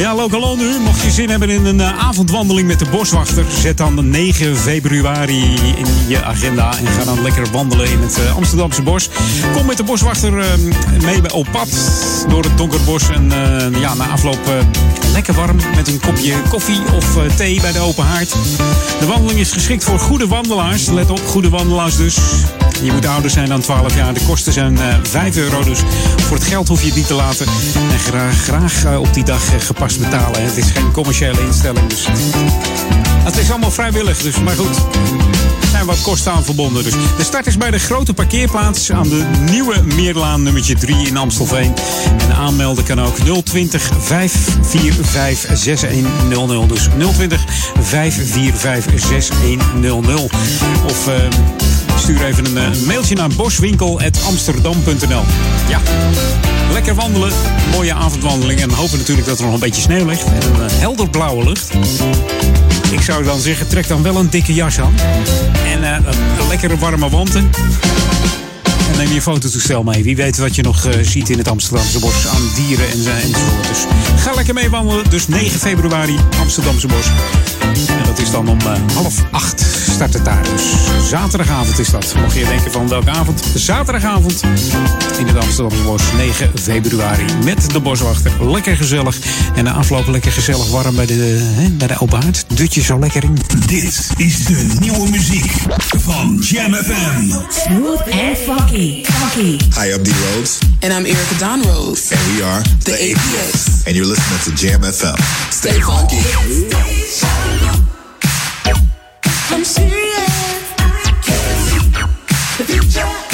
Ja, 0.00 0.14
lokaal 0.14 0.56
nu. 0.56 0.78
Mocht 0.78 1.02
je 1.02 1.10
zin 1.10 1.30
hebben 1.30 1.50
in 1.50 1.64
een 1.64 1.80
eh, 1.80 1.98
avondwandeling 1.98 2.68
met 2.68 2.78
de 2.78 2.86
boswachter, 2.90 3.44
zet 3.60 3.76
dan 3.76 4.10
9 4.10 4.56
februari 4.56 5.42
in 5.54 5.86
je 6.08 6.24
agenda 6.24 6.78
en 6.78 6.86
ga 6.86 7.04
dan 7.04 7.22
lekker 7.22 7.50
wandelen 7.52 7.90
in 7.90 8.00
het 8.00 8.18
eh, 8.18 8.36
Amsterdamse 8.36 8.82
bos. 8.82 9.08
Kom 9.52 9.66
met 9.66 9.76
de 9.76 9.82
boswachter 9.82 10.38
eh, 10.38 10.46
mee 11.02 11.32
op 11.32 11.46
pad 11.52 11.68
door 12.28 12.42
het 12.42 12.58
donker 12.58 12.80
bos 12.84 13.08
en 13.08 13.32
ja, 13.80 13.94
na 13.94 14.08
afloop 14.08 14.38
lekker 15.12 15.34
warm 15.34 15.56
met 15.76 15.88
een 15.88 16.00
kopje 16.00 16.34
koffie 16.48 16.80
of 16.94 17.16
thee 17.36 17.60
bij 17.60 17.72
de 17.72 17.80
open 17.80 18.04
haard. 18.04 18.30
De 19.00 19.06
wandeling 19.06 19.40
is 19.40 19.52
geschikt 19.52 19.84
voor 19.84 19.98
goede 19.98 20.26
wandelaars. 20.26 20.86
Let 20.86 21.10
op, 21.10 21.20
goede 21.26 21.48
wandelaars 21.48 21.96
dus. 21.96 22.18
Je 22.82 22.92
moet 22.92 23.06
ouder 23.06 23.30
zijn 23.30 23.48
dan 23.48 23.60
12 23.60 23.94
jaar. 23.94 24.14
De 24.14 24.20
kosten 24.26 24.52
zijn 24.52 24.78
eh 24.78 24.96
5 25.02 25.36
euro, 25.36 25.62
dus 25.64 25.78
voor 26.16 26.36
het 26.36 26.46
geld 26.46 26.68
hoef 26.68 26.80
je 26.80 26.86
het 26.86 26.96
niet 26.96 27.06
te 27.06 27.14
laten. 27.14 27.46
En 27.90 27.98
graag, 27.98 28.42
graag 28.42 28.84
eh, 28.84 29.00
op 29.00 29.14
die 29.14 29.24
dag 29.24 29.52
eh, 29.52 29.60
gepast 29.60 29.98
betalen. 29.98 30.42
Het 30.42 30.56
is 30.56 30.70
geen 30.70 30.92
commerciële 30.92 31.40
instelling, 31.40 31.86
dus 31.86 32.06
het 33.24 33.36
is 33.36 33.50
allemaal 33.50 33.70
vrijwillig. 33.70 34.22
Dus, 34.22 34.38
maar 34.38 34.56
goed, 34.56 34.76
er 35.60 35.68
zijn 35.70 35.86
wat 35.86 36.02
kosten 36.02 36.32
aan 36.32 36.44
verbonden. 36.44 36.84
Dus 36.84 36.92
de 36.92 37.24
start 37.24 37.46
is 37.46 37.56
bij 37.56 37.70
de 37.70 37.78
grote 37.78 38.14
parkeerplaats 38.14 38.92
aan 38.92 39.08
de 39.08 39.24
nieuwe 39.50 39.82
Meerlaan 39.82 40.42
nummertje 40.42 40.74
3 40.74 41.06
in 41.06 41.16
Amstelveen. 41.16 41.74
En 42.18 42.34
aanmelden 42.34 42.84
kan 42.84 43.00
ook 43.00 43.16
020 43.44 43.90
545 44.00 45.58
6100. 45.58 46.68
Dus 46.68 46.88
020 47.14 47.44
545 47.80 49.06
6100. 49.06 50.32
Of... 50.84 51.08
eh, 51.08 51.14
Stuur 52.00 52.24
even 52.24 52.44
een 52.44 52.58
eh, 52.58 52.80
mailtje 52.86 53.14
naar 53.14 53.28
boswinkel.amsterdam.nl. 53.28 55.22
Ja, 55.68 55.80
lekker 56.72 56.94
wandelen. 56.94 57.32
Mooie 57.70 57.94
avondwandeling. 57.94 58.60
En 58.60 58.70
hopen 58.70 58.98
natuurlijk 58.98 59.26
dat 59.26 59.38
er 59.38 59.44
nog 59.44 59.54
een 59.54 59.60
beetje 59.60 59.82
sneeuw 59.82 60.06
ligt. 60.06 60.24
En 60.24 60.54
een 60.54 60.68
eh, 60.68 60.78
helder 60.78 61.10
blauwe 61.10 61.44
lucht. 61.44 61.70
Ik 62.90 63.00
zou 63.00 63.24
dan 63.24 63.40
zeggen, 63.40 63.68
trek 63.68 63.88
dan 63.88 64.02
wel 64.02 64.16
een 64.16 64.30
dikke 64.30 64.54
jas 64.54 64.80
aan. 64.80 64.94
En 65.66 65.84
eh, 65.84 66.06
een 66.38 66.48
lekkere 66.48 66.78
warme 66.78 67.08
wanten. 67.08 67.50
En 68.92 68.96
neem 68.96 69.12
je 69.12 69.22
fototoestel 69.22 69.82
mee. 69.82 70.02
Wie 70.02 70.16
weet 70.16 70.38
wat 70.38 70.54
je 70.54 70.62
nog 70.62 70.88
ziet 71.02 71.28
in 71.30 71.38
het 71.38 71.48
Amsterdamse 71.48 71.98
bos 71.98 72.26
aan 72.26 72.42
dieren 72.54 72.90
en, 72.90 72.98
enzovoort. 73.22 73.68
Dus 73.68 73.84
ga 74.22 74.34
lekker 74.34 74.54
mee 74.54 74.70
wandelen. 74.70 75.10
Dus 75.10 75.28
9 75.28 75.60
februari, 75.60 76.16
Amsterdamse 76.40 76.86
bos. 76.86 77.06
En 77.70 78.04
dat 78.04 78.18
is 78.18 78.30
dan 78.30 78.48
om 78.48 78.58
eh, 78.60 78.94
half 78.94 79.14
acht 79.30 79.70
start 80.00 80.14
het 80.14 80.24
daar. 80.24 80.42
Dus 80.42 81.08
zaterdagavond 81.08 81.78
is 81.78 81.90
dat. 81.90 82.14
Mocht 82.20 82.34
je 82.34 82.44
denken 82.44 82.72
van 82.72 82.88
welke 82.88 83.10
avond? 83.10 83.42
Zaterdagavond 83.54 84.42
in 85.18 85.26
het 85.26 85.36
Amsterdamse 85.36 85.84
bos. 85.84 86.02
9 86.16 86.50
februari 86.54 87.24
met 87.44 87.70
de 87.72 87.80
boswachter. 87.80 88.50
Lekker 88.50 88.76
gezellig. 88.76 89.18
En 89.54 89.64
de 89.64 89.70
afloop 89.70 90.06
lekker 90.06 90.32
gezellig 90.32 90.70
warm 90.70 90.94
bij 90.94 91.06
de, 91.06 91.52
hè, 91.56 91.68
bij 91.68 91.86
de 91.86 92.00
open 92.00 92.22
haard. 92.22 92.44
Dutje 92.48 92.82
zo 92.82 92.98
lekker 92.98 93.24
in. 93.24 93.38
Dit 93.66 94.10
is 94.16 94.44
de 94.44 94.76
nieuwe 94.80 95.10
muziek 95.10 95.52
van 95.98 96.38
Jam 96.40 96.74
FM. 96.74 97.30
Smooth 97.48 98.00
and 98.00 98.38
funky. 98.44 99.04
Funky. 99.04 99.64
Hi, 99.80 99.92
I'm 99.92 100.02
D 100.02 100.08
Rhodes. 100.08 100.58
And 100.80 100.92
I'm 100.92 101.04
Erica 101.04 101.34
Don 101.38 101.62
Rose. 101.72 102.14
And 102.14 102.36
we 102.36 102.44
are 102.44 102.62
The 102.82 102.92
APS. 102.92 103.86
And 103.86 103.96
you're 103.96 104.08
listening 104.08 104.40
to 104.42 104.66
Jam 104.66 104.82
FM. 104.92 105.18
Stay 105.50 105.80
funky. 105.80 107.59
I'm 109.52 109.64
serious. 109.64 110.74
I 110.78 111.12
can't 111.24 111.58
see 111.66 111.90
the 112.58 112.64
future. 112.64 113.29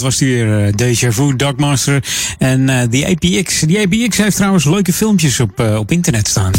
Dat 0.00 0.08
was 0.10 0.18
die 0.18 0.34
weer. 0.34 0.66
eh, 0.66 0.72
Deja 0.74 1.12
Vu, 1.12 1.36
Darkmaster 1.36 2.04
en 2.38 2.68
eh, 2.68 2.88
die 2.90 3.06
APX. 3.06 3.60
Die 3.60 3.78
APX 3.80 4.16
heeft 4.16 4.36
trouwens 4.36 4.64
leuke 4.64 4.92
filmpjes 4.92 5.40
op, 5.40 5.60
eh, 5.60 5.76
op 5.76 5.90
internet 5.90 6.28
staan. 6.28 6.52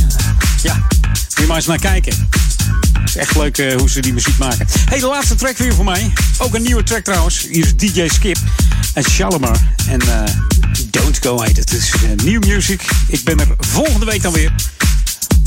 Ja, 0.64 0.74
moet 0.74 1.38
je 1.38 1.46
maar 1.48 1.56
eens 1.56 1.66
naar 1.66 1.80
kijken. 1.80 2.28
Het 3.00 3.10
is 3.10 3.16
echt 3.16 3.36
leuk 3.36 3.74
hoe 3.78 3.90
ze 3.90 4.02
die 4.02 4.14
muziek 4.14 4.38
maken. 4.38 4.68
hey, 4.90 5.00
de 5.00 5.06
laatste 5.06 5.36
track 5.36 5.58
weer 5.58 5.74
voor 5.74 5.86
mij. 5.86 6.12
Ook 6.38 6.56
een 6.56 6.62
nieuwe 6.62 6.84
track 6.84 7.04
trouwens. 7.04 7.48
Hier 7.50 7.66
is 7.66 7.76
DJ 7.76 8.08
Skip 8.08 8.38
en 8.94 9.04
Shalimar. 9.04 9.58
En 9.88 10.00
Don't 10.90 11.18
Go 11.22 11.42
heet 11.42 11.58
het. 11.58 11.74
Is 11.74 11.92
nieuw 12.24 12.40
music. 12.40 12.82
Ik 13.08 13.24
ben 13.24 13.40
er 13.40 13.48
volgende 13.60 14.06
week 14.06 14.22
dan 14.22 14.34
weer. 14.34 14.52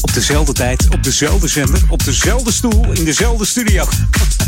Op 0.04 0.14
dezelfde 0.14 0.52
tijd, 0.52 0.86
op 0.90 1.02
dezelfde 1.02 1.48
zender, 1.48 1.80
op 1.88 2.04
dezelfde 2.04 2.52
stoel, 2.52 2.92
in 2.92 3.04
dezelfde 3.04 3.44
studio. 3.44 3.84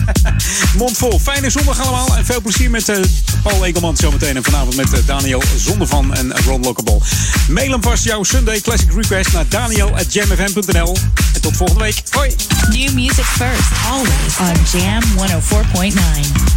Mondvol. 0.78 1.18
Fijne 1.18 1.50
zondag 1.50 1.80
allemaal 1.80 2.16
en 2.16 2.24
veel 2.24 2.40
plezier 2.40 2.70
met 2.70 2.88
eh, 2.88 3.00
Paul 3.42 3.64
Egelman 3.64 3.96
zometeen. 3.96 4.36
En 4.36 4.44
vanavond 4.44 4.76
met 4.76 4.92
eh, 4.92 4.98
Daniel 5.06 5.42
Zondervan 5.56 6.14
en 6.14 6.32
Ron 6.44 6.62
Lockable. 6.62 6.98
Mail 7.48 7.70
hem 7.70 7.82
vast 7.82 8.04
jouw 8.04 8.22
Sunday 8.22 8.60
Classic 8.60 8.92
Request 8.92 9.32
naar 9.32 9.48
daniel.jamfm.nl. 9.48 10.96
En 11.34 11.40
tot 11.40 11.56
volgende 11.56 11.82
week. 11.82 12.02
Hoi! 12.10 12.34
New 12.68 12.92
music 12.92 13.24
first, 13.24 13.70
always 13.90 14.38
on 14.38 14.80
Jam 14.80 15.02
104.9. 15.82 16.56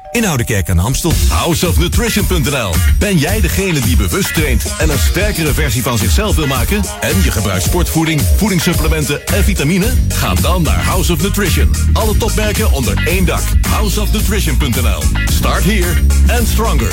in 0.11 0.25
Oudekerk 0.25 0.69
aan 0.69 0.75
de 0.75 0.81
Amstel. 0.81 1.13
Houseofnutrition.nl 1.29 2.73
Ben 2.99 3.17
jij 3.17 3.41
degene 3.41 3.79
die 3.79 3.95
bewust 3.95 4.33
traint 4.33 4.63
en 4.77 4.89
een 4.89 4.99
sterkere 4.99 5.53
versie 5.53 5.83
van 5.83 5.97
zichzelf 5.97 6.35
wil 6.35 6.47
maken? 6.47 6.83
En 6.99 7.23
je 7.23 7.31
gebruikt 7.31 7.63
sportvoeding, 7.63 8.21
voedingssupplementen 8.37 9.27
en 9.27 9.43
vitamine? 9.43 9.93
Ga 10.09 10.33
dan 10.33 10.61
naar 10.61 10.83
House 10.83 11.13
of 11.13 11.21
Nutrition. 11.21 11.75
Alle 11.93 12.17
topmerken 12.17 12.71
onder 12.71 13.07
één 13.07 13.25
dak. 13.25 13.43
Houseofnutrition.nl 13.69 15.03
Start 15.25 15.63
here 15.63 15.93
and 16.37 16.47
stronger. 16.47 16.91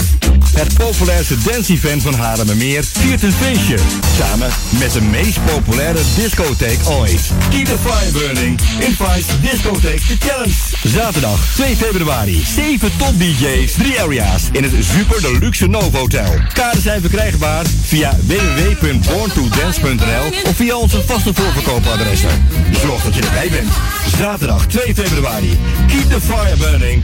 Het 0.52 0.74
populairste 0.74 1.34
dance-event 1.42 2.02
van 2.02 2.14
Haarlemmermeer 2.14 2.84
viert 2.84 3.22
een 3.22 3.32
feestje. 3.32 3.78
Samen 4.18 4.50
met 4.78 4.92
de 4.92 5.00
meest 5.00 5.38
populaire 5.44 6.00
discotheek 6.16 6.78
ooit. 6.88 7.30
Keep 7.50 7.64
the 7.64 7.78
fire 7.78 8.12
burning 8.12 8.60
in 8.78 8.96
Vice 8.96 9.40
Discotheek 9.40 10.00
The 10.00 10.16
Challenge. 10.18 10.54
Zaterdag 10.84 11.54
2 11.54 11.76
februari. 11.76 12.44
7 12.54 12.90
DJ's, 13.16 13.72
3 13.72 14.00
area's 14.00 14.48
in 14.52 14.62
het 14.62 14.72
Super 14.80 15.20
Deluxe 15.20 15.66
Novo 15.66 15.98
Hotel. 15.98 16.34
Kaarten 16.52 16.82
zijn 16.82 17.00
verkrijgbaar 17.00 17.66
via 17.66 18.16
www.borntodance.nl 18.26 20.48
of 20.48 20.56
via 20.56 20.76
onze 20.76 21.02
vaste 21.02 21.34
voorverkoopadressen. 21.34 22.46
Zorg 22.82 23.02
dat 23.02 23.14
je 23.14 23.22
erbij 23.22 23.48
bent. 23.50 23.72
Zaterdag 24.18 24.66
2 24.66 24.94
februari. 24.94 25.58
Keep 25.86 26.10
the 26.10 26.20
fire 26.20 26.56
burning. 26.56 27.02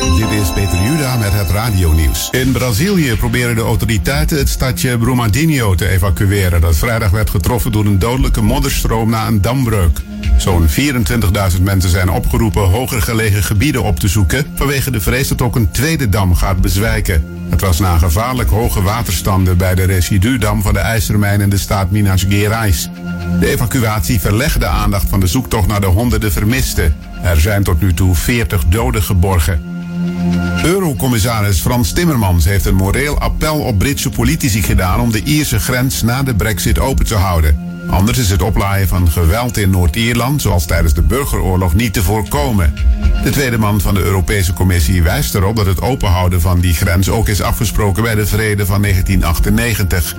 Dit 0.00 0.30
is 0.30 0.52
Peter 0.52 0.82
Juda 0.82 1.16
met 1.16 1.32
het 1.32 1.50
radionieuws. 1.50 2.28
In 2.30 2.52
Brazilië 2.52 3.16
proberen 3.16 3.54
de 3.54 3.60
autoriteiten 3.60 4.38
het 4.38 4.48
stadje 4.48 4.98
Brumadinho 4.98 5.74
te 5.74 5.88
evacueren... 5.88 6.60
dat 6.60 6.76
vrijdag 6.76 7.10
werd 7.10 7.30
getroffen 7.30 7.72
door 7.72 7.84
een 7.84 7.98
dodelijke 7.98 8.42
modderstroom 8.42 9.10
na 9.10 9.26
een 9.26 9.40
dambreuk. 9.40 9.98
Zo'n 10.36 10.68
24.000 10.68 11.62
mensen 11.62 11.90
zijn 11.90 12.10
opgeroepen 12.10 12.62
hoger 12.62 13.02
gelegen 13.02 13.42
gebieden 13.42 13.82
op 13.82 13.98
te 13.98 14.08
zoeken... 14.08 14.46
vanwege 14.54 14.90
de 14.90 15.00
vrees 15.00 15.28
dat 15.28 15.42
ook 15.42 15.56
een 15.56 15.70
tweede 15.70 16.08
dam 16.08 16.34
gaat 16.34 16.60
bezwijken. 16.60 17.24
Het 17.50 17.60
was 17.60 17.78
na 17.78 17.98
gevaarlijk 17.98 18.50
hoge 18.50 18.82
waterstanden 18.82 19.56
bij 19.56 19.74
de 19.74 19.84
residudam 19.84 20.62
van 20.62 20.72
de 20.72 20.78
ijzermijn 20.78 21.40
in 21.40 21.50
de 21.50 21.58
staat 21.58 21.90
Minas 21.90 22.24
Gerais. 22.28 22.88
De 23.40 23.48
evacuatie 23.48 24.20
verlegde 24.20 24.58
de 24.58 24.66
aandacht 24.66 25.08
van 25.08 25.20
de 25.20 25.26
zoektocht 25.26 25.66
naar 25.66 25.80
de 25.80 25.86
honderden 25.86 26.32
vermisten. 26.32 26.96
Er 27.22 27.40
zijn 27.40 27.62
tot 27.62 27.80
nu 27.80 27.94
toe 27.94 28.14
40 28.14 28.64
doden 28.64 29.02
geborgen. 29.02 29.69
Eurocommissaris 30.62 31.60
Frans 31.60 31.92
Timmermans 31.92 32.44
heeft 32.44 32.66
een 32.66 32.74
moreel 32.74 33.18
appel 33.18 33.58
op 33.58 33.78
Britse 33.78 34.10
politici 34.10 34.62
gedaan 34.62 35.00
om 35.00 35.12
de 35.12 35.22
Ierse 35.22 35.58
grens 35.58 36.02
na 36.02 36.22
de 36.22 36.34
brexit 36.34 36.78
open 36.78 37.06
te 37.06 37.14
houden. 37.14 37.68
Anders 37.90 38.18
is 38.18 38.30
het 38.30 38.42
oplaaien 38.42 38.88
van 38.88 39.10
geweld 39.10 39.56
in 39.56 39.70
Noord-Ierland, 39.70 40.42
zoals 40.42 40.66
tijdens 40.66 40.94
de 40.94 41.02
burgeroorlog, 41.02 41.74
niet 41.74 41.92
te 41.92 42.02
voorkomen. 42.02 42.74
De 43.22 43.30
tweede 43.30 43.58
man 43.58 43.80
van 43.80 43.94
de 43.94 44.02
Europese 44.02 44.52
Commissie 44.52 45.02
wijst 45.02 45.34
erop 45.34 45.56
dat 45.56 45.66
het 45.66 45.82
openhouden 45.82 46.40
van 46.40 46.60
die 46.60 46.74
grens 46.74 47.08
ook 47.08 47.28
is 47.28 47.42
afgesproken 47.42 48.02
bij 48.02 48.14
de 48.14 48.26
vrede 48.26 48.66
van 48.66 48.82
1998. 48.82 50.14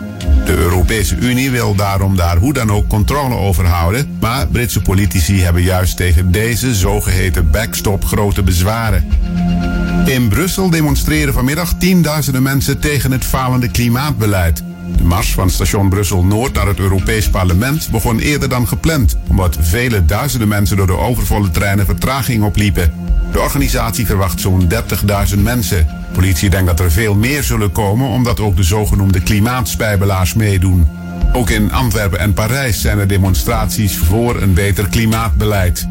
De 0.46 0.56
Europese 0.56 1.16
Unie 1.16 1.52
wil 1.52 1.76
daarom 1.76 2.16
daar 2.16 2.38
hoe 2.38 2.54
dan 2.54 2.72
ook 2.72 2.88
controle 2.88 3.36
over 3.36 3.66
houden, 3.66 4.18
maar 4.20 4.48
Britse 4.48 4.82
politici 4.82 5.42
hebben 5.42 5.62
juist 5.62 5.98
tegen 5.98 6.32
deze 6.32 6.76
zogeheten 6.76 7.52
backstop 7.52 8.06
grote 8.06 8.44
bezwaren. 8.44 9.10
In 10.06 10.28
Brussel 10.28 10.70
demonstreren 10.70 11.34
vanmiddag 11.34 11.74
tienduizenden 11.74 12.44
mensen 12.44 12.80
tegen 12.80 13.12
het 13.12 13.26
falende 13.26 13.68
klimaatbeleid. 13.68 14.64
De 14.98 15.04
mars 15.04 15.34
van 15.34 15.50
station 15.50 15.90
Brussel-Noord 15.90 16.54
naar 16.54 16.68
het 16.68 16.80
Europees 16.80 17.30
Parlement 17.30 17.90
begon 17.92 18.20
eerder 18.20 18.50
dan 18.50 18.68
gepland, 18.68 19.18
omdat 19.28 19.58
vele 19.60 20.06
duizenden 20.06 20.48
mensen 20.48 20.78
door 20.78 20.88
de 20.88 20.98
overvolle 20.98 21.50
treinen 21.50 21.86
vertraging 21.86 22.44
opliepen. 22.44 22.94
De 23.32 23.40
organisatie 23.40 24.06
verwacht 24.06 24.40
zo'n 24.40 24.70
30.000 25.34 25.40
mensen. 25.40 25.88
Politie 26.14 26.50
denkt 26.50 26.68
dat 26.68 26.80
er 26.80 26.92
veel 26.92 27.16
meer 27.16 27.44
zullen 27.44 27.72
komen, 27.72 28.08
omdat 28.08 28.40
ook 28.40 28.56
de 28.56 28.64
zogenoemde 28.64 29.22
klimaatspijbelaars 29.22 30.34
meedoen. 30.34 30.88
Ook 31.34 31.50
in 31.50 31.72
Antwerpen 31.72 32.20
en 32.20 32.34
Parijs 32.34 32.82
zijn 32.82 33.00
er 33.00 33.08
demonstraties 33.08 33.98
voor 33.98 34.42
een 34.42 34.54
beter 34.54 34.90
klimaatbeleid. 34.90 35.88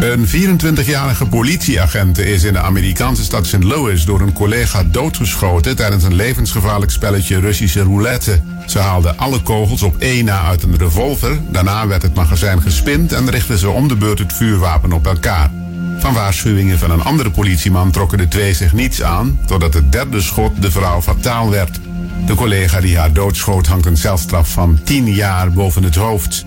Een 0.00 0.26
24-jarige 0.26 1.26
politieagent 1.26 2.18
is 2.18 2.44
in 2.44 2.52
de 2.52 2.58
Amerikaanse 2.58 3.24
stad 3.24 3.46
St. 3.46 3.62
Louis 3.62 4.04
door 4.04 4.20
een 4.20 4.32
collega 4.32 4.84
doodgeschoten 4.84 5.76
tijdens 5.76 6.04
een 6.04 6.14
levensgevaarlijk 6.14 6.92
spelletje 6.92 7.40
Russische 7.40 7.82
roulette. 7.82 8.40
Ze 8.66 8.78
haalden 8.78 9.18
alle 9.18 9.42
kogels 9.42 9.82
op 9.82 9.96
één 9.98 10.24
na 10.24 10.40
uit 10.40 10.62
een 10.62 10.76
revolver. 10.76 11.40
Daarna 11.50 11.86
werd 11.86 12.02
het 12.02 12.14
magazijn 12.14 12.62
gespind 12.62 13.12
en 13.12 13.30
richtten 13.30 13.58
ze 13.58 13.70
om 13.70 13.88
de 13.88 13.96
beurt 13.96 14.18
het 14.18 14.32
vuurwapen 14.32 14.92
op 14.92 15.06
elkaar. 15.06 15.50
Van 15.98 16.14
waarschuwingen 16.14 16.78
van 16.78 16.90
een 16.90 17.02
andere 17.02 17.30
politieman 17.30 17.90
trokken 17.90 18.18
de 18.18 18.28
twee 18.28 18.54
zich 18.54 18.72
niets 18.72 19.02
aan, 19.02 19.38
totdat 19.46 19.74
het 19.74 19.92
derde 19.92 20.20
schot 20.20 20.62
de 20.62 20.70
vrouw 20.70 21.02
fataal 21.02 21.50
werd. 21.50 21.80
De 22.26 22.34
collega 22.34 22.80
die 22.80 22.98
haar 22.98 23.12
doodschoot 23.12 23.66
hangt 23.66 23.86
een 23.86 23.96
celstraf 23.96 24.50
van 24.50 24.80
10 24.84 25.14
jaar 25.14 25.52
boven 25.52 25.82
het 25.82 25.94
hoofd. 25.94 26.44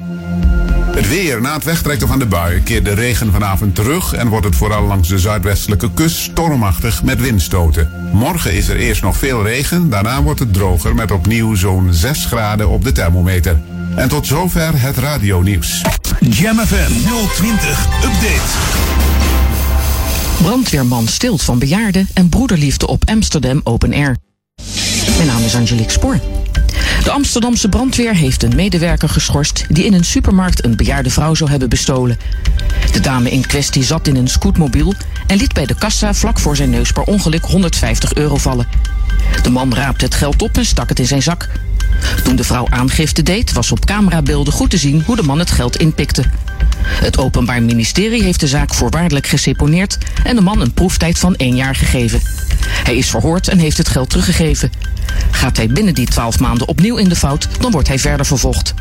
Het 0.92 1.08
weer. 1.08 1.42
Na 1.42 1.54
het 1.54 1.64
wegtrekken 1.64 2.08
van 2.08 2.20
de 2.20 2.26
bui 2.26 2.62
keert 2.62 2.86
de 2.86 2.94
regen 2.94 3.32
vanavond 3.32 3.76
terug 3.76 4.14
en 4.14 4.28
wordt 4.28 4.46
het 4.46 4.56
vooral 4.56 4.84
langs 4.84 5.08
de 5.08 5.20
zuidwestelijke 5.20 5.92
kust 5.94 6.18
stormachtig 6.18 7.04
met 7.04 7.22
windstoten. 7.22 8.10
Morgen 8.14 8.54
is 8.54 8.68
er 8.68 8.76
eerst 8.76 9.02
nog 9.02 9.18
veel 9.18 9.44
regen, 9.44 9.90
daarna 9.90 10.24
wordt 10.24 10.40
het 10.40 10.54
droger 10.54 10.96
met 10.96 11.12
opnieuw 11.12 11.56
zo'n 11.56 11.88
6 11.92 12.26
graden 12.26 12.70
op 12.70 12.84
de 12.84 12.92
thermometer. 12.92 13.60
En 13.96 14.10
tot 14.10 14.28
zover 14.28 14.82
het 14.82 14.98
radionieuws. 14.98 15.82
Jam 16.20 16.58
FM 16.58 16.92
020 17.36 17.86
Update. 18.04 18.88
Brandweerman 20.42 21.08
stilt 21.08 21.44
van 21.44 21.60
bejaarden 21.60 22.08
en 22.14 22.30
broederliefde 22.30 22.88
op 22.88 23.04
Amsterdam 23.10 23.62
Open 23.64 23.94
Air. 23.94 24.18
Mijn 25.16 25.28
naam 25.28 25.44
is 25.44 25.56
Angelique 25.56 25.92
Spoor. 25.92 26.20
De 27.04 27.12
Amsterdamse 27.12 27.70
brandweer 27.70 28.16
heeft 28.16 28.44
een 28.44 28.56
medewerker 28.56 29.10
geschorst 29.10 29.66
die 29.70 29.86
in 29.86 29.94
een 29.94 30.06
supermarkt 30.06 30.66
een 30.66 30.76
bejaarde 30.76 31.10
vrouw 31.10 31.34
zou 31.34 31.50
hebben 31.50 31.70
bestolen. 31.70 32.18
De 32.92 33.00
dame 33.00 33.30
in 33.30 33.48
kwestie 33.48 33.84
zat 33.84 34.08
in 34.08 34.16
een 34.16 34.28
scootmobiel 34.28 34.94
en 35.28 35.38
liet 35.38 35.54
bij 35.54 35.66
de 35.66 35.76
kassa 35.76 36.14
vlak 36.14 36.40
voor 36.40 36.56
zijn 36.56 36.70
neus 36.70 36.92
per 36.92 37.04
ongeluk 37.04 37.44
150 37.46 38.14
euro 38.14 38.38
vallen. 38.38 38.68
De 39.44 39.50
man 39.50 39.74
raapte 39.74 40.06
het 40.06 40.16
geld 40.16 40.42
op 40.42 40.58
en 40.58 40.66
stak 40.66 40.90
het 40.90 41.00
in 41.00 41.08
zijn 41.08 41.22
zak. 41.22 41.50
Toen 42.24 42.36
de 42.36 42.44
vrouw 42.44 42.68
aangifte 42.70 43.24
deed, 43.24 43.52
was 43.52 43.72
op 43.72 43.86
camerabeelden 43.86 44.54
goed 44.54 44.70
te 44.70 44.78
zien 44.78 45.04
hoe 45.06 45.16
de 45.16 45.24
man 45.24 45.40
het 45.40 45.52
geld 45.52 45.78
inpikte. 45.78 46.24
Het 46.82 47.18
Openbaar 47.18 47.64
Ministerie 47.64 48.24
heeft 48.24 48.40
de 48.40 48.48
zaak 48.48 48.74
voorwaardelijk 48.74 49.28
geseponeerd 49.28 49.98
en 50.24 50.36
de 50.36 50.42
man 50.42 50.62
een 50.62 50.74
proeftijd 50.74 51.20
van 51.20 51.36
één 51.36 51.56
jaar 51.56 51.76
gegeven. 51.76 52.22
Hij 52.84 52.96
is 52.96 53.10
verhoord 53.10 53.48
en 53.48 53.60
heeft 53.60 53.78
het 53.78 53.90
geld 53.90 54.10
teruggegeven. 54.10 54.72
Gaat 55.32 55.58
hij 55.58 55.68
binnen 55.68 55.94
die 55.94 56.08
12 56.08 56.40
maanden 56.40 56.68
opnieuw 56.68 56.98
in 56.98 57.10
de 57.10 57.16
fout, 57.16 57.48
dan 57.60 57.72
wordt 57.72 57.88
hij 57.88 58.00
verder 58.00 58.26
vervolgd. 58.26 58.74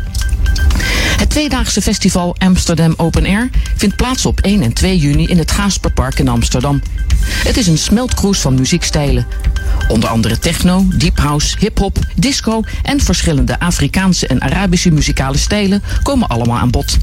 Het 1.18 1.30
tweedaagse 1.30 1.82
festival 1.82 2.34
Amsterdam 2.38 2.94
Open 2.96 3.26
Air 3.26 3.50
vindt 3.76 3.96
plaats 3.96 4.26
op 4.26 4.40
1 4.40 4.62
en 4.62 4.72
2 4.72 4.98
juni 4.98 5.26
in 5.26 5.38
het 5.38 5.50
Gaasperpark 5.50 6.18
in 6.18 6.28
Amsterdam. 6.28 6.82
Het 7.24 7.56
is 7.56 7.66
een 7.66 7.78
smeltkroes 7.78 8.38
van 8.38 8.54
muziekstijlen. 8.54 9.26
Onder 9.88 10.08
andere 10.08 10.38
techno, 10.38 10.86
deep 10.94 11.18
house, 11.18 11.56
hip-hop, 11.58 11.98
disco 12.14 12.62
en 12.82 13.00
verschillende 13.00 13.60
Afrikaanse 13.60 14.26
en 14.26 14.40
Arabische 14.40 14.90
muzikale 14.90 15.38
stijlen 15.38 15.82
komen 16.02 16.28
allemaal 16.28 16.58
aan 16.58 16.70
bod. 16.70 16.96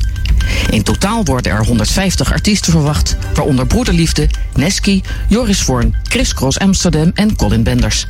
In 0.69 0.83
totaal 0.85 1.23
worden 1.23 1.51
er 1.51 1.65
150 1.65 2.31
artiesten 2.31 2.71
verwacht, 2.71 3.15
waaronder 3.33 3.67
Broederliefde, 3.67 4.29
Neski, 4.53 5.03
Joris 5.27 5.61
Vorn, 5.61 5.95
Chris 6.03 6.33
Cross 6.33 6.59
Amsterdam 6.59 7.11
en 7.13 7.35
Colin 7.35 7.63
Benders. 7.63 8.07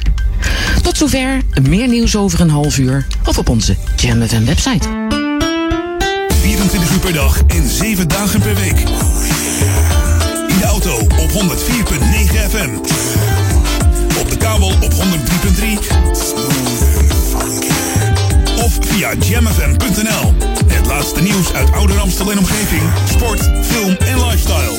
Tot 0.81 0.97
zover, 0.97 1.41
meer 1.61 1.87
nieuws 1.87 2.15
over 2.15 2.41
een 2.41 2.49
half 2.49 2.77
uur 2.77 3.07
of 3.25 3.37
op 3.37 3.49
onze 3.49 3.75
Jam 3.95 4.27
FM 4.27 4.45
website. 4.45 4.87
24 6.41 6.91
uur 6.91 6.99
per 6.99 7.13
dag 7.13 7.41
en 7.47 7.69
7 7.69 8.07
dagen 8.07 8.39
per 8.39 8.55
week. 8.55 8.79
In 10.47 10.57
de 10.57 10.65
auto 10.65 10.97
op 10.97 11.31
104.9 11.31 11.37
FM. 12.49 12.69
Op 14.19 14.29
de 14.29 14.37
kabel 14.37 14.67
op 14.67 14.93
103.3. 14.93 17.64
Via 18.95 19.13
jamfm.nl. 19.13 20.33
Het 20.67 20.85
laatste 20.85 21.21
nieuws 21.21 21.53
uit 21.53 21.71
Ouder 21.71 21.99
Amstel 21.99 22.31
en 22.31 22.37
omgeving. 22.37 22.81
Sport, 23.09 23.39
film 23.61 23.95
en 23.95 24.25
lifestyle. 24.25 24.73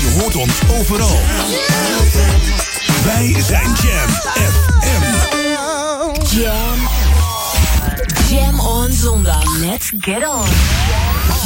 Je 0.00 0.18
hoort 0.20 0.36
ons 0.36 0.60
overal. 0.78 1.18
Wij 3.04 3.42
zijn 3.42 3.66
Jam 3.82 4.10
FM. 4.34 5.14
Let's 9.66 9.90
get 9.92 10.22
on. 10.22 10.46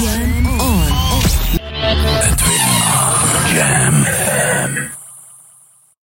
Jam 0.00 0.46
on. 0.60 0.90
Jam. 3.54 4.04
Jam. 4.04 5.07